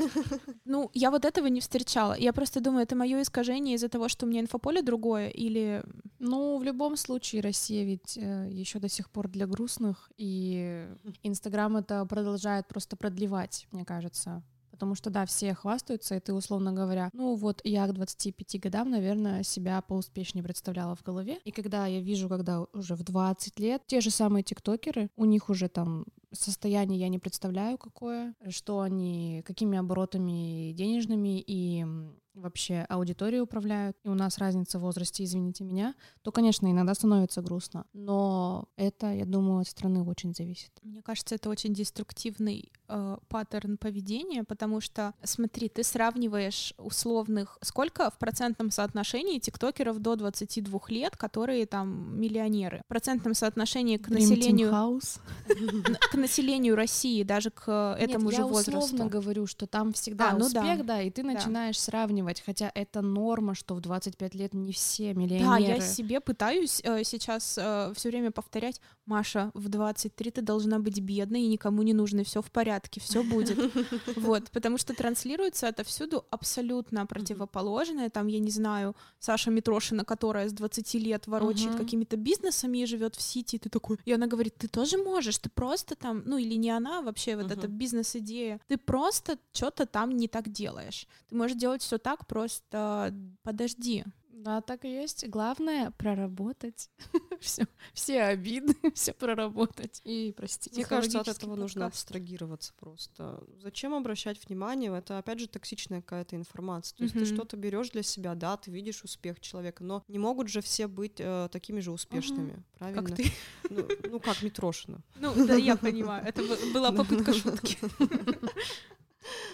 Ну, 0.65 0.89
я 0.93 1.11
вот 1.11 1.25
этого 1.25 1.47
не 1.47 1.61
встречала. 1.61 2.13
Я 2.17 2.33
просто 2.33 2.59
думаю, 2.59 2.83
это 2.83 2.95
мое 2.95 3.21
искажение 3.21 3.75
из-за 3.75 3.89
того, 3.89 4.07
что 4.07 4.25
у 4.25 4.29
меня 4.29 4.41
инфополе 4.41 4.81
другое, 4.81 5.29
или 5.29 5.83
Ну, 6.19 6.57
в 6.57 6.63
любом 6.63 6.97
случае, 6.97 7.41
Россия 7.41 7.85
ведь 7.85 8.15
еще 8.15 8.79
до 8.79 8.89
сих 8.89 9.09
пор 9.09 9.27
для 9.27 9.47
грустных, 9.47 10.11
и 10.17 10.87
Инстаграм 11.23 11.77
это 11.77 12.05
продолжает 12.05 12.67
просто 12.67 12.95
продлевать, 12.95 13.67
мне 13.71 13.85
кажется. 13.85 14.43
Потому 14.73 14.95
что, 14.95 15.11
да, 15.11 15.27
все 15.27 15.53
хвастаются, 15.53 16.15
и 16.15 16.19
ты, 16.19 16.33
условно 16.33 16.73
говоря, 16.73 17.11
ну 17.13 17.35
вот 17.35 17.61
я 17.63 17.85
к 17.85 17.93
25 17.93 18.59
годам, 18.59 18.89
наверное, 18.89 19.43
себя 19.43 19.79
поуспешнее 19.83 20.43
представляла 20.43 20.95
в 20.95 21.03
голове. 21.03 21.37
И 21.45 21.51
когда 21.51 21.85
я 21.85 22.01
вижу, 22.01 22.27
когда 22.27 22.65
уже 22.73 22.95
в 22.95 23.03
20 23.03 23.59
лет, 23.59 23.83
те 23.85 24.01
же 24.01 24.09
самые 24.09 24.41
тиктокеры, 24.41 25.11
у 25.15 25.25
них 25.25 25.49
уже 25.49 25.69
там 25.69 26.05
состояние 26.31 26.99
я 26.99 27.07
не 27.09 27.19
представляю 27.19 27.77
какое, 27.77 28.33
что 28.49 28.79
они, 28.79 29.43
какими 29.45 29.77
оборотами 29.77 30.73
денежными 30.73 31.39
и 31.39 31.85
вообще 32.33 32.85
аудиторией 32.89 33.41
управляют, 33.41 33.97
и 34.03 34.09
у 34.09 34.15
нас 34.15 34.37
разница 34.37 34.79
в 34.79 34.81
возрасте, 34.81 35.23
извините 35.23 35.63
меня, 35.63 35.93
то, 36.21 36.31
конечно, 36.31 36.69
иногда 36.69 36.93
становится 36.93 37.41
грустно. 37.41 37.85
Но 37.93 38.67
это, 38.75 39.11
я 39.13 39.25
думаю, 39.25 39.59
от 39.61 39.67
страны 39.67 40.03
очень 40.03 40.33
зависит. 40.33 40.71
Мне 40.81 41.01
кажется, 41.01 41.35
это 41.35 41.49
очень 41.49 41.73
деструктивный 41.73 42.71
э, 42.87 43.17
паттерн 43.29 43.77
поведения, 43.77 44.43
потому 44.43 44.81
что, 44.81 45.13
смотри, 45.23 45.69
ты 45.69 45.83
сравниваешь 45.83 46.73
условных... 46.77 47.57
Сколько 47.61 48.09
в 48.09 48.17
процентном 48.17 48.71
соотношении 48.71 49.39
тиктокеров 49.39 49.99
до 49.99 50.15
22 50.15 50.79
лет, 50.89 51.15
которые 51.17 51.65
там 51.65 52.19
миллионеры? 52.19 52.81
В 52.85 52.87
процентном 52.87 53.33
соотношении 53.33 53.97
к 53.97 54.09
населению, 54.09 54.71
к 56.11 56.15
населению 56.15 56.75
России, 56.75 57.23
даже 57.23 57.49
к 57.51 57.95
этому 57.99 58.25
Нет, 58.25 58.35
же 58.35 58.41
я 58.41 58.47
возрасту. 58.47 58.77
условно 58.79 59.05
говорю, 59.09 59.47
что 59.47 59.67
там 59.67 59.93
всегда 59.93 60.31
А, 60.31 60.37
ну 60.37 60.45
успех, 60.45 60.79
да. 60.79 60.83
да. 60.83 61.01
и 61.01 61.09
ты 61.09 61.23
Да. 61.23 61.31
начинаешь 61.33 61.79
сравнивать, 62.23 62.43
хотя 62.45 62.71
это 62.73 63.01
норма, 63.01 63.55
что 63.55 63.75
в 63.75 63.81
25 63.81 64.35
лет 64.35 64.53
не 64.53 64.71
все 64.71 65.13
Да, 65.13 65.19
миллионеры. 65.19 65.75
я 65.75 65.81
себе 65.81 66.19
пытаюсь 66.19 66.81
э, 66.83 67.03
сейчас 67.03 67.43
все 67.53 68.09
время 68.09 68.31
повторять, 68.31 68.81
Маша, 69.05 69.51
в 69.53 69.67
23 69.69 70.31
ты 70.31 70.41
должна 70.41 70.79
быть 70.79 71.01
бедной 71.01 71.41
и 71.41 71.47
никому 71.47 71.83
не 71.83 71.93
нужной, 71.93 72.23
все 72.23 72.41
в 72.41 72.51
порядке, 72.51 72.99
все 73.01 73.23
будет. 73.23 73.57
Вот, 74.15 74.49
потому 74.51 74.77
что 74.77 74.93
транслируется 74.93 75.67
отовсюду 75.67 76.25
абсолютно 76.29 77.05
противоположное. 77.05 78.09
Там, 78.09 78.27
я 78.27 78.39
не 78.39 78.51
знаю, 78.51 78.95
Саша 79.19 79.51
Митрошина, 79.51 80.05
которая 80.05 80.47
с 80.47 80.53
20 80.53 80.93
лет 80.95 81.27
ворочает 81.27 81.75
какими-то 81.75 82.15
бизнесами 82.17 82.79
и 82.79 82.85
живет 82.85 83.15
в 83.15 83.21
Сити, 83.21 83.55
и 83.55 83.59
ты 83.59 83.69
такой... 83.69 83.97
И 84.05 84.13
она 84.13 84.27
говорит, 84.27 84.55
ты 84.57 84.67
тоже 84.67 84.97
можешь, 84.97 85.37
ты 85.37 85.49
просто 85.49 85.95
там... 85.95 86.23
Ну, 86.25 86.37
или 86.37 86.55
не 86.55 86.69
она, 86.69 87.01
вообще 87.01 87.35
вот 87.35 87.51
эта 87.51 87.67
бизнес-идея. 87.67 88.59
Ты 88.67 88.77
просто 88.77 89.37
что-то 89.51 89.85
там 89.85 90.11
не 90.11 90.27
так 90.27 90.49
делаешь. 90.49 91.07
Ты 91.29 91.35
можешь 91.35 91.57
делать 91.57 91.81
все 91.81 91.97
так, 91.97 92.12
просто 92.27 93.13
подожди. 93.43 94.03
Да, 94.43 94.59
так 94.59 94.83
и 94.83 94.89
есть. 94.89 95.29
Главное 95.29 95.91
проработать 95.91 96.89
все, 97.39 97.65
все 97.93 98.23
обиды, 98.23 98.75
все 98.93 99.13
проработать 99.13 100.01
и 100.03 100.33
простить. 100.35 100.75
Мне 100.75 100.85
кажется, 100.85 101.21
от 101.21 101.29
этого 101.29 101.55
нужно 101.55 101.85
абстрагироваться 101.85 102.73
просто. 102.77 103.41
Зачем 103.61 103.93
обращать 103.93 104.45
внимание? 104.45 104.93
Это 104.97 105.17
опять 105.17 105.39
же 105.39 105.47
токсичная 105.47 106.01
какая-то 106.01 106.35
информация. 106.35 106.97
То 106.97 107.03
есть 107.03 107.13
ты 107.13 107.25
что-то 107.25 107.55
берешь 107.55 107.91
для 107.91 108.03
себя, 108.03 108.35
да, 108.35 108.57
ты 108.57 108.69
видишь 108.69 109.05
успех 109.05 109.39
человека, 109.39 109.81
но 109.83 110.03
не 110.09 110.19
могут 110.19 110.49
же 110.49 110.59
все 110.59 110.87
быть 110.87 111.19
э, 111.19 111.47
такими 111.49 111.79
же 111.79 111.91
успешными, 111.93 112.65
правильно? 112.77 113.03
Как 113.03 113.15
ты. 113.15 113.31
Ну, 113.69 113.87
ну, 114.09 114.19
как 114.19 114.41
Митрошина. 114.41 115.01
Ну, 115.15 115.33
да, 115.47 115.55
я 115.55 115.77
понимаю. 115.77 116.25
Это 116.27 116.41
бы- 116.43 116.73
была 116.73 116.91
попытка 116.91 117.33
шутки. 117.33 117.77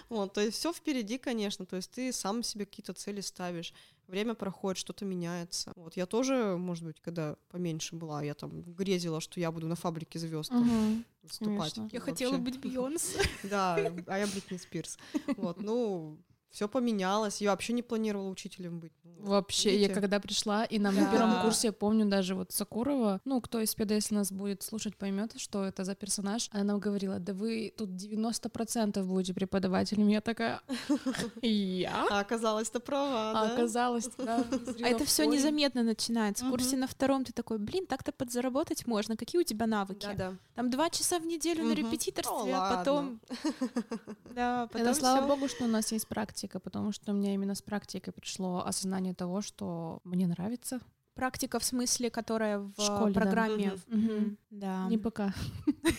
Вот, 0.10 0.34
то 0.34 0.42
есть 0.42 0.58
все 0.58 0.74
впереди, 0.74 1.18
конечно. 1.18 1.66
То 1.66 1.76
есть 1.76 1.92
ты 1.92 2.12
сам 2.12 2.44
себе 2.44 2.66
какие-то 2.66 2.94
цели 2.94 3.22
ставишь. 3.22 3.74
Время 4.08 4.34
проходит, 4.34 4.80
что-то 4.80 5.06
меняется. 5.06 5.72
Вот 5.76 5.96
я 5.96 6.08
тоже, 6.08 6.58
может 6.58 6.84
быть, 6.84 7.00
когда 7.00 7.36
поменьше 7.50 7.96
была, 7.96 8.24
я 8.24 8.34
там 8.34 8.64
грезила, 8.64 9.22
что 9.22 9.40
я 9.40 9.52
буду 9.52 9.68
на 9.68 9.76
фабрике 9.76 10.18
звезд 10.18 10.50
Мгм. 10.52 11.06
выступать. 11.22 11.76
Конечно. 11.76 11.90
Я 11.92 12.00
Вообще. 12.00 12.00
хотела 12.00 12.38
быть 12.38 12.58
Бейонсе. 12.60 13.20
Да, 13.44 13.76
а 14.08 14.18
я 14.18 14.26
Бритни 14.26 14.58
Спирс. 14.58 14.98
Вот, 15.38 15.62
ну, 15.62 16.18
все 16.50 16.68
поменялось. 16.68 17.42
Я 17.42 17.52
вообще 17.52 17.74
не 17.74 17.82
планировала 17.84 18.30
учителем 18.30 18.80
быть. 18.80 18.92
Ну, 19.04 19.26
Вообще, 19.28 19.70
я 19.72 19.76
видите? 19.80 19.94
когда 20.00 20.20
пришла, 20.20 20.64
и 20.66 20.80
нам 20.80 20.96
на 20.96 21.06
Да. 21.06 21.12
первом 21.12 21.42
курсе, 21.42 21.68
я 21.68 21.74
помню 21.74 22.06
даже 22.06 22.36
вот 22.36 22.52
Сакурова, 22.52 23.20
ну, 23.26 23.42
кто 23.42 23.60
из 23.60 23.76
ПДС 23.76 24.12
нас 24.12 24.32
будет 24.32 24.64
слушать, 24.64 24.96
поймет, 24.96 25.34
что 25.40 25.64
это 25.66 25.84
за 25.84 25.94
персонаж, 25.96 26.50
она 26.54 26.64
нам 26.64 26.80
говорила, 26.80 27.20
да 27.20 27.34
вы 27.34 27.74
тут 27.78 27.90
90% 27.90 29.04
будете 29.04 29.34
преподавателями. 29.34 30.14
Я 30.14 30.22
такая, 30.22 30.62
я? 31.42 32.08
А 32.10 32.20
оказалось, 32.22 32.70
ты 32.70 32.80
права, 32.80 33.32
А 33.32 33.46
да? 33.48 33.54
оказалось, 33.54 34.10
да. 34.18 34.46
А 34.84 34.88
это 34.88 35.06
все 35.06 35.26
незаметно 35.26 35.84
начинается. 35.84 36.46
В 36.46 36.50
курсе 36.50 36.78
на 36.78 36.88
втором 36.88 37.26
ты 37.26 37.34
такой, 37.34 37.58
блин, 37.58 37.86
так-то 37.86 38.12
подзаработать 38.12 38.88
можно. 38.88 39.18
Какие 39.18 39.42
у 39.42 39.44
тебя 39.44 39.68
навыки? 39.68 40.08
Там 40.56 40.70
два 40.70 40.90
часа 40.90 41.20
в 41.20 41.26
неделю 41.26 41.64
на 41.66 41.74
репетиторстве, 41.74 42.52
Ну, 42.52 42.56
а 42.56 42.60
ладно. 42.60 42.78
потом... 42.78 43.20
Да, 44.34 44.68
потом 44.72 44.88
Это 44.88 44.94
слава 45.00 45.28
богу, 45.28 45.48
что 45.48 45.66
у 45.66 45.68
нас 45.68 45.92
есть 45.92 46.08
практика, 46.08 46.39
потому 46.60 46.92
что 46.92 47.12
у 47.12 47.16
меня 47.16 47.34
именно 47.34 47.56
с 47.56 47.62
практикой 47.62 48.12
пришло 48.14 48.66
осознание 48.66 49.14
того, 49.14 49.42
что 49.42 50.00
мне 50.04 50.28
нравится. 50.28 50.80
Практика 51.16 51.60
в 51.60 51.64
смысле, 51.66 52.10
которая 52.10 52.60
в 52.60 52.74
В 52.78 52.82
школе, 52.82 53.14
да. 53.14 53.20
программе. 53.22 53.74
Мгм. 53.88 54.06
Мгм. 54.06 54.38
Да. 54.52 54.88
Не 54.88 54.98
пока. 54.98 55.34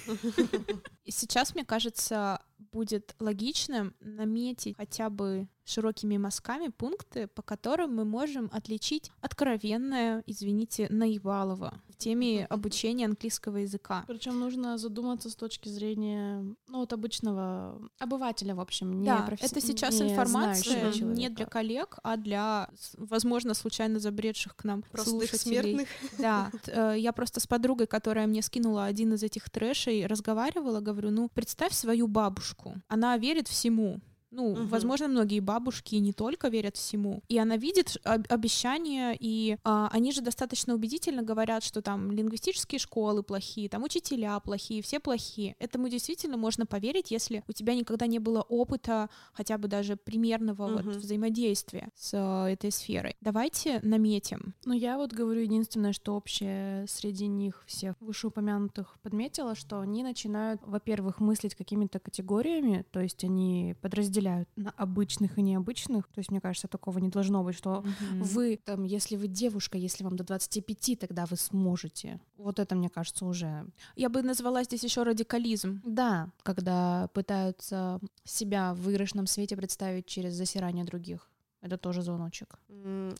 И 1.05 1.11
сейчас, 1.11 1.55
мне 1.55 1.64
кажется, 1.64 2.41
будет 2.59 3.14
логичным 3.18 3.95
наметить 4.01 4.76
хотя 4.76 5.11
бы 5.11 5.49
широкими 5.64 6.16
мазками 6.16 6.68
пункты, 6.68 7.26
по 7.26 7.42
которым 7.42 7.94
мы 7.94 8.04
можем 8.04 8.50
отличить 8.52 9.11
откровенное, 9.20 10.22
извините, 10.26 10.86
наебалово 10.90 11.74
в 11.88 11.96
теме 11.96 12.46
обучения 12.46 13.06
английского 13.06 13.58
языка. 13.58 14.04
Причем 14.06 14.38
нужно 14.40 14.78
задуматься 14.78 15.30
с 15.30 15.34
точки 15.36 15.68
зрения, 15.68 16.42
ну, 16.68 16.78
вот 16.78 16.92
обычного 16.92 17.80
обывателя, 17.98 18.54
в 18.54 18.61
общем, 18.61 19.00
не 19.00 19.06
да, 19.06 19.26
професси- 19.28 19.44
это 19.46 19.61
сейчас 19.61 20.00
не 20.00 20.11
информация 20.11 20.92
не 20.92 21.28
для 21.28 21.46
коллег, 21.46 21.98
а 22.02 22.16
для, 22.16 22.70
возможно, 22.96 23.54
случайно 23.54 23.98
забредших 24.00 24.56
к 24.56 24.64
нам 24.64 24.82
Простых 24.82 25.28
слушателей. 25.30 25.74
смертных. 25.74 25.88
Да, 26.18 26.50
э, 26.66 26.94
я 26.98 27.12
просто 27.12 27.40
с 27.40 27.46
подругой, 27.46 27.86
которая 27.86 28.26
мне 28.26 28.42
скинула 28.42 28.84
один 28.86 29.14
из 29.14 29.22
этих 29.22 29.50
трэшей, 29.50 30.06
разговаривала, 30.06 30.80
говорю, 30.80 31.11
ну, 31.11 31.28
представь 31.28 31.72
свою 31.72 32.06
бабушку. 32.08 32.74
Она 32.88 33.16
верит 33.18 33.48
всему. 33.48 34.00
Ну, 34.31 34.55
Мгм. 34.55 34.66
возможно, 34.68 35.09
многие 35.09 35.41
бабушки 35.41 35.97
не 35.97 36.12
только 36.12 36.49
верят 36.49 36.76
всему. 36.76 37.22
И 37.28 37.39
она 37.39 37.57
видит 37.57 37.97
обещания, 38.05 39.16
и 39.18 39.57
а, 39.64 39.89
они 39.93 40.12
же 40.12 40.20
достаточно 40.22 40.74
убедительно 40.74 41.22
говорят, 41.22 41.64
что 41.64 41.83
там 41.83 42.11
лингвистические 42.12 42.78
школы 42.78 43.22
плохие, 43.22 43.68
там 43.68 43.83
учителя 43.83 44.39
плохие, 44.41 44.83
все 44.83 45.01
плохие. 45.01 45.57
Этому 45.59 45.89
действительно 45.89 46.37
можно 46.37 46.64
поверить, 46.64 47.11
если 47.11 47.43
у 47.49 47.53
тебя 47.53 47.74
никогда 47.74 48.07
не 48.07 48.20
было 48.20 48.43
опыта 48.43 49.11
хотя 49.33 49.59
бы 49.59 49.66
даже 49.68 49.97
примерного 49.97 50.68
вот 50.68 50.85
Мгм. 50.85 50.99
взаимодействия 50.99 51.89
с 51.97 52.14
э, 52.14 52.53
этой 52.53 52.70
сферой. 52.70 53.16
Давайте 53.20 53.81
наметим. 53.83 54.55
Ну, 54.64 54.74
я 54.74 54.97
вот 54.97 55.12
говорю 55.12 55.41
единственное, 55.41 55.93
что 55.93 56.14
общее 56.14 56.87
среди 56.87 57.26
них 57.26 57.64
всех 57.66 57.97
вышеупомянутых 58.01 58.97
подметила, 59.03 59.55
что 59.57 59.81
они 59.81 60.05
начинают, 60.05 60.61
во-первых, 60.64 61.18
мыслить 61.18 61.57
какими-то 61.57 61.99
категориями, 61.99 62.85
то 62.93 63.01
есть 63.01 63.24
они 63.24 63.74
подразделяют 63.81 64.20
на 64.57 64.71
обычных 64.77 65.39
и 65.39 65.43
необычных. 65.43 66.07
То 66.09 66.18
есть, 66.18 66.31
мне 66.31 66.41
кажется, 66.41 66.68
такого 66.68 66.99
не 66.99 67.09
должно 67.09 67.43
быть, 67.43 67.57
что 67.57 67.85
вы, 68.14 68.59
там, 68.64 68.85
если 68.85 69.16
вы 69.16 69.29
девушка, 69.29 69.79
если 69.79 70.05
вам 70.05 70.16
до 70.16 70.25
25, 70.25 70.99
тогда 70.99 71.27
вы 71.27 71.37
сможете. 71.37 72.21
Вот 72.37 72.59
это, 72.59 72.75
мне 72.75 72.89
кажется, 72.89 73.27
уже... 73.27 73.66
Я 73.97 74.09
бы 74.09 74.23
назвала 74.23 74.64
здесь 74.64 74.85
еще 74.85 75.03
радикализм. 75.03 75.81
Да, 75.85 76.31
когда 76.43 77.09
пытаются 77.14 78.01
себя 78.25 78.75
в 78.75 78.81
выигрышном 78.81 79.27
свете 79.27 79.57
представить 79.57 80.07
через 80.07 80.35
засирание 80.35 80.85
других. 80.85 81.30
Это 81.62 81.76
тоже 81.76 82.02
звоночек. 82.02 82.58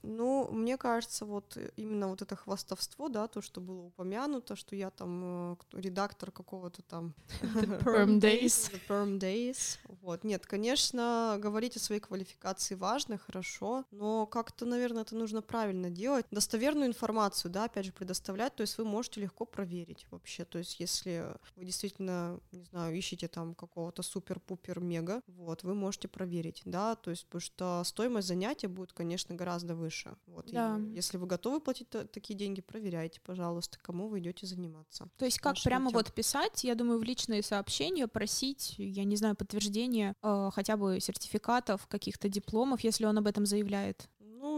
Ну, 0.03 0.49
мне 0.51 0.79
кажется, 0.79 1.27
вот 1.27 1.57
э, 1.57 1.71
именно 1.77 2.09
вот 2.09 2.23
это 2.23 2.37
хвастовство, 2.37 3.09
да, 3.09 3.29
то, 3.29 3.43
что 3.43 3.61
было 3.61 3.83
упомянуто, 3.83 4.57
что 4.57 4.75
я 4.75 4.91
там 4.91 5.53
э, 5.53 5.57
кто- 5.57 5.79
редактор 5.79 6.31
какого-то 6.31 6.83
там 6.83 7.15
Perm 7.43 8.19
Days. 8.19 8.73
The 8.73 8.81
Perm 8.89 9.19
Days. 9.19 9.79
Вот. 10.01 10.25
Нет, 10.25 10.47
конечно, 10.47 11.37
говорить 11.39 11.77
о 11.77 11.81
своей 11.81 12.01
квалификации 12.01 12.77
важно, 12.77 13.19
хорошо, 13.19 13.85
но 13.91 14.27
как-то, 14.27 14.65
наверное, 14.65 15.03
это 15.03 15.15
нужно 15.17 15.43
правильно 15.43 15.91
делать. 15.91 16.25
Достоверную 16.31 16.89
информацию, 16.89 17.51
да, 17.51 17.65
опять 17.65 17.85
же, 17.85 17.93
предоставлять, 17.93 18.55
то 18.57 18.63
есть 18.63 18.79
вы 18.79 18.85
можете 18.85 19.21
легко 19.21 19.45
проверить 19.45 20.07
вообще. 20.11 20.47
То 20.47 20.59
есть 20.59 20.81
если 20.81 21.27
вы 21.57 21.67
действительно, 21.67 22.41
не 22.53 22.65
знаю, 22.65 22.97
ищете 22.97 23.29
там 23.29 23.55
какого-то 23.55 24.03
супер-пупер 24.03 24.81
мега, 24.81 25.21
вот, 25.27 25.63
вы 25.63 25.75
можете 25.75 26.09
проверить, 26.09 26.63
да, 26.65 26.95
то 26.97 27.11
есть 27.11 27.27
потому 27.27 27.41
что 27.41 27.83
стоимость 27.85 28.30
занятия 28.31 28.69
будет, 28.69 28.93
конечно, 28.93 29.35
гораздо 29.35 29.75
выше. 29.75 30.17
Вот, 30.27 30.49
и 30.49 30.55
Да. 30.55 30.79
если 30.95 31.19
вы 31.19 31.27
готовы 31.27 31.61
платить 31.61 31.89
та- 31.91 32.05
такие 32.05 32.35
деньги, 32.39 32.61
проверяйте, 32.61 33.21
пожалуйста, 33.21 33.79
кому 33.83 34.09
вы 34.09 34.21
идете 34.21 34.47
заниматься. 34.47 35.09
То 35.17 35.25
есть 35.25 35.39
как 35.41 35.57
прямо 35.65 35.91
вот 35.91 36.13
писать, 36.15 36.65
я 36.65 36.75
думаю, 36.75 36.99
в 36.99 37.03
личные 37.03 37.43
сообщения 37.43 38.07
просить, 38.07 38.75
я 38.79 39.05
не 39.05 39.17
знаю, 39.17 39.35
подтверждение 39.37 40.15
э, 40.23 40.51
хотя 40.53 40.77
бы 40.77 41.01
сертификатов, 41.01 41.87
каких-то 41.89 42.29
дипломов, 42.29 42.81
если 42.85 43.05
он 43.07 43.19
об 43.19 43.27
этом 43.27 43.47
заявляет. 43.47 44.09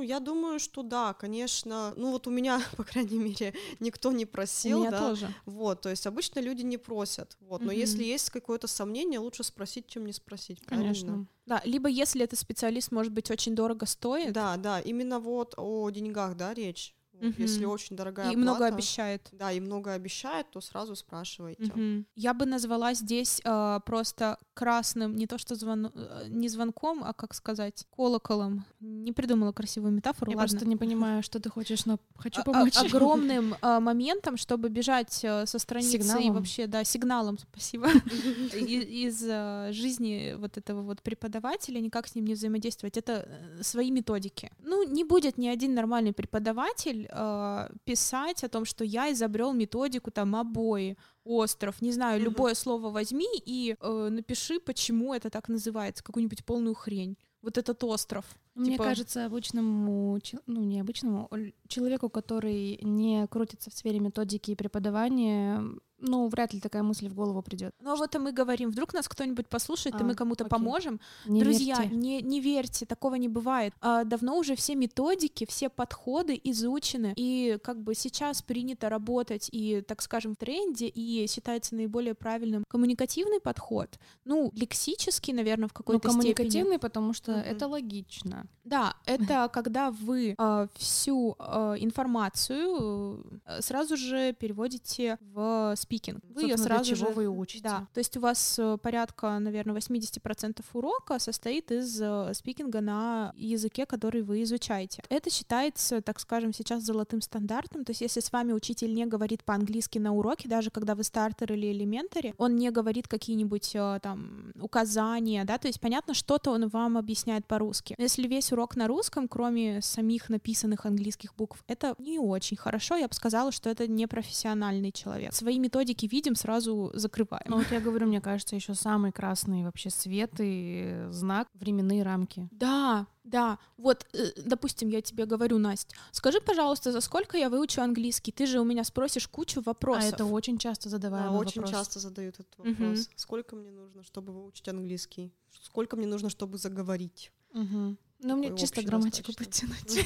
Ну, 0.03 0.09
я 0.09 0.19
думаю, 0.19 0.59
что 0.59 0.83
да, 0.83 1.13
конечно. 1.15 1.95
Ну, 1.97 2.11
вот 2.11 2.27
у 2.27 2.31
меня, 2.31 2.61
по 2.77 2.83
крайней 2.83 3.19
мере, 3.19 3.55
никто 3.79 4.11
не 4.11 4.27
просил, 4.27 4.79
У 4.79 4.81
меня 4.81 4.91
да. 4.91 4.99
тоже. 5.11 5.29
Вот, 5.47 5.81
то 5.83 5.91
есть 5.91 6.07
обычно 6.09 6.41
люди 6.41 6.63
не 6.63 6.77
просят. 6.77 7.37
Вот, 7.41 7.61
но 7.61 7.67
Мгм. 7.71 7.81
если 7.81 8.03
есть 8.03 8.31
какое-то 8.31 8.67
сомнение, 8.67 9.21
лучше 9.21 9.45
спросить, 9.45 9.87
чем 9.87 10.05
не 10.07 10.13
спросить. 10.13 10.61
правильно? 10.67 10.87
Конечно. 10.87 11.27
Да, 11.47 11.63
либо 11.65 11.89
если 11.89 12.25
этот 12.25 12.39
специалист, 12.39 12.91
может 12.91 13.13
быть, 13.13 13.31
очень 13.31 13.55
дорого 13.55 13.87
стоит 13.87 14.33
Да, 14.33 14.57
да, 14.57 14.81
именно 14.81 15.21
вот 15.21 15.55
о 15.57 15.89
деньгах, 15.91 16.37
да, 16.37 16.53
речь. 16.53 16.97
Вот, 17.13 17.23
Мгм. 17.23 17.35
Если 17.39 17.65
очень 17.67 17.95
дорогая 17.97 18.33
и 18.33 18.37
много 18.37 18.59
плата, 18.59 18.75
обещает. 18.75 19.29
Да, 19.33 19.53
и 19.53 19.61
много 19.61 19.93
обещает, 19.93 20.51
то 20.51 20.61
сразу 20.61 20.97
спрашивайте. 20.97 21.63
Мгм. 21.75 22.07
Я 22.17 22.35
бы 22.35 22.47
назвала 22.47 22.95
здесь 22.95 23.41
э, 23.45 23.81
просто 23.87 24.39
красным, 24.55 25.15
не 25.17 25.27
то 25.27 25.39
что 25.39 25.55
звон... 25.55 25.91
э, 25.95 26.25
не 26.29 26.49
звонком, 26.49 27.03
а 27.05 27.13
как 27.13 27.35
сказать, 27.35 27.87
колоколом. 27.95 28.65
Не 28.81 29.13
придумала 29.13 29.53
красивую 29.53 29.93
метафору, 29.93 30.31
Я 30.33 30.37
ладно. 30.39 30.49
просто 30.51 30.69
не 30.69 30.77
понимаю, 30.77 31.23
что 31.23 31.39
ты 31.39 31.49
хочешь, 31.51 31.87
но 31.87 31.99
хочу 32.17 32.41
А- 32.41 32.43
а- 32.43 32.45
помочь. 32.45 32.77
огромным 32.77 33.55
а, 33.63 33.79
моментом, 33.81 34.37
чтобы 34.37 34.69
бежать 34.69 35.21
э, 35.23 35.47
со 35.47 35.59
страницы 35.59 35.99
и 35.99 36.03
Сигналом? 36.03 36.33
вообще, 36.35 36.67
да, 36.67 36.83
сигналом, 36.85 37.39
спасибо, 37.39 37.89
и- 38.55 39.05
из 39.07 39.23
э, 39.25 39.69
жизни 39.73 40.35
вот 40.39 40.57
этого 40.57 40.83
вот 40.83 41.03
преподавателя, 41.03 41.79
никак 41.81 42.09
с 42.09 42.15
ним 42.15 42.25
не 42.27 42.35
взаимодействовать. 42.35 42.97
Это 42.97 43.29
э, 43.59 43.63
свои 43.63 43.91
методики. 43.91 44.51
Ну, 44.61 44.83
не 44.83 45.05
будет 45.05 45.39
ни 45.39 45.47
один 45.49 45.75
нормальный 45.75 46.13
преподаватель 46.13 47.02
э, 47.11 47.69
писать 47.85 48.45
о 48.45 48.49
том, 48.49 48.65
что 48.65 48.85
я 48.85 49.11
изобрел 49.13 49.53
методику 49.53 50.11
там 50.11 50.35
обои, 50.37 50.97
остров, 51.25 51.81
не 51.83 51.93
знаю, 51.93 52.17
Мгм. 52.21 52.25
любое 52.31 52.55
слово 52.55 52.91
возьми 52.91 53.29
и 53.47 53.77
э, 53.81 54.09
напиши, 54.11 54.61
почему 54.61 55.15
это 55.15 55.31
так 55.31 55.49
называется, 55.49 56.03
какую-нибудь 56.05 56.45
полную 56.45 56.75
хрень. 56.75 57.17
Вот 57.43 57.59
этот 57.59 57.83
остров. 57.85 58.25
Мне 58.55 58.73
Типа- 58.73 58.85
кажется, 58.85 59.25
обычному, 59.25 60.19
ну 60.47 60.63
не 60.63 60.81
обычному, 60.81 61.31
человеку, 61.69 62.11
который 62.11 62.79
не 62.83 63.27
крутится 63.29 63.71
в 63.71 63.75
сфере 63.75 63.99
методики 63.99 64.51
и 64.51 64.55
преподавания, 64.55 65.63
ну 66.05 66.29
вряд 66.29 66.53
ли 66.53 66.61
такая 66.61 66.83
мысль 66.83 67.09
в 67.09 67.15
голову 67.15 67.41
придет. 67.43 67.73
Ну, 67.81 67.93
а 67.93 67.97
вот 67.97 68.15
и 68.15 68.19
мы 68.19 68.33
говорим, 68.33 68.71
вдруг 68.71 68.93
нас 68.93 69.09
кто-нибудь 69.09 69.47
послушает, 69.49 69.95
и 69.95 70.03
А, 70.03 70.05
мы 70.05 70.15
кому-то 70.15 70.45
окей. 70.45 70.51
поможем. 70.51 71.01
Не 71.27 71.43
Друзья, 71.43 71.77
верьте. 71.81 71.97
Не, 71.97 72.21
не 72.21 72.41
верьте, 72.41 72.85
такого 72.85 73.15
не 73.15 73.29
бывает. 73.29 73.73
А, 73.81 74.05
давно 74.05 74.37
уже 74.37 74.55
все 74.57 74.75
методики, 74.75 75.47
все 75.47 75.69
подходы 75.71 76.39
изучены, 76.45 77.15
и 77.17 77.57
как 77.63 77.81
бы 77.83 77.95
сейчас 77.95 78.43
принято 78.43 78.89
работать 78.89 79.49
и, 79.53 79.81
так 79.87 80.03
скажем, 80.03 80.35
в 80.35 80.37
тренде, 80.37 80.89
и 80.89 81.27
считается 81.29 81.75
наиболее 81.77 82.15
правильным 82.15 82.65
коммуникативный 82.69 83.41
подход. 83.41 83.99
Ну, 84.25 84.51
лексический, 84.55 85.33
наверное, 85.33 85.69
в 85.69 85.73
Ну, 85.73 85.75
какой-то 85.77 86.09
степени. 86.11 86.33
коммуникативный, 86.35 86.79
потому 86.81 87.13
что 87.15 87.33
Мгм. 87.33 87.41
это 87.43 87.67
логично. 87.69 88.42
Да, 88.65 88.95
это 89.07 89.51
когда 89.53 89.91
вы 89.91 90.35
а, 90.39 90.69
всю 90.75 91.35
а, 91.39 91.75
информацию 91.79 93.41
э, 93.45 93.61
сразу 93.61 93.97
же 93.97 94.33
переводите 94.35 95.19
в 95.21 95.75
спикинг. 95.77 96.23
Вы 96.29 96.43
ее 96.43 96.49
Собственно, 96.57 96.57
для 96.57 96.85
сразу 96.85 96.97
чего 96.97 97.09
же... 97.09 97.15
вы 97.15 97.29
учите. 97.29 97.65
Да, 97.65 97.87
то 97.93 97.99
есть 97.99 98.17
у 98.17 98.21
вас 98.21 98.59
э, 98.59 98.79
порядка, 98.81 99.39
наверное, 99.41 99.75
80% 99.75 100.65
урока 100.73 101.19
состоит 101.19 101.73
из 101.73 102.01
э, 102.01 102.33
спикинга 102.35 102.81
на 102.81 103.33
языке, 103.37 103.85
который 103.85 104.23
вы 104.23 104.43
изучаете. 104.45 105.03
Это 105.09 105.29
считается, 105.29 106.01
так 106.01 106.21
скажем, 106.21 106.53
сейчас 106.53 106.85
золотым 106.85 107.21
стандартом. 107.21 107.85
То 107.85 107.91
есть 107.91 108.01
если 108.01 108.21
с 108.21 108.31
вами 108.31 108.53
учитель 108.53 108.95
не 108.95 109.07
говорит 109.07 109.43
по-английски 109.45 109.99
на 109.99 110.15
уроке, 110.15 110.49
даже 110.49 110.71
когда 110.71 110.95
вы 110.95 111.03
стартер 111.03 111.53
или 111.53 111.73
элементаре, 111.73 112.35
он 112.39 112.55
не 112.55 112.71
говорит 112.71 113.09
какие-нибудь 113.09 113.75
э, 113.75 113.99
там 114.03 114.53
указания, 114.61 115.45
да, 115.45 115.59
то 115.59 115.67
есть 115.67 115.81
понятно, 115.81 116.15
что-то 116.15 116.53
он 116.53 116.69
вам 116.69 116.97
объясняет 116.97 117.45
по-русски. 117.47 117.97
Если 117.99 118.29
весь 118.33 118.51
урок 118.53 118.77
на 118.77 118.89
русском, 118.89 119.29
кроме 119.29 119.83
самих 119.83 120.31
написанных 120.31 120.87
английских 120.87 121.35
букв, 121.35 121.63
это 121.67 121.95
не 121.99 122.19
очень 122.19 122.57
хорошо. 122.57 122.97
Я 122.97 123.09
бы 123.09 123.15
сказала, 123.15 123.53
что 123.53 123.69
это 123.69 123.87
не 123.87 124.07
профессиональный 124.07 124.91
человек. 124.91 125.35
Свои 125.35 125.59
методики 125.59 126.07
видим, 126.07 126.35
сразу 126.35 126.91
закрываем. 126.95 127.45
Ну 127.49 127.59
вот 127.59 127.71
я 127.71 127.81
говорю, 127.81 128.07
мне 128.07 128.21
кажется, 128.21 128.57
еще 128.57 128.75
самый 128.75 129.13
красный 129.13 129.65
вообще 129.65 129.91
свет 129.91 130.33
и 130.39 131.07
знак 131.11 131.49
временные 131.55 132.03
рамки. 132.03 132.49
Да, 132.51 133.07
да. 133.25 133.59
Вот, 133.77 134.07
э, 134.15 134.31
допустим, 134.37 134.89
я 134.89 135.03
тебе 135.03 135.27
говорю, 135.27 135.59
Настя, 135.59 135.95
скажи, 136.11 136.41
пожалуйста, 136.41 136.91
за 136.91 137.01
сколько 137.01 137.37
я 137.37 137.51
выучу 137.51 137.83
английский? 137.83 138.33
Ты 138.33 138.47
же 138.47 138.61
у 138.61 138.65
меня 138.65 138.85
спросишь 138.85 139.29
кучу 139.29 139.61
вопросов. 139.61 140.05
А 140.05 140.15
это 140.15 140.25
очень 140.25 140.59
часто 140.59 140.85
Да, 140.85 140.91
задаваемый 140.91 141.39
очень 141.39 141.61
вопрос. 141.61 141.79
часто 141.79 142.01
задают 142.01 142.41
этот 142.41 142.57
вопрос. 142.57 143.09
Сколько 143.17 143.57
мне 143.57 143.71
нужно, 143.71 144.03
чтобы 144.03 144.33
выучить 144.33 144.69
английский? 144.69 145.33
Сколько 145.61 145.97
мне 145.97 146.07
нужно, 146.07 146.31
чтобы 146.31 146.59
заговорить? 146.59 147.31
Мгм. 147.53 147.99
Ну, 148.23 148.37
мне 148.37 148.57
чисто 148.57 148.83
грамматику 148.83 149.33
подтянуть. 149.33 150.05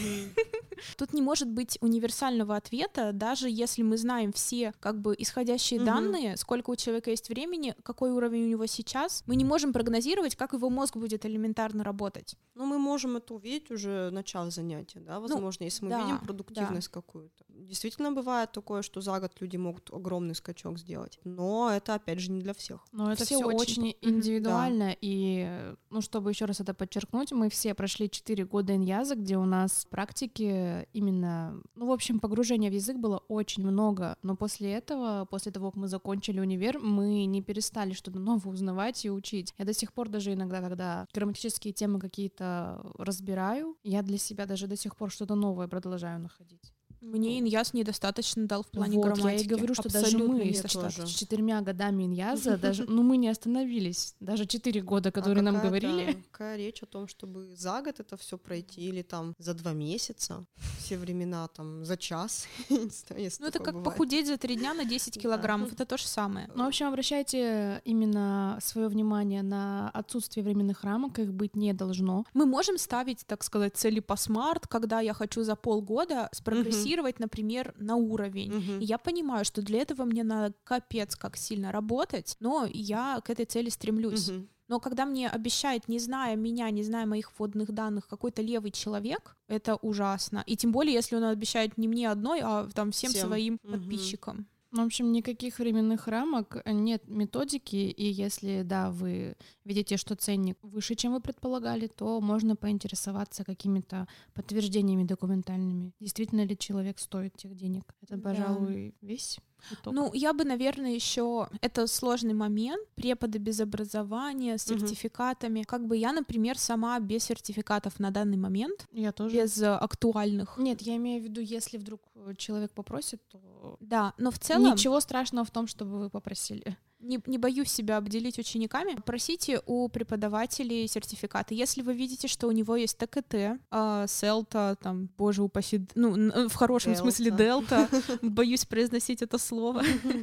Тут 0.97 1.13
не 1.13 1.23
может 1.23 1.49
быть 1.49 1.79
универсального 1.81 2.57
ответа, 2.57 3.13
даже 3.13 3.49
если 3.49 3.83
мы 3.83 3.97
знаем 3.97 4.33
все 4.33 4.73
как 4.81 5.01
бы 5.01 5.15
исходящие 5.19 5.81
Мгм. 5.81 5.87
данные, 5.87 6.37
сколько 6.37 6.71
у 6.71 6.77
человека 6.77 7.11
есть 7.11 7.29
времени, 7.29 7.75
какой 7.83 8.11
уровень 8.11 8.45
у 8.45 8.49
него 8.49 8.67
сейчас. 8.67 9.23
Мы 9.27 9.37
не 9.37 9.45
можем 9.45 9.73
прогнозировать, 9.73 10.37
как 10.37 10.53
его 10.53 10.71
мозг 10.71 10.97
будет 10.97 11.25
элементарно 11.27 11.85
работать. 11.85 12.37
Ну, 12.55 12.67
мы 12.67 12.79
можем 12.79 13.17
это 13.17 13.35
увидеть 13.35 13.71
уже 13.71 14.11
начав 14.11 14.53
занятия, 14.53 15.01
да, 15.01 15.21
возможно, 15.21 15.65
если 15.65 15.85
мы 15.85 15.91
да, 15.91 16.03
видим 16.03 16.19
продуктивность 16.19 16.89
какую-то. 16.89 17.45
Действительно 17.49 18.13
бывает 18.13 18.53
такое, 18.53 18.83
что 18.83 19.01
за 19.01 19.19
год 19.19 19.33
люди 19.41 19.57
могут 19.57 19.91
огромный 19.93 20.35
скачок 20.35 20.79
сделать, 20.79 21.19
но 21.25 21.71
это, 21.75 21.95
опять 21.95 22.21
же, 22.21 22.31
не 22.31 22.41
для 22.41 22.53
всех. 22.53 22.85
Но 22.93 23.13
это 23.13 23.25
Все 23.25 23.37
все 23.37 23.45
очень 23.47 23.67
очень, 23.67 23.97
индивидуально. 24.03 24.97
И, 25.01 25.45
э, 25.49 25.77
ну, 25.91 26.01
чтобы 26.01 26.31
еще 26.31 26.45
раз 26.45 26.61
это 26.61 26.75
подчеркнуть, 26.75 27.33
мы 27.33 27.49
все 27.51 27.75
прошли 27.75 28.11
4 28.11 28.45
года 28.45 28.75
иньяза, 28.75 29.15
где 29.15 29.37
у 29.37 29.45
нас 29.45 29.87
практики 29.91 30.66
именно, 30.93 31.61
ну, 31.75 31.87
в 31.87 31.93
общем, 31.93 32.21
погружения 32.21 32.71
в 32.71 32.75
язык 32.75 32.97
было 32.97 33.19
очень 33.29 33.65
много. 33.65 34.17
Но 34.23 34.37
после 34.37 34.73
этого, 34.73 35.27
после 35.31 35.53
того, 35.53 35.71
как 35.71 35.77
мы 35.77 35.89
закончили 35.89 36.41
универ, 36.41 36.79
мы 36.79 37.25
не 37.27 37.43
перестали 37.43 37.93
что-то 37.93 38.19
новое 38.19 38.53
узнавать 38.53 39.05
и 39.05 39.11
учить. 39.11 39.55
Я 39.59 39.65
до 39.65 39.73
сих 39.73 39.93
пор 39.93 40.09
даже 40.09 40.33
иногда, 40.33 40.61
когда 40.61 41.07
грамматические 41.13 41.73
темы 41.73 42.01
какие-то 42.01 42.93
разбираю, 42.99 43.77
я 43.83 44.03
для 44.03 44.19
себя 44.19 44.47
даже 44.47 44.67
до 44.67 44.77
сих 44.77 44.97
пор 44.97 45.11
что-то 45.11 45.35
новое 45.35 45.69
продолжаю 45.69 46.21
находить. 46.21 46.76
Мне 47.01 47.39
иньяс 47.39 47.73
недостаточно 47.75 48.47
дал 48.47 48.63
в 48.63 48.69
плане 48.69 48.97
Вот, 48.97 49.05
грамматики. 49.07 49.41
я 49.41 49.45
и 49.45 49.47
говорю, 49.47 49.75
что 49.75 49.89
даже 49.89 50.07
Абсолютно 50.07 50.35
мы 50.35 50.45
недостаточно. 50.45 51.07
с 51.07 51.11
четырьмя 51.11 51.61
годами 51.61 52.05
иньяза, 52.05 52.57
даже, 52.63 52.85
ну, 52.89 53.03
мы 53.03 53.17
не 53.17 53.29
остановились. 53.29 54.15
Даже 54.21 54.47
четыре 54.47 54.81
года, 54.81 55.11
которые 55.13 55.41
А 55.41 55.43
нам 55.43 55.55
какая, 55.57 55.69
говорили. 55.69 56.13
да, 56.13 56.19
какая 56.33 56.57
речь 56.57 56.83
о 56.83 56.87
том, 56.87 57.07
чтобы 57.09 57.55
за 57.57 57.81
год 57.83 58.01
это 58.01 58.17
все 58.17 58.39
пройти 58.39 58.81
или 58.83 59.03
там 59.03 59.35
за 59.39 59.55
два 59.55 59.73
месяца, 59.73 60.45
все 60.79 60.97
времена 60.99 61.47
там 61.49 61.85
за 61.85 61.97
час, 61.97 62.47
Ну, 62.71 63.47
это 63.47 63.59
как 63.59 63.75
бывает. 63.75 63.85
похудеть 63.85 64.27
за 64.27 64.37
три 64.39 64.57
дня 64.57 64.75
на 64.75 64.85
10 64.85 65.15
Да. 65.15 65.21
килограммов. 65.21 65.73
Это 65.73 65.85
то 65.87 65.97
же 65.97 66.07
самое. 66.07 66.49
Ну, 66.55 66.65
в 66.65 66.69
общем, 66.69 66.87
обращайте 66.89 67.81
именно 67.85 68.59
свое 68.63 68.89
внимание 68.89 69.43
на 69.43 69.91
отсутствие 69.91 70.45
временных 70.45 70.83
рамок, 70.85 71.19
их 71.19 71.33
быть 71.33 71.57
не 71.57 71.73
должно. 71.73 72.25
Мы 72.35 72.47
можем 72.47 72.79
ставить, 72.79 73.25
так 73.27 73.45
сказать, 73.45 73.77
цели 73.77 74.01
по 74.01 74.17
смарт, 74.17 74.67
когда 74.67 75.01
я 75.01 75.13
хочу 75.15 75.43
за 75.43 75.57
полгода 75.57 76.29
спрогрессировать, 76.33 76.86
например, 77.19 77.75
на 77.79 77.97
уровень. 77.97 78.81
И 78.81 78.85
я 78.85 78.99
понимаю, 78.99 79.45
что 79.45 79.63
для 79.63 79.81
этого 79.81 80.05
мне 80.05 80.25
надо 80.25 80.55
капец 80.65 81.17
как 81.17 81.37
сильно 81.37 81.73
работать, 81.73 82.37
но 82.41 82.67
я 82.73 83.21
к 83.25 83.31
этой 83.31 83.45
цели 83.47 83.69
стремлюсь. 83.71 84.29
Мгм. 84.29 84.49
Но 84.69 84.81
когда 84.81 85.05
мне 85.05 85.29
обещает, 85.29 85.89
не 85.89 85.99
зная 86.01 86.35
меня, 86.35 86.69
не 86.71 86.83
зная 86.83 87.07
моих 87.07 87.31
вводных 87.39 87.71
данных, 87.73 88.09
какой-то 88.09 88.43
левый 88.43 88.73
человек, 88.73 89.37
это 89.47 89.77
ужасно. 89.77 90.43
И 90.45 90.57
тем 90.57 90.73
более, 90.73 90.95
если 90.95 91.15
он 91.17 91.25
обещает 91.25 91.79
не 91.79 91.87
мне 91.87 92.11
одной, 92.11 92.41
а 92.43 92.69
там 92.75 92.91
всем, 92.91 93.13
Всем. 93.13 93.29
своим 93.29 93.61
Мгм. 93.63 93.73
подписчикам. 93.73 94.47
Ну, 94.77 94.83
в 94.83 94.87
общем, 94.87 95.11
никаких 95.11 95.59
временных 95.59 96.07
рамок, 96.07 96.63
нет 96.67 97.09
методики, 97.09 97.77
и 97.77 98.05
если, 98.05 98.61
да, 98.63 98.91
вы 98.91 99.35
видите, 99.65 99.97
что 99.97 100.17
ценник 100.17 100.59
выше, 100.63 100.95
чем 100.97 101.15
вы 101.15 101.21
предполагали, 101.21 101.87
то 101.87 102.21
можно 102.21 102.57
поинтересоваться 102.57 103.43
какими-то 103.43 104.07
подтверждениями 104.35 105.05
документальными. 105.05 105.93
Действительно 105.99 106.45
ли 106.45 106.59
человек 106.59 106.99
стоит 106.99 107.35
тех 107.37 107.57
денег? 107.57 107.85
Это, 108.03 108.19
пожалуй, 108.19 108.95
да. 109.01 109.07
весь 109.07 109.39
итог. 109.73 109.95
Ну, 109.95 110.11
я 110.15 110.33
бы, 110.33 110.45
наверное, 110.45 110.93
еще 110.93 111.49
это 111.61 111.87
сложный 111.87 112.35
момент. 112.35 112.87
Преподы 112.95 113.39
без 113.39 113.61
образования, 113.61 114.59
с 114.59 114.65
сертификатами. 114.65 115.61
Угу. 115.61 115.67
Как 115.67 115.87
бы 115.87 115.97
я, 115.97 116.13
например, 116.13 116.59
сама 116.59 116.99
без 117.01 117.25
сертификатов 117.25 117.99
на 117.99 118.11
данный 118.11 118.37
момент. 118.37 118.87
Я 118.93 119.13
тоже. 119.13 119.37
Без 119.37 119.61
э, 119.61 119.75
актуальных. 119.75 120.57
Нет, 120.59 120.83
я 120.83 120.97
имею 120.97 121.21
в 121.21 121.25
виду, 121.25 121.41
если 121.41 121.79
вдруг 121.79 122.01
э, 122.15 122.35
человек 122.37 122.73
попросит, 122.73 123.21
то. 123.29 123.77
Да, 123.81 124.15
но 124.19 124.31
в 124.31 124.39
целом. 124.39 124.73
Ничего 124.73 125.01
страшного 125.01 125.45
в 125.45 125.51
том, 125.51 125.67
чтобы 125.67 125.99
вы 125.99 126.11
попросили 126.11 126.77
не, 126.99 127.21
не 127.27 127.39
боюсь 127.39 127.71
себя 127.71 127.99
обделить 127.99 128.39
учениками, 128.39 128.95
просите 129.05 129.61
у 129.67 129.89
преподавателей 129.89 130.89
сертификаты. 130.89 131.55
Если 131.55 131.83
вы 131.83 131.95
видите, 131.95 132.29
что 132.29 132.49
у 132.49 132.53
него 132.53 132.77
есть 132.77 132.99
ТКТ, 132.99 133.35
э, 133.71 134.07
селта, 134.09 134.77
там, 134.83 135.09
боже 135.17 135.43
упаси, 135.43 135.87
ну, 135.95 136.49
в 136.49 136.55
хорошем 136.55 136.93
Delta. 136.93 136.97
смысле 136.97 137.31
дельта, 137.31 137.89
боюсь 138.23 138.65
произносить 138.65 139.23
это 139.23 139.39
слово, 139.39 139.83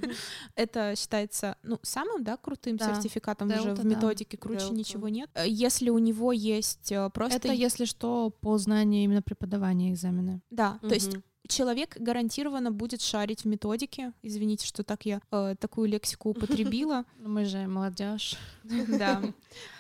это 0.56 0.96
считается, 0.98 1.58
ну, 1.64 1.80
самым, 1.84 2.24
да, 2.24 2.38
крутым 2.38 2.80
сертификатом 2.80 3.50
уже 3.50 3.74
в 3.74 3.86
методике, 3.86 4.38
круче 4.38 4.70
ничего 4.72 5.10
нет. 5.10 5.30
Э, 5.36 5.44
если 5.48 5.90
у 5.90 6.00
него 6.00 6.32
есть 6.32 6.92
э, 6.92 7.10
просто... 7.14 7.38
Это, 7.38 7.52
если 7.52 7.86
что, 7.86 8.30
по 8.30 8.58
знанию 8.58 9.04
именно 9.04 9.22
преподавания 9.22 9.92
экзамена. 9.92 10.42
Да, 10.50 10.80
то 10.82 10.94
есть 10.94 11.18
человек 11.48 11.98
гарантированно 11.98 12.72
будет 12.72 13.02
шарить 13.02 13.42
в 13.44 13.46
методике. 13.46 14.14
Извините, 14.22 14.66
что 14.66 14.84
так 14.84 15.06
я 15.06 15.22
э, 15.32 15.56
такую 15.60 15.90
лексику 15.90 16.30
употребила. 16.32 17.06
Мы 17.20 17.46
же 17.46 17.68
молодежь. 17.68 18.38
Да. 18.88 19.22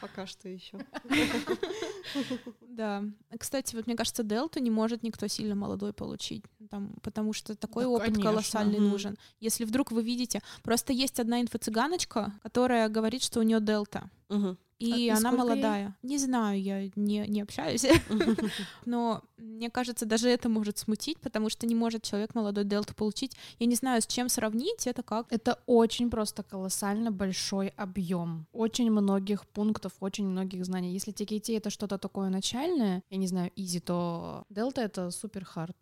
Пока 0.02 0.28
что 0.28 0.50
еще. 0.50 0.78
Да. 2.62 3.04
Кстати, 3.40 3.76
вот 3.76 3.88
мне 3.88 3.96
кажется, 3.96 4.24
дельту 4.24 4.60
не 4.60 4.70
может 4.70 5.04
никто 5.04 5.28
сильно 5.28 5.56
молодой 5.56 5.94
получить, 5.94 6.44
там, 6.70 6.94
потому 7.02 7.32
что 7.34 7.56
такой 7.56 7.86
опыт 7.86 8.18
колоссальный 8.22 8.80
нужен. 8.80 9.18
Если 9.40 9.64
вдруг 9.64 9.92
вы 9.92 10.04
видите, 10.04 10.42
просто 10.64 10.92
есть 10.92 11.20
одна 11.20 11.42
инфо-цыганочка, 11.42 12.34
которая 12.42 12.90
говорит, 12.90 13.24
что 13.24 13.40
у 13.40 13.44
нее 13.44 13.62
дельта. 13.62 14.10
И 14.80 15.10
а, 15.10 15.18
она 15.18 15.32
молодая. 15.32 15.96
Ей? 16.02 16.10
Не 16.10 16.18
знаю, 16.18 16.62
я 16.62 16.90
не, 16.96 17.28
не 17.28 17.42
общаюсь. 17.42 17.86
Но 18.86 19.22
мне 19.38 19.70
кажется, 19.70 20.06
даже 20.06 20.30
это 20.30 20.50
может 20.50 20.78
смутить, 20.78 21.20
потому 21.20 21.50
что 21.50 21.68
не 21.68 21.76
может 21.76 22.04
человек 22.04 22.36
молодой 22.36 22.64
дельту 22.64 22.94
получить. 22.94 23.36
Я 23.60 23.68
не 23.68 23.76
знаю, 23.76 24.02
с 24.02 24.08
чем 24.08 24.30
сравнить, 24.30 24.88
это 24.88 25.04
как? 25.04 25.28
Это 25.32 25.60
очень 25.66 26.10
просто 26.10 26.44
колоссально 26.44 27.12
большой 27.12 27.70
объем. 27.70 28.48
Очень 28.54 28.92
многих 28.92 29.46
пунктов, 29.48 29.94
очень 30.00 30.28
многих 30.28 30.66
знаний. 30.66 30.94
Если 30.94 31.14
TKT 31.14 31.58
это 31.58 31.70
что-то 31.70 31.98
такое 31.98 32.30
начальное, 32.30 33.04
я 33.10 33.18
не 33.18 33.28
знаю, 33.28 33.52
easy, 33.56 33.80
то 33.80 34.46
дельта 34.50 34.82
это 34.82 35.12
супер 35.12 35.46
хард. 35.46 35.76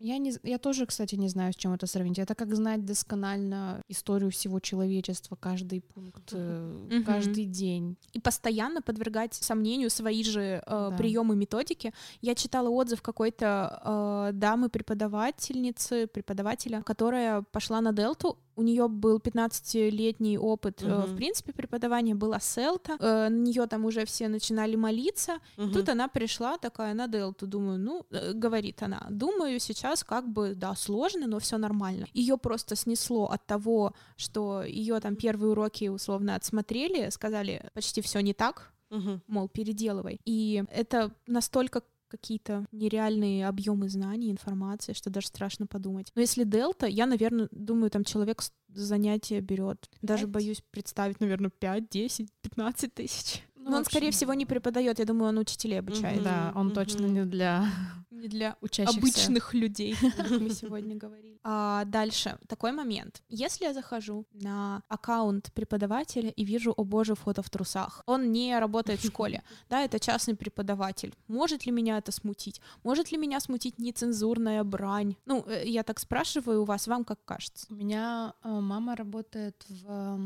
Я, 0.00 0.18
не, 0.18 0.32
я 0.44 0.58
тоже, 0.58 0.86
кстати, 0.86 1.16
не 1.16 1.28
знаю, 1.28 1.52
с 1.52 1.56
чем 1.56 1.72
это 1.72 1.86
сравнить. 1.86 2.18
Это 2.18 2.34
как 2.34 2.54
знать 2.54 2.84
досконально 2.84 3.82
историю 3.88 4.30
всего 4.30 4.60
человечества, 4.60 5.36
каждый 5.36 5.80
пункт, 5.80 6.32
mm-hmm. 6.32 7.02
каждый 7.02 7.46
день. 7.46 7.96
И 8.12 8.20
постоянно 8.20 8.80
подвергать 8.80 9.34
сомнению 9.34 9.90
свои 9.90 10.22
же 10.22 10.40
э, 10.40 10.60
да. 10.66 10.96
приемы 10.96 11.34
методики. 11.34 11.92
Я 12.20 12.34
читала 12.36 12.68
отзыв 12.68 13.02
какой-то 13.02 14.28
э, 14.30 14.32
дамы-преподавательницы, 14.34 16.06
преподавателя, 16.06 16.82
которая 16.82 17.42
пошла 17.42 17.80
на 17.80 17.92
Дельту, 17.92 18.38
у 18.58 18.62
нее 18.62 18.88
был 18.88 19.18
15-летний 19.18 20.36
опыт, 20.36 20.82
uh-huh. 20.82 21.06
в 21.06 21.16
принципе, 21.16 21.52
преподавания 21.52 22.16
была 22.16 22.40
селта, 22.40 22.96
э, 22.98 23.28
на 23.28 23.36
нее 23.36 23.66
там 23.66 23.84
уже 23.84 24.04
все 24.04 24.28
начинали 24.28 24.76
молиться. 24.76 25.38
Uh-huh. 25.56 25.72
Тут 25.72 25.88
она 25.88 26.08
пришла 26.08 26.58
такая 26.58 26.94
на 26.94 27.06
Делту, 27.06 27.46
думаю, 27.46 27.78
ну, 27.78 28.04
э, 28.10 28.32
говорит 28.32 28.82
она, 28.82 29.06
думаю, 29.10 29.60
сейчас 29.60 30.02
как 30.02 30.28
бы, 30.28 30.54
да, 30.56 30.74
сложно, 30.74 31.26
но 31.28 31.38
все 31.38 31.56
нормально. 31.56 32.06
Ее 32.14 32.36
просто 32.36 32.74
снесло 32.74 33.26
от 33.26 33.46
того, 33.46 33.92
что 34.16 34.64
ее 34.64 34.98
там 34.98 35.14
первые 35.14 35.52
уроки 35.52 35.88
условно 35.88 36.34
отсмотрели, 36.34 37.10
сказали, 37.10 37.70
почти 37.74 38.00
все 38.00 38.20
не 38.20 38.34
так, 38.34 38.72
uh-huh. 38.90 39.20
мол, 39.28 39.48
переделывай. 39.48 40.20
И 40.24 40.64
это 40.72 41.12
настолько 41.28 41.82
какие-то 42.08 42.66
нереальные 42.72 43.46
объемы 43.46 43.88
знаний, 43.88 44.30
информации, 44.30 44.92
что 44.92 45.10
даже 45.10 45.28
страшно 45.28 45.66
подумать. 45.66 46.10
Но 46.14 46.20
если 46.20 46.44
дельта, 46.44 46.86
я, 46.86 47.06
наверное, 47.06 47.48
думаю, 47.50 47.90
там 47.90 48.04
человек 48.04 48.42
занятия 48.68 49.40
берет. 49.40 49.88
Даже 50.02 50.26
боюсь 50.26 50.62
представить, 50.70 51.20
наверное, 51.20 51.50
5, 51.50 51.88
10, 51.88 52.28
15 52.42 52.94
тысяч. 52.94 53.42
Ну, 53.68 53.72
Но 53.72 53.78
он, 53.78 53.84
скорее 53.84 54.10
всего, 54.10 54.34
не 54.34 54.46
преподает. 54.46 54.98
Я 54.98 55.04
думаю, 55.04 55.28
он 55.28 55.38
учителей 55.38 55.80
обучает. 55.80 56.22
Да, 56.22 56.52
он 56.54 56.72
точно 56.72 57.04
не 57.06 57.24
для 57.26 57.66
не 58.10 58.28
для 58.28 58.56
учащихся. 58.60 58.98
обычных 58.98 59.54
людей, 59.54 59.94
как 60.16 60.30
мы 60.30 60.50
сегодня 60.50 60.96
говорили. 60.96 61.38
А 61.44 61.84
дальше 61.84 62.38
такой 62.46 62.72
момент. 62.72 63.22
Если 63.28 63.66
я 63.66 63.74
захожу 63.74 64.24
на 64.32 64.82
аккаунт 64.88 65.52
преподавателя 65.52 66.30
и 66.30 66.44
вижу, 66.44 66.72
о 66.76 66.84
боже, 66.84 67.14
фото 67.14 67.42
в 67.42 67.50
трусах, 67.50 68.02
он 68.06 68.32
не 68.32 68.58
работает 68.58 69.00
в 69.00 69.06
школе, 69.12 69.42
да, 69.68 69.84
это 69.84 70.00
частный 70.00 70.34
преподаватель. 70.34 71.14
Может 71.28 71.66
ли 71.66 71.72
меня 71.72 71.98
это 71.98 72.10
смутить? 72.10 72.60
Может 72.82 73.12
ли 73.12 73.18
меня 73.18 73.40
смутить 73.40 73.78
нецензурная 73.78 74.64
брань? 74.64 75.16
Ну, 75.26 75.44
э, 75.46 75.68
я 75.68 75.82
так 75.82 75.98
спрашиваю 75.98 76.62
у 76.62 76.64
вас, 76.64 76.88
вам 76.88 77.04
как 77.04 77.22
кажется? 77.24 77.66
У 77.70 77.74
меня 77.74 78.32
э, 78.42 78.48
мама 78.48 78.96
работает 78.96 79.62
в 79.68 80.18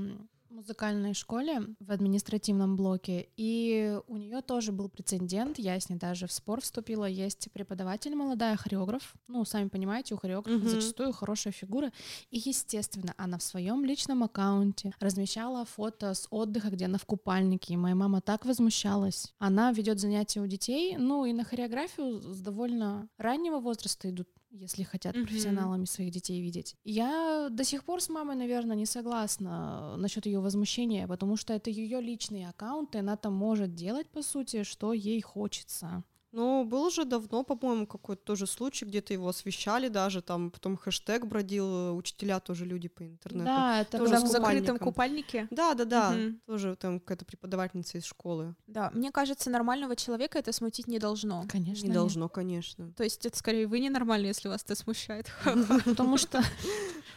музыкальной 0.52 1.14
школе 1.14 1.62
в 1.80 1.90
административном 1.90 2.76
блоке, 2.76 3.28
и 3.36 3.98
у 4.06 4.16
нее 4.16 4.42
тоже 4.42 4.72
был 4.72 4.88
прецедент, 4.88 5.58
я 5.58 5.78
с 5.78 5.88
ней 5.88 5.96
даже 5.96 6.26
в 6.26 6.32
спор 6.32 6.60
вступила, 6.60 7.04
есть 7.04 7.50
преподаватель 7.52 8.14
молодая, 8.14 8.56
хореограф, 8.56 9.14
ну, 9.28 9.44
сами 9.44 9.68
понимаете, 9.68 10.14
у 10.14 10.18
хореографа 10.18 10.58
mm-hmm. 10.58 10.68
зачастую 10.68 11.12
хорошая 11.12 11.52
фигура, 11.52 11.92
и, 12.30 12.38
естественно, 12.38 13.14
она 13.16 13.38
в 13.38 13.42
своем 13.42 13.84
личном 13.84 14.22
аккаунте 14.22 14.92
размещала 15.00 15.64
фото 15.64 16.14
с 16.14 16.26
отдыха, 16.30 16.70
где 16.70 16.84
она 16.84 16.98
в 16.98 17.06
купальнике, 17.06 17.74
и 17.74 17.76
моя 17.76 17.94
мама 17.94 18.20
так 18.20 18.44
возмущалась. 18.44 19.34
Она 19.38 19.72
ведет 19.72 19.98
занятия 19.98 20.40
у 20.40 20.46
детей, 20.46 20.96
ну, 20.96 21.24
и 21.24 21.32
на 21.32 21.44
хореографию 21.44 22.20
с 22.20 22.40
довольно 22.40 23.08
раннего 23.18 23.58
возраста 23.58 24.10
идут 24.10 24.28
если 24.52 24.82
хотят 24.82 25.16
mm-hmm. 25.16 25.22
профессионалами 25.24 25.84
своих 25.84 26.10
детей 26.10 26.40
видеть. 26.40 26.76
Я 26.84 27.48
до 27.50 27.64
сих 27.64 27.84
пор 27.84 28.00
с 28.00 28.08
мамой, 28.08 28.36
наверное, 28.36 28.76
не 28.76 28.86
согласна 28.86 29.96
насчет 29.96 30.26
ее 30.26 30.40
возмущения, 30.40 31.06
потому 31.06 31.36
что 31.36 31.54
это 31.54 31.70
ее 31.70 32.00
личный 32.00 32.46
аккаунт, 32.46 32.94
и 32.94 32.98
она 32.98 33.16
там 33.16 33.34
может 33.34 33.74
делать, 33.74 34.08
по 34.08 34.22
сути, 34.22 34.62
что 34.62 34.92
ей 34.92 35.20
хочется. 35.20 36.04
Ну, 36.32 36.64
был 36.64 36.90
же 36.90 37.04
давно, 37.04 37.44
по-моему, 37.44 37.86
какой-то 37.86 38.22
тоже 38.24 38.46
случай, 38.46 38.86
где-то 38.86 39.12
его 39.12 39.28
освещали 39.28 39.88
даже, 39.88 40.22
там 40.22 40.50
потом 40.50 40.78
хэштег 40.78 41.26
бродил, 41.26 41.94
учителя 41.94 42.40
тоже 42.40 42.64
люди 42.64 42.88
по 42.88 43.04
интернету. 43.04 43.44
Да, 43.44 43.82
это 43.82 43.98
тоже 43.98 44.16
в 44.16 44.26
закрытом 44.26 44.78
купальнике. 44.78 45.46
Да, 45.50 45.74
да, 45.74 45.84
да, 45.84 46.10
угу. 46.10 46.38
тоже 46.46 46.74
там 46.76 47.00
какая-то 47.00 47.26
преподавательница 47.26 47.98
из 47.98 48.04
школы. 48.04 48.54
Да, 48.66 48.90
мне 48.94 49.12
кажется, 49.12 49.50
нормального 49.50 49.94
человека 49.94 50.38
это 50.38 50.52
смутить 50.52 50.86
не 50.86 50.98
должно. 50.98 51.44
Конечно. 51.48 51.82
Не 51.82 51.88
нет. 51.88 51.96
должно, 51.96 52.28
конечно. 52.30 52.92
То 52.92 53.04
есть 53.04 53.26
это 53.26 53.36
скорее 53.36 53.66
вы 53.66 53.80
ненормальный, 53.80 54.28
если 54.28 54.48
вас 54.48 54.62
это 54.64 54.74
смущает. 54.74 55.30
Потому 55.84 56.16
что 56.16 56.42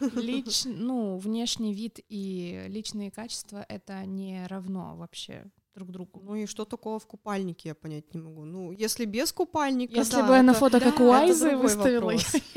лич, 0.00 0.64
ну, 0.64 1.16
внешний 1.16 1.72
вид 1.72 2.00
и 2.10 2.66
личные 2.68 3.10
качества 3.10 3.64
это 3.68 4.04
не 4.04 4.46
равно 4.46 4.94
вообще 4.96 5.50
друг 5.76 5.90
другу. 5.90 6.20
Ну 6.24 6.34
и 6.34 6.46
что 6.46 6.64
такого 6.64 6.98
в 6.98 7.06
купальнике, 7.06 7.68
я 7.68 7.74
понять 7.74 8.14
не 8.14 8.20
могу. 8.20 8.44
Ну, 8.44 8.72
если 8.72 9.04
без 9.04 9.32
купальника, 9.32 9.94
Если 9.94 10.16
да, 10.16 10.26
бы 10.26 10.34
я 10.34 10.42
на 10.42 10.54
фото 10.54 10.80
как 10.80 11.00
у 11.00 11.10
Айзы 11.10 11.56
выставила. 11.56 12.12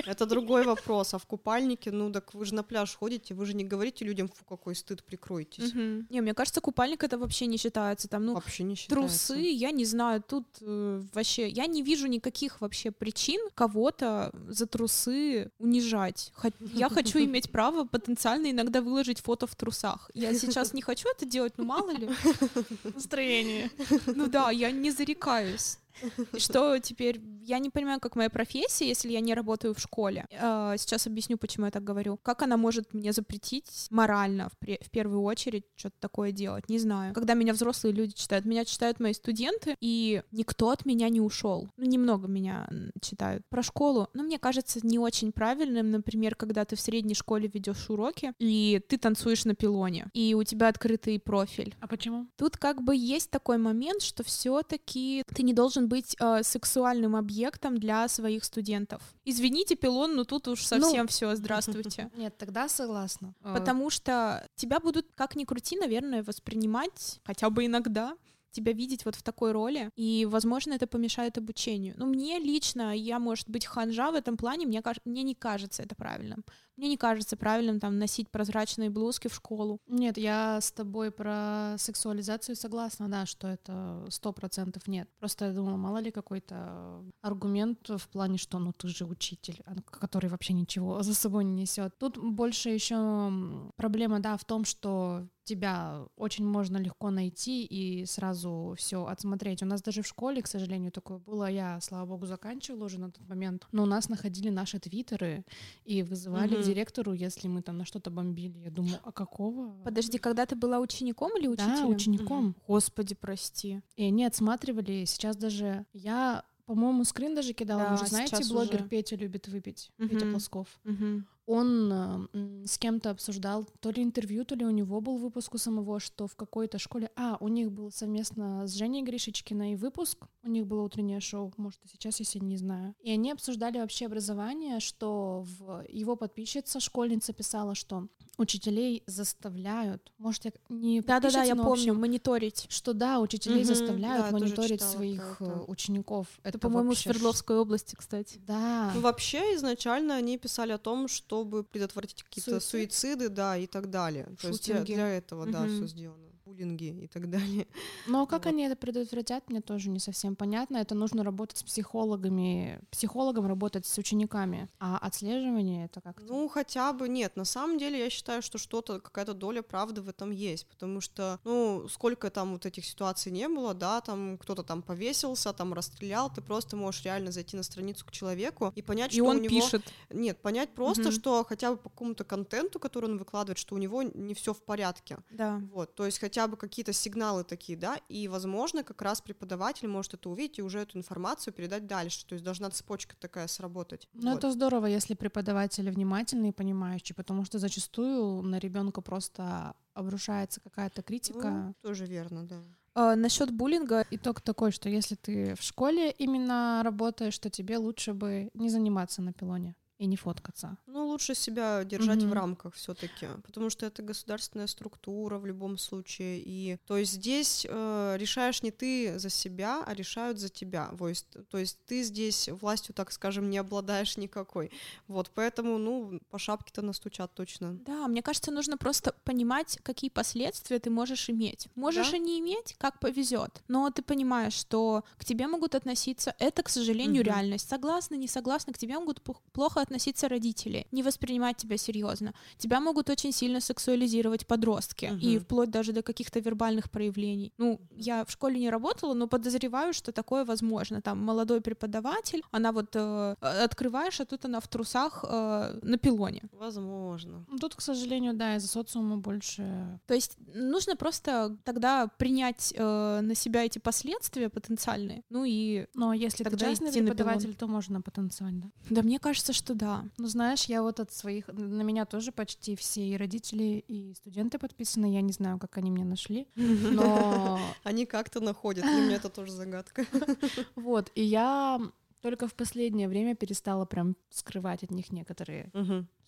Это 0.05 0.25
другой 0.25 0.63
вопрос. 0.63 1.13
А 1.13 1.17
в 1.17 1.25
купальнике, 1.25 1.91
ну 1.91 2.11
так 2.11 2.33
вы 2.33 2.45
же 2.45 2.55
на 2.55 2.63
пляж 2.63 2.95
ходите, 2.95 3.33
вы 3.33 3.45
же 3.45 3.53
не 3.53 3.65
говорите 3.65 4.05
людям, 4.05 4.29
фу, 4.29 4.45
какой 4.45 4.75
стыд, 4.75 5.03
прикройтесь. 5.03 5.73
Не, 6.09 6.21
мне 6.21 6.33
кажется, 6.33 6.61
купальник 6.61 7.03
это 7.03 7.17
вообще 7.17 7.47
не 7.47 7.57
считается. 7.57 8.07
Там, 8.07 8.25
ну, 8.25 8.33
вообще 8.33 8.63
не 8.63 8.75
считается. 8.75 9.27
Трусы, 9.27 9.41
я 9.41 9.71
не 9.71 9.85
знаю, 9.85 10.23
тут 10.25 10.45
э, 10.61 11.01
вообще, 11.13 11.49
я 11.49 11.67
не 11.67 11.83
вижу 11.83 12.07
никаких 12.07 12.61
вообще 12.61 12.91
причин 12.91 13.41
кого-то 13.53 14.31
за 14.47 14.65
трусы 14.65 15.51
унижать. 15.59 16.31
Я 16.73 16.89
хочу 16.89 17.19
иметь 17.25 17.51
право 17.51 17.83
потенциально 17.83 18.49
иногда 18.51 18.81
выложить 18.81 19.19
фото 19.19 19.45
в 19.45 19.55
трусах. 19.55 20.09
Я 20.13 20.33
сейчас 20.33 20.73
не 20.73 20.81
хочу 20.81 21.09
это 21.09 21.25
делать, 21.25 21.57
но 21.57 21.65
мало 21.65 21.91
ли 21.91 22.09
настроение. 23.09 23.71
Ну 24.05 24.27
да, 24.27 24.51
я 24.51 24.71
не 24.71 24.91
зарекаюсь. 24.91 25.77
Что 26.37 26.77
теперь... 26.79 27.21
Я 27.43 27.59
не 27.59 27.69
понимаю, 27.69 27.99
как 27.99 28.15
моя 28.15 28.29
профессия, 28.29 28.87
если 28.87 29.11
я 29.11 29.21
не 29.21 29.33
работаю 29.33 29.73
в 29.73 29.79
школе. 29.79 30.25
Э, 30.29 30.75
сейчас 30.77 31.07
объясню, 31.07 31.37
почему 31.37 31.65
я 31.65 31.71
так 31.71 31.83
говорю. 31.83 32.17
Как 32.21 32.41
она 32.41 32.57
может 32.57 32.93
мне 32.93 33.11
запретить 33.11 33.87
морально, 33.89 34.49
в 34.49 34.89
первую 34.91 35.23
очередь, 35.23 35.65
что-то 35.75 35.95
такое 35.99 36.31
делать? 36.31 36.69
Не 36.69 36.79
знаю. 36.79 37.13
Когда 37.13 37.33
меня 37.33 37.53
взрослые 37.53 37.93
люди 37.93 38.13
читают, 38.13 38.45
меня 38.45 38.65
читают 38.65 38.99
мои 38.99 39.13
студенты, 39.13 39.75
и 39.79 40.21
никто 40.31 40.69
от 40.69 40.85
меня 40.85 41.09
не 41.09 41.21
ушел. 41.21 41.69
Ну, 41.77 41.85
немного 41.85 42.27
меня 42.27 42.69
читают. 43.01 43.43
Про 43.49 43.63
школу, 43.63 44.07
ну, 44.13 44.23
мне 44.23 44.37
кажется, 44.39 44.79
не 44.83 44.99
очень 44.99 45.31
правильным, 45.31 45.91
например, 45.91 46.35
когда 46.35 46.65
ты 46.65 46.75
в 46.75 46.81
средней 46.81 47.15
школе 47.15 47.49
ведешь 47.51 47.89
уроки, 47.89 48.33
и 48.39 48.81
ты 48.87 48.97
танцуешь 48.97 49.45
на 49.45 49.55
пилоне, 49.55 50.09
и 50.13 50.33
у 50.35 50.43
тебя 50.43 50.67
открытый 50.67 51.19
профиль. 51.19 51.75
А 51.79 51.87
почему? 51.87 52.27
Тут 52.37 52.57
как 52.57 52.83
бы 52.83 52.95
есть 52.95 53.29
такой 53.29 53.57
момент, 53.57 54.01
что 54.01 54.23
все-таки 54.23 55.23
ты 55.33 55.43
не 55.43 55.53
должен 55.53 55.87
быть 55.89 56.15
э, 56.19 56.43
сексуальным 56.43 57.15
объектом 57.15 57.77
для 57.77 58.07
своих 58.07 58.43
студентов. 58.45 59.01
Извините, 59.25 59.75
пилон, 59.75 60.15
но 60.15 60.23
тут 60.23 60.47
уж 60.47 60.63
совсем 60.63 61.07
все, 61.07 61.35
здравствуйте. 61.35 62.09
Нет, 62.15 62.37
тогда 62.37 62.69
согласна. 62.69 63.33
Э, 63.43 63.53
Потому 63.53 63.89
что 63.89 64.47
тебя 64.55 64.79
будут, 64.79 65.07
как 65.15 65.35
ни 65.35 65.43
крути, 65.43 65.75
наверное, 65.77 66.23
воспринимать 66.23 67.19
хотя 67.25 67.49
бы 67.49 67.65
иногда 67.65 68.15
тебя 68.51 68.73
видеть 68.73 69.05
вот 69.05 69.15
в 69.15 69.23
такой 69.23 69.51
роли, 69.51 69.91
и, 69.95 70.25
возможно, 70.25 70.73
это 70.73 70.87
помешает 70.87 71.37
обучению. 71.37 71.93
Но 71.97 72.05
мне 72.05 72.39
лично, 72.39 72.95
я, 72.95 73.19
может 73.19 73.49
быть, 73.49 73.65
ханжа 73.65 74.11
в 74.11 74.15
этом 74.15 74.37
плане, 74.37 74.65
мне, 74.65 74.81
мне 75.05 75.23
не 75.23 75.35
кажется 75.35 75.83
это 75.83 75.95
правильным. 75.95 76.43
Мне 76.79 76.87
не 76.87 76.97
кажется 76.97 77.35
правильным 77.35 77.81
там 77.81 77.99
носить 77.99 78.29
прозрачные 78.29 78.89
блузки 78.89 79.27
в 79.27 79.35
школу. 79.35 79.81
Нет, 79.85 80.17
я 80.17 80.61
с 80.61 80.71
тобой 80.71 81.11
про 81.11 81.75
сексуализацию 81.77 82.55
согласна, 82.55 83.09
да, 83.09 83.25
что 83.25 83.49
это 83.49 84.05
сто 84.09 84.31
процентов 84.31 84.87
нет. 84.87 85.09
Просто 85.19 85.47
я 85.47 85.51
думала, 85.51 85.75
мало 85.75 85.97
ли 85.97 86.09
какой-то 86.09 87.03
аргумент 87.21 87.89
в 87.89 88.07
плане, 88.07 88.37
что 88.37 88.59
ну 88.59 88.71
ты 88.71 88.87
же 88.87 89.03
учитель, 89.03 89.61
а, 89.65 89.75
который 89.81 90.29
вообще 90.29 90.53
ничего 90.53 91.03
за 91.03 91.13
собой 91.13 91.43
не 91.43 91.63
несет. 91.63 91.97
Тут 91.97 92.17
больше 92.17 92.69
еще 92.69 93.29
проблема, 93.75 94.21
да, 94.21 94.37
в 94.37 94.45
том, 94.45 94.63
что 94.63 95.27
тебя 95.49 96.05
очень 96.15 96.45
можно 96.45 96.77
легко 96.77 97.09
найти 97.09 97.65
и 97.65 98.05
сразу 98.05 98.75
все 98.77 99.05
отсмотреть. 99.05 99.63
У 99.63 99.65
нас 99.65 99.81
даже 99.81 100.03
в 100.03 100.07
школе, 100.07 100.43
к 100.43 100.47
сожалению, 100.47 100.91
такое 100.91 101.17
было. 101.17 101.49
Я, 101.49 101.81
слава 101.81 102.05
богу, 102.05 102.27
заканчивала 102.27 102.85
уже 102.85 102.99
на 102.99 103.11
тот 103.11 103.27
момент. 103.27 103.67
Но 103.71 103.83
у 103.83 103.85
нас 103.87 104.09
находили 104.09 104.49
наши 104.49 104.79
твиттеры 104.79 105.43
и 105.85 106.03
вызывали 106.03 106.53
Мгм. 106.53 106.63
Директору, 106.69 107.13
если 107.13 107.47
мы 107.47 107.61
там 107.61 107.77
на 107.77 107.85
что-то 107.85 108.09
бомбили. 108.11 108.59
Я 108.59 108.71
думаю, 108.71 108.99
а 109.03 109.11
какого? 109.11 109.81
Подожди, 109.83 110.17
когда 110.17 110.45
ты 110.45 110.55
была 110.55 110.79
учеником 110.79 111.37
или 111.37 111.47
учителем? 111.47 111.75
Да, 111.75 111.87
учеником. 111.87 112.55
Господи, 112.67 113.15
прости. 113.15 113.81
И 113.95 114.03
они 114.03 114.25
отсматривали. 114.25 115.05
Сейчас 115.05 115.35
даже 115.35 115.85
я, 115.93 116.43
по-моему, 116.65 117.03
скрин 117.03 117.35
даже 117.35 117.53
кидала. 117.53 117.81
Да, 117.83 117.91
Вы 117.91 117.97
же 117.97 118.07
знаете, 118.07 118.43
блогер 118.49 118.75
уже. 118.81 118.89
Петя 118.89 119.15
любит 119.15 119.47
выпить. 119.47 119.91
Петя 119.97 120.25
Мгм. 120.25 120.31
Плосков. 120.31 120.79
Мгм. 120.83 121.27
Он 121.51 121.91
э, 122.33 122.65
с 122.67 122.77
кем-то 122.77 123.09
обсуждал, 123.09 123.65
то 123.79 123.89
ли 123.89 124.03
интервью, 124.03 124.45
то 124.45 124.53
ли 124.53 124.63
у 124.65 124.69
него 124.69 125.01
был 125.01 125.17
выпуск 125.17 125.55
у 125.55 125.57
самого, 125.57 125.99
что 125.99 126.27
в 126.27 126.35
какой-то 126.35 126.77
школе... 126.77 127.09
А, 127.15 127.37
у 127.39 127.47
них 127.47 127.71
был 127.71 127.91
совместно 127.91 128.67
с 128.67 128.73
Женей 128.75 129.01
Гришечкиной 129.01 129.75
выпуск, 129.75 130.27
у 130.43 130.47
них 130.47 130.67
было 130.67 130.83
утреннее 130.83 131.19
шоу, 131.19 131.51
может, 131.57 131.79
и 131.85 131.87
сейчас, 131.87 132.19
если 132.19 132.37
не 132.37 132.55
знаю. 132.57 132.93
И 133.01 133.09
они 133.09 133.31
обсуждали 133.31 133.79
вообще 133.79 134.05
образование, 134.05 134.79
что 134.79 135.43
в 135.57 135.83
его 135.89 136.15
подписчица, 136.15 136.79
школьница, 136.79 137.33
писала, 137.33 137.73
что 137.73 138.07
учителей 138.37 139.03
заставляют, 139.07 140.11
может, 140.17 140.45
я 140.45 140.51
не 140.69 141.01
Да-да-да, 141.01 141.43
я 141.43 141.55
в 141.55 141.57
помню, 141.57 141.71
общем, 141.71 141.95
мониторить. 141.99 142.67
что 142.69 142.93
да, 142.93 143.19
учителей 143.19 143.63
Мгм, 143.63 143.65
заставляют 143.65 144.25
да, 144.27 144.31
мониторить 144.31 144.79
читала 144.79 144.91
своих 144.91 145.37
про 145.39 145.45
это. 145.45 145.55
э, 145.55 145.63
учеников. 145.67 146.27
Это, 146.43 146.49
Это, 146.49 146.59
по-моему, 146.59 146.85
в 146.85 146.87
вообще 146.89 147.03
ш- 147.09 147.13
Свердловской 147.13 147.57
области, 147.57 147.95
кстати. 147.95 148.39
Да. 148.47 148.93
Вообще, 148.95 149.55
изначально 149.55 150.15
они 150.15 150.37
писали 150.37 150.71
о 150.71 150.77
том, 150.77 151.07
чтобы 151.39 151.63
предотвратить 151.63 152.23
какие-то 152.23 152.59
Суицид? 152.59 152.93
суициды, 152.93 153.29
да, 153.29 153.57
и 153.57 153.67
так 153.67 153.89
далее. 153.89 154.25
То 154.41 154.47
есть 154.49 154.65
для, 154.65 154.77
Шутинги. 154.77 154.93
для 154.95 155.09
этого, 155.09 155.45
да, 155.45 155.61
Мгм. 155.61 155.75
все 155.77 155.87
сделано. 155.87 156.28
Буллинги 156.49 157.03
и 157.03 157.07
так 157.07 157.29
далее. 157.29 157.67
Но 158.07 158.25
как 158.25 158.45
Вот. 158.45 158.49
они 158.53 158.63
это 158.63 158.75
предотвратят, 158.75 159.49
мне 159.49 159.61
тоже 159.61 159.89
не 159.89 159.99
совсем 159.99 160.35
понятно. 160.35 160.77
Это 160.77 160.95
нужно 160.95 161.23
работать 161.23 161.57
с 161.59 161.63
психологами, 161.63 162.79
психологом 162.89 163.45
работать 163.45 163.85
с 163.85 163.97
учениками. 163.99 164.67
А 164.79 164.97
отслеживание 164.97 165.85
это 165.85 166.01
как-то... 166.01 166.23
Ну, 166.25 166.47
хотя 166.49 166.91
бы 166.93 167.07
нет. 167.07 167.35
На 167.35 167.45
самом 167.45 167.77
деле, 167.77 167.99
я 167.99 168.09
считаю, 168.09 168.41
что 168.41 168.57
что-то, 168.57 168.99
какая-то 168.99 169.33
доля 169.33 169.61
правды 169.61 170.01
в 170.01 170.09
этом 170.09 170.31
есть. 170.31 170.65
Потому 170.67 171.01
что, 171.01 171.39
ну, 171.43 171.87
сколько 171.87 172.29
там 172.31 172.53
вот 172.53 172.65
этих 172.65 172.83
ситуаций 172.85 173.31
не 173.31 173.47
было, 173.47 173.73
да, 173.75 174.01
там 174.01 174.37
кто-то 174.39 174.63
там 174.63 174.81
повесился, 174.81 175.53
там 175.53 175.73
расстрелял, 175.73 176.31
ты 176.33 176.41
просто 176.41 176.75
можешь 176.75 177.03
реально 177.05 177.31
зайти 177.31 177.57
на 177.57 177.63
страницу 177.63 178.05
к 178.05 178.11
человеку 178.11 178.73
и 178.75 178.81
понять, 178.81 179.11
И 179.13 179.17
что 179.17 179.25
он 179.25 179.37
у 179.37 179.39
него... 179.39 179.49
пишет. 179.49 179.93
Нет, 180.09 180.41
понять 180.41 180.69
просто, 180.73 181.03
Мгм. 181.03 181.11
что 181.11 181.43
хотя 181.43 181.71
бы 181.71 181.77
по 181.77 181.89
какому-то 181.89 182.23
контенту, 182.23 182.79
который 182.79 183.05
он 183.05 183.17
выкладывает, 183.19 183.57
что 183.59 183.75
у 183.75 183.77
него 183.77 184.01
не 184.01 184.33
все 184.33 184.53
в 184.53 184.61
порядке. 184.63 185.17
Да. 185.29 185.61
Вот, 185.73 185.93
то 185.93 186.05
есть 186.05 186.17
хотя 186.19 186.38
бы 186.47 186.57
какие-то 186.57 186.93
сигналы 186.93 187.43
такие, 187.43 187.77
да, 187.77 187.97
и, 188.09 188.27
возможно, 188.27 188.83
как 188.83 189.01
раз 189.01 189.21
преподаватель 189.21 189.87
может 189.87 190.13
это 190.13 190.29
увидеть 190.29 190.59
и 190.59 190.61
уже 190.61 190.79
эту 190.79 190.97
информацию 190.97 191.53
передать 191.53 191.87
дальше, 191.87 192.25
то 192.25 192.33
есть 192.33 192.45
должна 192.45 192.69
цепочка 192.69 193.15
такая 193.19 193.47
сработать. 193.47 194.07
Ну, 194.13 194.31
Вот. 194.31 194.37
это 194.37 194.51
здорово, 194.51 194.85
если 194.85 195.13
преподаватели 195.13 195.89
внимательные 195.89 196.49
и 196.49 196.53
понимающие, 196.53 197.15
потому 197.15 197.45
что 197.45 197.59
зачастую 197.59 198.41
на 198.41 198.59
ребенка 198.59 199.01
просто 199.01 199.75
обрушается 199.93 200.61
какая-то 200.61 201.01
критика. 201.01 201.49
Ну, 201.49 201.73
тоже 201.81 202.05
верно, 202.05 202.43
да. 202.43 202.63
А, 202.95 203.15
насчет 203.15 203.51
буллинга, 203.51 204.05
Итог 204.11 204.41
такой, 204.41 204.71
что 204.71 204.89
если 204.89 205.15
ты 205.15 205.55
в 205.55 205.61
школе 205.61 206.11
именно 206.11 206.81
работаешь, 206.83 207.37
то 207.39 207.49
тебе 207.49 207.77
лучше 207.77 208.13
бы 208.13 208.49
не 208.53 208.69
заниматься 208.69 209.21
на 209.21 209.31
пилоне 209.33 209.75
и 209.99 210.05
не 210.07 210.15
фоткаться. 210.15 210.77
Ну, 210.87 211.07
лучше 211.07 211.35
себя 211.35 211.83
держать 211.83 212.21
в 212.23 212.27
Мгм. 212.27 212.33
рамках 212.33 212.73
все-таки, 212.73 213.27
потому 213.43 213.69
что 213.69 213.85
это 213.85 214.01
государственная 214.01 214.67
структура 214.67 215.37
в 215.37 215.45
любом 215.45 215.77
случае. 215.77 216.41
И 216.45 216.77
то 216.87 216.97
есть 216.97 217.11
здесь 217.13 217.67
э, 217.69 218.15
решаешь 218.17 218.63
не 218.63 218.71
ты 218.71 219.19
за 219.19 219.29
себя, 219.29 219.83
а 219.85 219.93
решают 219.93 220.39
за 220.39 220.47
тебя. 220.47 220.89
То 220.97 221.09
есть, 221.09 221.27
то 221.49 221.57
есть 221.57 221.77
ты 221.85 222.03
здесь 222.03 222.47
властью, 222.61 222.95
так 222.95 223.11
скажем, 223.11 223.49
не 223.49 223.57
обладаешь 223.57 224.15
никакой. 224.15 224.71
Вот, 225.07 225.31
поэтому, 225.35 225.77
ну, 225.77 226.21
по 226.29 226.39
шапке-то 226.39 226.81
настучат 226.81 227.33
точно. 227.33 227.73
да, 227.85 228.07
мне 228.07 228.21
кажется, 228.21 228.51
нужно 228.51 228.77
просто 228.77 229.13
понимать, 229.25 229.79
какие 229.83 230.09
последствия 230.09 230.79
ты 230.79 230.89
можешь 230.89 231.29
иметь. 231.29 231.67
Можешь 231.75 232.11
Да. 232.11 232.17
и 232.17 232.19
не 232.21 232.39
иметь, 232.39 232.75
как 232.77 232.99
повезет. 233.01 233.61
Но 233.67 233.89
ты 233.89 234.01
понимаешь, 234.01 234.53
что 234.53 235.03
к 235.17 235.25
тебе 235.25 235.47
могут 235.47 235.75
относиться, 235.75 236.33
это, 236.39 236.63
к 236.63 236.69
сожалению, 236.69 237.21
Мгм. 237.21 237.23
реальность. 237.25 237.67
Согласна, 237.69 238.15
не 238.15 238.29
согласна, 238.29 238.71
к 238.71 238.77
тебе 238.77 238.97
могут 238.97 239.21
плохо 239.51 239.81
относиться 239.81 239.88
родители, 240.27 240.87
не 240.91 241.03
воспринимать 241.03 241.57
тебя 241.57 241.77
серьезно. 241.77 242.33
Тебя 242.57 242.79
могут 242.79 243.09
очень 243.09 243.31
сильно 243.31 243.59
сексуализировать 243.61 244.45
подростки, 244.47 245.05
и 245.21 245.35
Мгм. 245.35 245.39
вплоть 245.45 245.69
даже 245.69 245.91
до 245.93 246.01
каких-то 246.01 246.39
вербальных 246.39 246.89
проявлений. 246.89 247.53
Ну, 247.57 247.79
я 247.95 248.23
в 248.25 248.31
школе 248.31 248.59
не 248.59 248.69
работала, 248.69 249.13
но 249.13 249.27
подозреваю, 249.27 249.93
что 249.93 250.11
такое 250.11 250.45
возможно. 250.45 251.01
Там 251.01 251.23
молодой 251.23 251.61
преподаватель, 251.61 252.41
она 252.51 252.71
вот 252.71 252.95
э, 252.95 253.35
открываешь, 253.41 254.19
а 254.19 254.25
тут 254.25 254.45
она 254.45 254.59
в 254.59 254.67
трусах 254.67 255.25
э, 255.27 255.79
на 255.81 255.97
пилоне. 255.97 256.41
Возможно. 256.51 257.45
Ну, 257.47 257.57
Тут, 257.57 257.75
к 257.75 257.81
сожалению, 257.81 258.33
да, 258.33 258.55
из-за 258.55 258.67
социума 258.67 259.17
больше... 259.17 259.99
То 260.07 260.13
есть 260.13 260.37
нужно 260.55 260.95
просто 260.95 261.57
тогда 261.63 262.07
принять 262.17 262.73
э, 262.75 263.19
на 263.21 263.35
себя 263.35 263.65
эти 263.65 263.79
последствия 263.79 264.49
потенциальные. 264.49 265.23
Ну 265.29 265.43
и 265.45 265.87
Но 265.93 266.13
если 266.13 266.43
Тогда 266.43 266.57
ты 266.57 266.71
частный 266.71 266.91
преподаватель, 266.91 267.55
то 267.55 267.67
можно 267.67 268.01
потанцевать, 268.01 268.59
да? 268.59 268.67
да, 268.89 269.01
мне 269.01 269.19
кажется, 269.19 269.53
что 269.53 269.73
да. 269.79 270.05
Ну, 270.17 270.27
знаешь, 270.27 270.65
я 270.65 270.81
вот 270.83 270.99
от 270.99 271.11
своих... 271.13 271.47
На 271.47 271.83
меня 271.83 272.05
тоже 272.05 272.31
почти 272.31 272.75
все 272.75 273.01
и 273.01 273.17
родители, 273.17 273.83
и 273.87 274.13
студенты 274.13 274.59
подписаны. 274.59 275.13
Я 275.13 275.21
не 275.21 275.31
знаю, 275.31 275.57
как 275.57 275.77
они 275.77 275.89
меня 275.89 276.05
нашли. 276.05 276.47
Но 276.55 277.59
Они 277.83 278.05
как-то 278.05 278.41
находят, 278.41 278.83
для 278.83 279.01
меня 279.01 279.15
это 279.15 279.29
тоже 279.29 279.51
загадка. 279.51 280.05
вот, 280.75 281.11
и 281.15 281.23
я 281.23 281.79
только 282.21 282.47
в 282.47 282.53
последнее 282.53 283.07
время 283.07 283.35
перестала 283.35 283.85
прям 283.85 284.15
скрывать 284.29 284.83
от 284.83 284.91
них 284.91 285.11
некоторые 285.11 285.71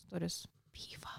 сторис. 0.08 0.48
Пиво. 0.72 1.10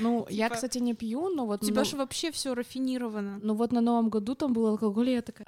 Ну, 0.00 0.26
я, 0.30 0.46
Типа, 0.46 0.54
кстати, 0.54 0.78
не 0.78 0.94
пью, 0.94 1.28
но 1.28 1.46
вот... 1.46 1.62
У 1.62 1.66
тебя 1.66 1.80
ну, 1.80 1.84
же 1.84 1.96
вообще 1.96 2.30
все 2.30 2.54
рафинировано. 2.54 3.40
ну 3.42 3.54
вот 3.54 3.72
на 3.72 3.80
Новом 3.80 4.10
году 4.10 4.34
там 4.34 4.52
был 4.52 4.66
алкоголь, 4.66 5.10
и 5.10 5.12
я 5.14 5.22
такая... 5.22 5.46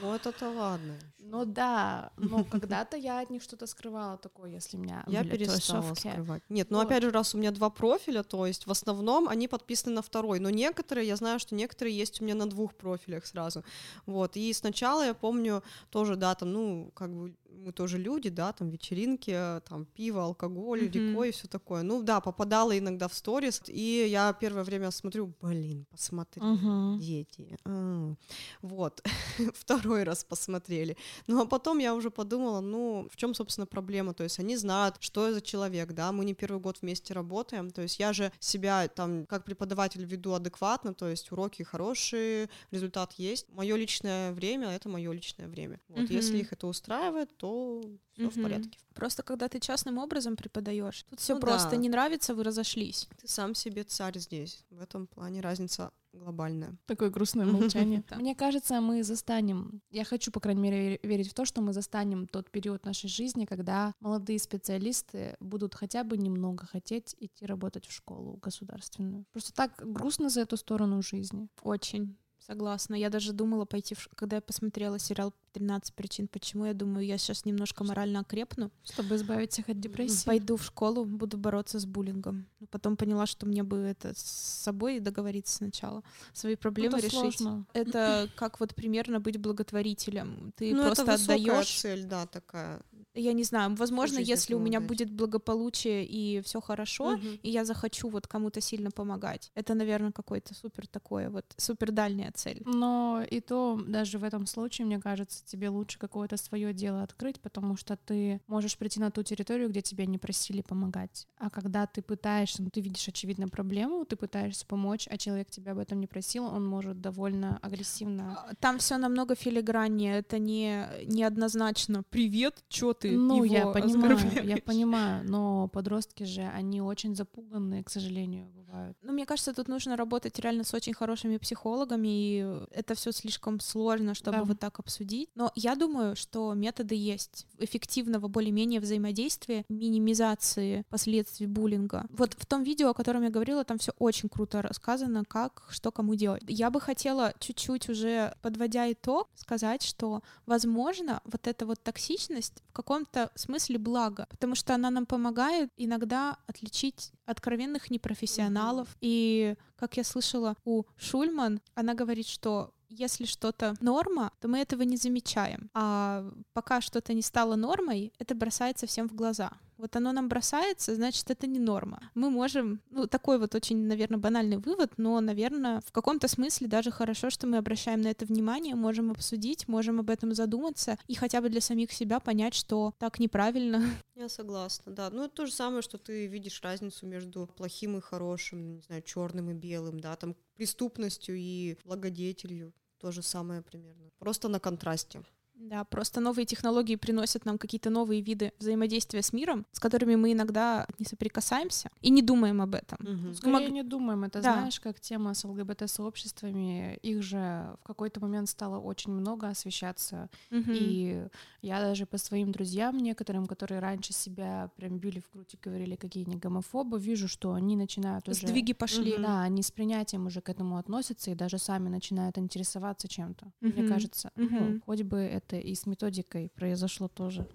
Ну, 0.00 0.14
это-то 0.14 0.48
ладно. 0.50 0.98
Ну 1.18 1.44
да, 1.44 2.10
но 2.16 2.44
когда-то 2.44 2.96
я 2.96 3.20
от 3.20 3.30
них 3.30 3.42
что-то 3.42 3.66
скрывала 3.66 4.16
такое, 4.16 4.50
если 4.50 4.76
меня 4.76 5.04
Я 5.06 5.22
перестала 5.24 5.94
скрывать. 5.94 6.42
Нет, 6.48 6.70
ну 6.70 6.80
опять 6.80 7.02
же, 7.02 7.10
раз 7.10 7.34
у 7.34 7.38
меня 7.38 7.50
два 7.50 7.70
профиля, 7.70 8.22
то 8.22 8.46
есть 8.46 8.66
в 8.66 8.70
основном 8.70 9.28
они 9.28 9.46
подписаны 9.46 9.94
на 9.94 10.02
второй, 10.02 10.40
но 10.40 10.50
некоторые, 10.50 11.06
я 11.06 11.16
знаю, 11.16 11.38
что 11.38 11.54
некоторые 11.54 11.96
есть 11.96 12.20
у 12.20 12.24
меня 12.24 12.34
на 12.34 12.48
двух 12.48 12.74
профилях 12.74 13.26
сразу. 13.26 13.64
Вот, 14.06 14.36
и 14.36 14.52
сначала 14.52 15.06
я 15.06 15.14
помню 15.14 15.62
тоже, 15.90 16.16
да, 16.16 16.34
там, 16.34 16.52
ну, 16.52 16.90
как 16.94 17.14
бы 17.14 17.34
мы 17.52 17.72
тоже 17.72 17.98
люди, 17.98 18.28
да, 18.30 18.52
там 18.52 18.70
вечеринки, 18.70 19.32
там 19.68 19.84
пиво, 19.84 20.22
алкоголь, 20.24 20.82
Мгм. 20.84 20.90
рекой 20.92 21.28
и 21.28 21.32
все 21.32 21.48
такое. 21.48 21.82
Ну 21.82 22.02
да, 22.02 22.20
попадала 22.20 22.76
иногда 22.78 23.06
в 23.08 23.14
сторис, 23.14 23.62
и 23.68 24.06
я 24.08 24.32
первое 24.32 24.64
время 24.64 24.90
смотрю, 24.90 25.34
блин, 25.40 25.86
посмотри, 25.90 26.42
Мгм. 26.42 26.98
дети. 26.98 27.58
а». 27.64 28.14
Вот, 28.62 29.02
второй 29.54 30.04
раз 30.04 30.24
посмотрели. 30.24 30.96
Ну 31.26 31.40
а 31.42 31.46
потом 31.46 31.78
я 31.78 31.94
уже 31.94 32.10
подумала, 32.10 32.60
ну 32.60 33.08
в 33.10 33.16
чем, 33.16 33.34
собственно, 33.34 33.66
проблема? 33.66 34.14
То 34.14 34.24
есть 34.24 34.38
они 34.38 34.56
знают, 34.56 34.96
что 35.00 35.26
я 35.26 35.32
за 35.34 35.40
человек, 35.40 35.92
да, 35.92 36.12
мы 36.12 36.24
не 36.24 36.34
первый 36.34 36.60
год 36.60 36.78
вместе 36.82 37.14
работаем, 37.14 37.70
то 37.70 37.82
есть 37.82 37.98
я 38.00 38.12
же 38.12 38.32
себя 38.40 38.88
там 38.88 39.26
как 39.26 39.44
преподаватель 39.44 40.04
веду 40.04 40.32
адекватно, 40.32 40.94
то 40.94 41.08
есть 41.08 41.32
уроки 41.32 41.62
хорошие, 41.62 42.48
результат 42.70 43.12
есть. 43.14 43.48
Мое 43.50 43.76
личное 43.76 44.32
время 44.32 44.68
это 44.68 44.88
мое 44.88 45.12
личное 45.12 45.48
время. 45.48 45.80
Вот, 45.88 46.10
если 46.10 46.32
Мгм. 46.36 46.40
их 46.42 46.52
это 46.52 46.66
устраивает, 46.66 47.30
то 47.40 47.80
все 48.12 48.28
в 48.28 48.36
Мгм. 48.36 48.42
порядке. 48.44 48.78
Просто 48.94 49.22
когда 49.22 49.48
ты 49.48 49.60
частным 49.60 49.96
образом 49.98 50.36
преподаешь, 50.36 51.04
тут 51.08 51.20
все 51.20 51.34
Ну 51.34 51.40
просто 51.40 51.70
да. 51.70 51.76
не 51.76 51.88
нравится, 51.88 52.34
вы 52.34 52.44
разошлись. 52.44 53.08
Ты 53.18 53.28
сам 53.28 53.54
себе 53.54 53.82
царь 53.84 54.18
здесь. 54.18 54.64
В 54.70 54.80
этом 54.82 55.06
плане 55.06 55.40
разница 55.40 55.90
глобальная. 56.12 56.76
Такое 56.86 57.08
грустное 57.08 57.46
молчание. 57.46 58.02
Мне 58.16 58.34
кажется, 58.34 58.80
мы 58.80 59.02
застанем, 59.04 59.80
я 59.90 60.04
хочу, 60.04 60.30
по 60.30 60.40
крайней 60.40 60.60
мере, 60.60 60.76
вер- 60.96 61.06
верить 61.08 61.30
в 61.30 61.34
то, 61.34 61.44
что 61.46 61.62
мы 61.62 61.72
застанем 61.72 62.26
тот 62.26 62.50
период 62.50 62.84
нашей 62.84 63.08
жизни, 63.08 63.46
когда 63.46 63.94
молодые 64.00 64.38
специалисты 64.38 65.36
будут 65.40 65.74
хотя 65.74 66.04
бы 66.04 66.18
немного 66.18 66.66
хотеть 66.66 67.16
идти 67.20 67.46
работать 67.46 67.86
в 67.86 67.92
школу 67.92 68.36
государственную. 68.42 69.24
Просто 69.32 69.52
так 69.54 69.72
грустно 69.92 70.28
за 70.28 70.40
эту 70.42 70.56
сторону 70.56 71.00
жизни. 71.00 71.48
Очень 71.62 72.16
согласна. 72.50 72.96
Я 72.96 73.10
даже 73.10 73.32
думала 73.32 73.64
пойти, 73.64 73.94
в 73.94 74.08
когда 74.16 74.36
я 74.36 74.42
посмотрела 74.42 74.98
сериал 74.98 75.32
«13 75.54 75.92
причин 75.94 76.26
почему», 76.28 76.66
я 76.66 76.74
думаю, 76.74 77.06
я 77.06 77.18
сейчас 77.18 77.44
немножко 77.44 77.84
морально 77.84 78.20
окрепну, 78.20 78.70
Чтобы 78.84 79.14
избавить 79.16 79.58
их 79.58 79.68
от 79.68 79.80
депрессии. 79.80 80.26
пойду 80.26 80.56
в 80.56 80.62
школу, 80.62 81.04
буду 81.04 81.38
бороться 81.38 81.78
с 81.78 81.84
буллингом. 81.86 82.46
Но 82.60 82.66
Потом 82.66 82.96
поняла, 82.96 83.26
что 83.26 83.46
мне 83.46 83.62
бы 83.62 83.76
это 83.76 84.12
с 84.14 84.62
собой 84.62 85.00
договориться 85.00 85.56
сначала, 85.56 86.02
свои 86.32 86.56
проблемы 86.56 86.90
Ну, 86.92 86.98
Это 86.98 87.06
решить. 87.06 87.38
сложно. 87.38 87.66
Это 87.72 88.28
как 88.36 88.60
вот 88.60 88.74
примерно 88.74 89.20
быть 89.20 89.38
благотворителем. 89.38 90.52
Ты 90.56 90.74
ну, 90.74 90.82
просто 90.82 91.02
это 91.02 91.12
высокая 91.12 91.36
отдаешь. 91.36 91.80
цель, 91.80 92.04
да, 92.04 92.26
такая. 92.26 92.80
Я 93.14 93.32
не 93.32 93.42
знаю, 93.44 93.74
возможно, 93.74 94.18
жизнь 94.18 94.30
если 94.30 94.54
у 94.54 94.60
меня 94.60 94.80
будет 94.80 95.10
благополучие 95.10 96.04
и 96.06 96.40
все 96.42 96.60
хорошо, 96.60 97.16
Мгм. 97.16 97.40
и 97.42 97.50
я 97.50 97.64
захочу 97.64 98.08
вот 98.08 98.26
кому-то 98.28 98.60
сильно 98.60 98.90
помогать. 98.90 99.50
Это, 99.56 99.74
наверное, 99.74 100.12
какой-то 100.12 100.54
супер 100.54 100.86
такое 100.86 101.28
вот 101.28 101.44
супер 101.56 101.90
дальняя 101.90 102.30
цель. 102.32 102.62
Но 102.64 103.24
и 103.28 103.40
то, 103.40 103.80
даже 103.86 104.18
в 104.18 104.24
этом 104.24 104.46
случае, 104.46 104.86
мне 104.86 105.00
кажется, 105.00 105.44
тебе 105.44 105.68
лучше 105.70 105.98
какое-то 105.98 106.36
свое 106.36 106.72
дело 106.72 107.02
открыть, 107.02 107.40
потому 107.40 107.76
что 107.76 107.96
ты 107.96 108.40
можешь 108.46 108.76
прийти 108.78 109.00
на 109.00 109.10
ту 109.10 109.22
территорию, 109.24 109.68
где 109.70 109.82
тебя 109.82 110.06
не 110.06 110.18
просили 110.18 110.62
помогать. 110.62 111.26
А 111.38 111.50
когда 111.50 111.86
ты 111.86 112.02
пытаешься, 112.02 112.62
ну 112.62 112.70
ты 112.70 112.80
видишь 112.80 113.08
очевидно 113.08 113.48
проблему, 113.48 114.04
ты 114.04 114.14
пытаешься 114.14 114.64
помочь, 114.66 115.08
а 115.10 115.18
человек 115.18 115.50
тебя 115.50 115.72
об 115.72 115.78
этом 115.78 115.98
не 116.00 116.06
просил, 116.06 116.44
он 116.44 116.64
может 116.64 117.00
довольно 117.00 117.58
агрессивно. 117.60 118.38
А, 118.48 118.54
Там 118.60 118.78
все 118.78 118.98
намного 118.98 119.34
филиграннее, 119.34 120.18
это 120.18 120.38
не 120.38 120.86
неоднозначно. 121.06 122.04
Привет, 122.10 122.62
чё 122.68 122.94
ты? 123.00 123.16
Ну, 123.16 123.44
я 123.44 123.62
его 123.62 123.72
понимаю, 123.72 124.10
я 124.10 124.16
оскорбляешь?» 124.16 124.64
понимаю, 124.64 125.24
но 125.28 125.68
подростки 125.68 126.24
же, 126.24 126.42
они 126.42 126.80
очень 126.80 127.16
запуганные, 127.16 127.82
к 127.82 127.90
сожалению, 127.90 128.46
бывают. 128.48 128.96
Ну, 129.02 129.12
мне 129.12 129.26
кажется, 129.26 129.52
тут 129.52 129.68
нужно 129.68 129.96
работать 129.96 130.38
реально 130.38 130.64
с 130.64 130.74
очень 130.74 130.94
хорошими 130.94 131.38
психологами, 131.38 132.08
и 132.08 132.56
это 132.70 132.94
все 132.94 133.12
слишком 133.12 133.58
сложно, 133.60 134.14
чтобы 134.14 134.38
Да. 134.38 134.44
вот 134.44 134.60
так 134.60 134.78
обсудить. 134.78 135.30
Но 135.34 135.50
я 135.54 135.74
думаю, 135.74 136.14
что 136.16 136.54
методы 136.54 136.94
есть 136.94 137.46
эффективного 137.58 138.28
более-менее 138.28 138.80
взаимодействия, 138.80 139.64
минимизации 139.68 140.84
последствий 140.88 141.46
буллинга. 141.46 142.06
Вот 142.10 142.34
в 142.34 142.46
том 142.46 142.62
видео, 142.62 142.90
о 142.90 142.94
котором 142.94 143.22
я 143.22 143.30
говорила, 143.30 143.64
там 143.64 143.78
все 143.78 143.92
очень 143.98 144.28
круто 144.28 144.62
рассказано, 144.62 145.24
как, 145.24 145.64
что 145.70 145.90
кому 145.90 146.14
делать. 146.14 146.42
Я 146.46 146.70
бы 146.70 146.80
хотела 146.80 147.32
чуть-чуть 147.38 147.88
уже, 147.88 148.34
подводя 148.42 148.90
итог, 148.92 149.28
сказать, 149.34 149.82
что, 149.82 150.22
возможно, 150.46 151.20
вот 151.24 151.46
эта 151.46 151.66
вот 151.66 151.82
токсичность 151.82 152.62
в 152.68 152.72
каком-то 152.90 153.30
смысле 153.36 153.78
благо, 153.78 154.26
потому 154.30 154.56
что 154.56 154.74
она 154.74 154.90
нам 154.90 155.06
помогает 155.06 155.70
иногда 155.76 156.38
отличить 156.48 157.12
откровенных 157.24 157.88
непрофессионалов. 157.88 158.88
И, 159.00 159.54
как 159.76 159.96
я 159.96 160.02
слышала 160.02 160.56
у 160.64 160.82
Шульман, 160.96 161.60
она 161.76 161.94
говорит, 161.94 162.26
что 162.26 162.74
если 162.90 163.24
что-то 163.24 163.74
норма, 163.80 164.32
то 164.40 164.48
мы 164.48 164.58
этого 164.58 164.82
не 164.82 164.96
замечаем. 164.96 165.70
А 165.74 166.30
пока 166.52 166.80
что-то 166.80 167.14
не 167.14 167.22
стало 167.22 167.56
нормой, 167.56 168.12
это 168.18 168.34
бросается 168.34 168.86
всем 168.86 169.08
в 169.08 169.14
глаза. 169.14 169.52
Вот 169.80 169.96
оно 169.96 170.12
нам 170.12 170.28
бросается, 170.28 170.94
значит, 170.94 171.30
это 171.30 171.46
не 171.46 171.58
норма. 171.58 172.02
Мы 172.14 172.28
можем, 172.28 172.82
ну, 172.90 173.06
такой 173.06 173.38
вот 173.38 173.54
очень, 173.54 173.86
наверное, 173.86 174.18
банальный 174.18 174.58
вывод, 174.58 174.92
но, 174.98 175.18
наверное, 175.20 175.80
в 175.80 175.90
каком-то 175.90 176.28
смысле 176.28 176.66
даже 176.66 176.90
хорошо, 176.90 177.30
что 177.30 177.46
мы 177.46 177.56
обращаем 177.56 178.02
на 178.02 178.08
это 178.08 178.26
внимание, 178.26 178.74
можем 178.74 179.10
обсудить, 179.10 179.68
можем 179.68 179.98
об 179.98 180.10
этом 180.10 180.34
задуматься 180.34 180.98
и 181.06 181.14
хотя 181.14 181.40
бы 181.40 181.48
для 181.48 181.62
самих 181.62 181.92
себя 181.92 182.20
понять, 182.20 182.52
что 182.52 182.92
так 182.98 183.18
неправильно. 183.18 183.82
Я 184.14 184.28
согласна, 184.28 184.92
да. 184.92 185.08
Ну, 185.08 185.24
это 185.24 185.34
то 185.34 185.46
же 185.46 185.52
самое, 185.52 185.80
что 185.80 185.96
ты 185.96 186.26
видишь 186.26 186.60
разницу 186.62 187.06
между 187.06 187.46
плохим 187.46 187.96
и 187.96 188.02
хорошим, 188.02 188.74
не 188.74 188.82
знаю, 188.82 189.00
черным 189.00 189.48
и 189.48 189.54
белым, 189.54 189.98
да, 189.98 190.14
там, 190.16 190.36
преступностью 190.56 191.36
и 191.38 191.78
благодетелью. 191.86 192.74
То 193.00 193.12
же 193.12 193.22
самое 193.22 193.62
примерно. 193.62 194.10
Просто 194.18 194.48
на 194.48 194.60
контрасте. 194.60 195.22
Да, 195.70 195.84
просто 195.84 196.20
новые 196.20 196.46
технологии 196.46 196.96
приносят 196.96 197.44
нам 197.44 197.56
какие-то 197.56 197.90
новые 197.90 198.22
виды 198.22 198.52
взаимодействия 198.58 199.22
с 199.22 199.32
миром, 199.32 199.64
с 199.70 199.78
которыми 199.78 200.16
мы 200.16 200.32
иногда 200.32 200.84
не 200.98 201.06
соприкасаемся 201.06 201.90
и 202.00 202.10
не 202.10 202.22
думаем 202.22 202.60
об 202.60 202.74
этом. 202.74 202.98
Мгм. 203.00 203.34
Скорее 203.34 203.52
Мог- 203.68 203.70
не 203.70 203.82
думаем, 203.84 204.24
это 204.24 204.40
Да. 204.42 204.54
знаешь, 204.54 204.80
как 204.80 204.98
тема 204.98 205.32
с 205.32 205.44
ЛГБТ-сообществами, 205.44 206.96
их 207.02 207.22
же 207.22 207.76
в 207.82 207.84
какой-то 207.84 208.18
момент 208.20 208.48
стало 208.48 208.80
очень 208.80 209.12
много 209.12 209.46
освещаться, 209.48 210.28
Мгм. 210.50 210.72
и 210.74 211.28
я 211.62 211.80
даже 211.80 212.04
по 212.04 212.18
своим 212.18 212.50
друзьям 212.50 212.98
некоторым, 212.98 213.46
которые 213.46 213.78
раньше 213.78 214.12
себя 214.12 214.70
прям 214.76 214.98
били 214.98 215.20
в 215.20 215.30
грудь 215.32 215.54
и 215.54 215.58
говорили, 215.68 215.94
какие 215.94 216.26
они 216.26 216.34
гомофобы, 216.36 216.98
вижу, 216.98 217.28
что 217.28 217.52
они 217.52 217.76
начинают 217.76 218.28
уже... 218.28 218.40
Сдвиги 218.48 218.72
пошли. 218.72 219.12
Мгм. 219.12 219.22
Да, 219.22 219.42
они 219.42 219.62
с 219.62 219.70
принятием 219.70 220.26
уже 220.26 220.40
к 220.40 220.48
этому 220.48 220.78
относятся 220.78 221.30
и 221.30 221.36
даже 221.36 221.58
сами 221.58 221.88
начинают 221.88 222.38
интересоваться 222.38 223.06
чем-то. 223.06 223.52
Мне 223.60 223.82
Мгм. 223.82 223.88
кажется, 223.88 224.32
ну, 224.34 224.44
Мгм. 224.46 224.82
хоть 224.84 225.02
бы 225.02 225.18
это 225.18 225.59
и 225.60 225.74
с 225.74 225.86
методикой 225.86 226.50
произошло 226.50 227.08
тоже. 227.08 227.48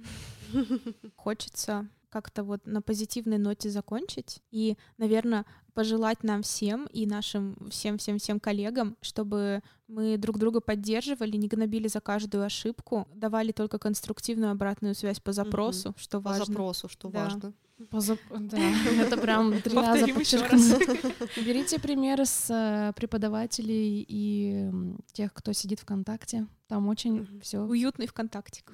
Хочется 1.15 1.87
как-то 2.09 2.43
вот 2.43 2.65
на 2.65 2.81
позитивной 2.81 3.37
ноте 3.37 3.69
закончить 3.69 4.41
и, 4.49 4.77
наверное, 4.97 5.45
пожелать 5.75 6.23
нам 6.23 6.41
всем 6.41 6.87
и 6.87 7.05
нашим 7.05 7.55
всем-всем-всем 7.69 8.39
коллегам, 8.39 8.95
чтобы 9.01 9.61
мы 9.87 10.17
друг 10.17 10.39
друга 10.39 10.61
поддерживали, 10.61 11.37
не 11.37 11.47
гнобили 11.47 11.87
за 11.87 11.99
каждую 11.99 12.43
ошибку, 12.45 13.07
давали 13.13 13.51
только 13.51 13.77
конструктивную 13.77 14.51
обратную 14.51 14.95
связь 14.95 15.19
по 15.19 15.31
запросу, 15.33 15.93
что 15.97 16.19
По 16.21 16.29
важно. 16.29 16.45
запросу, 16.45 16.89
что 16.89 17.09
Да. 17.09 17.23
важно. 17.25 17.53
Позап- 17.91 18.19
Да, 18.39 18.57
это 18.57 19.17
прям 19.17 19.61
три 19.61 19.75
раза. 19.77 20.05
Берите 21.45 21.77
примеры 21.77 22.25
с 22.25 22.49
э, 22.49 22.93
преподавателей 22.95 24.05
и 24.07 24.71
тех, 25.11 25.33
кто 25.33 25.51
сидит 25.51 25.81
ВКонтакте. 25.81 26.47
Там 26.67 26.87
очень 26.87 27.41
все. 27.41 27.59
Уютный 27.59 28.07
ВКонтактик. 28.07 28.71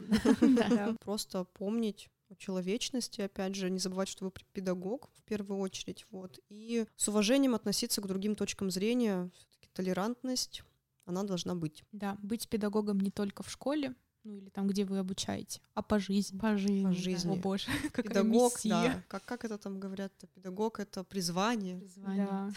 Просто 1.03 1.45
помнить 1.57 2.09
человечности, 2.37 3.21
опять 3.21 3.55
же, 3.55 3.69
не 3.69 3.79
забывать, 3.79 4.07
что 4.07 4.25
вы 4.25 4.31
педагог 4.53 5.09
в 5.13 5.23
первую 5.23 5.59
очередь, 5.59 6.05
вот, 6.11 6.39
и 6.49 6.85
с 6.95 7.07
уважением 7.07 7.55
относиться 7.55 8.01
к 8.01 8.07
другим 8.07 8.35
точкам 8.35 8.71
зрения, 8.71 9.29
все-таки 9.35 9.69
толерантность, 9.73 10.63
она 11.05 11.23
должна 11.23 11.55
быть. 11.55 11.83
Да, 11.91 12.17
быть 12.21 12.47
педагогом 12.47 12.99
не 12.99 13.11
только 13.11 13.43
в 13.43 13.49
школе, 13.49 13.95
ну 14.23 14.35
или 14.35 14.49
там, 14.49 14.67
где 14.67 14.85
вы 14.85 14.99
обучаете, 14.99 15.61
а 15.73 15.81
по 15.81 15.99
жизни. 15.99 16.37
По 16.37 16.55
жизни. 16.55 16.83
По 16.83 16.93
жизни. 16.93 17.33
О 17.33 17.35
боже, 17.35 17.65
какая 17.91 18.23
Педагог, 18.23 18.53
да, 18.65 19.03
как, 19.07 19.25
как 19.25 19.45
это 19.45 19.57
там 19.57 19.79
говорят, 19.79 20.13
педагог— 20.35 20.79
это 20.79 21.03
призвание. 21.03 21.77
Призвание. 21.79 22.27
Да. 22.27 22.51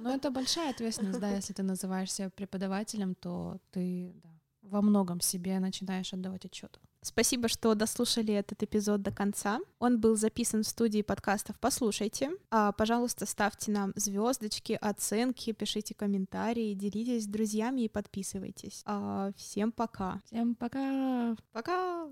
Но 0.00 0.14
это 0.14 0.30
большая 0.30 0.70
ответственность, 0.70 1.18
да, 1.18 1.34
если 1.34 1.52
ты 1.52 1.62
называешь 1.62 2.12
себя 2.12 2.30
преподавателем, 2.30 3.14
то 3.14 3.58
ты 3.70 4.12
да, 4.22 4.37
во 4.70 4.82
многом 4.82 5.20
себе 5.20 5.58
начинаешь 5.58 6.12
отдавать 6.12 6.44
отчет. 6.44 6.78
Спасибо, 7.00 7.48
что 7.48 7.74
дослушали 7.74 8.34
этот 8.34 8.62
эпизод 8.62 9.02
до 9.02 9.10
конца. 9.12 9.60
Он 9.78 10.00
был 10.00 10.16
записан 10.16 10.62
в 10.62 10.66
студии 10.66 11.02
подкастов 11.02 11.58
«Послушайте». 11.60 12.30
А, 12.50 12.72
пожалуйста, 12.72 13.24
ставьте 13.24 13.70
нам 13.70 13.92
звездочки, 13.94 14.76
оценки, 14.80 15.52
пишите 15.52 15.94
комментарии, 15.94 16.74
делитесь 16.74 17.24
с 17.24 17.26
друзьями 17.26 17.82
и 17.82 17.88
подписывайтесь. 17.88 18.82
А, 18.84 19.30
всем 19.36 19.70
пока! 19.70 20.20
Всем 20.26 20.54
пока! 20.54 21.36
Пока! 21.52 22.08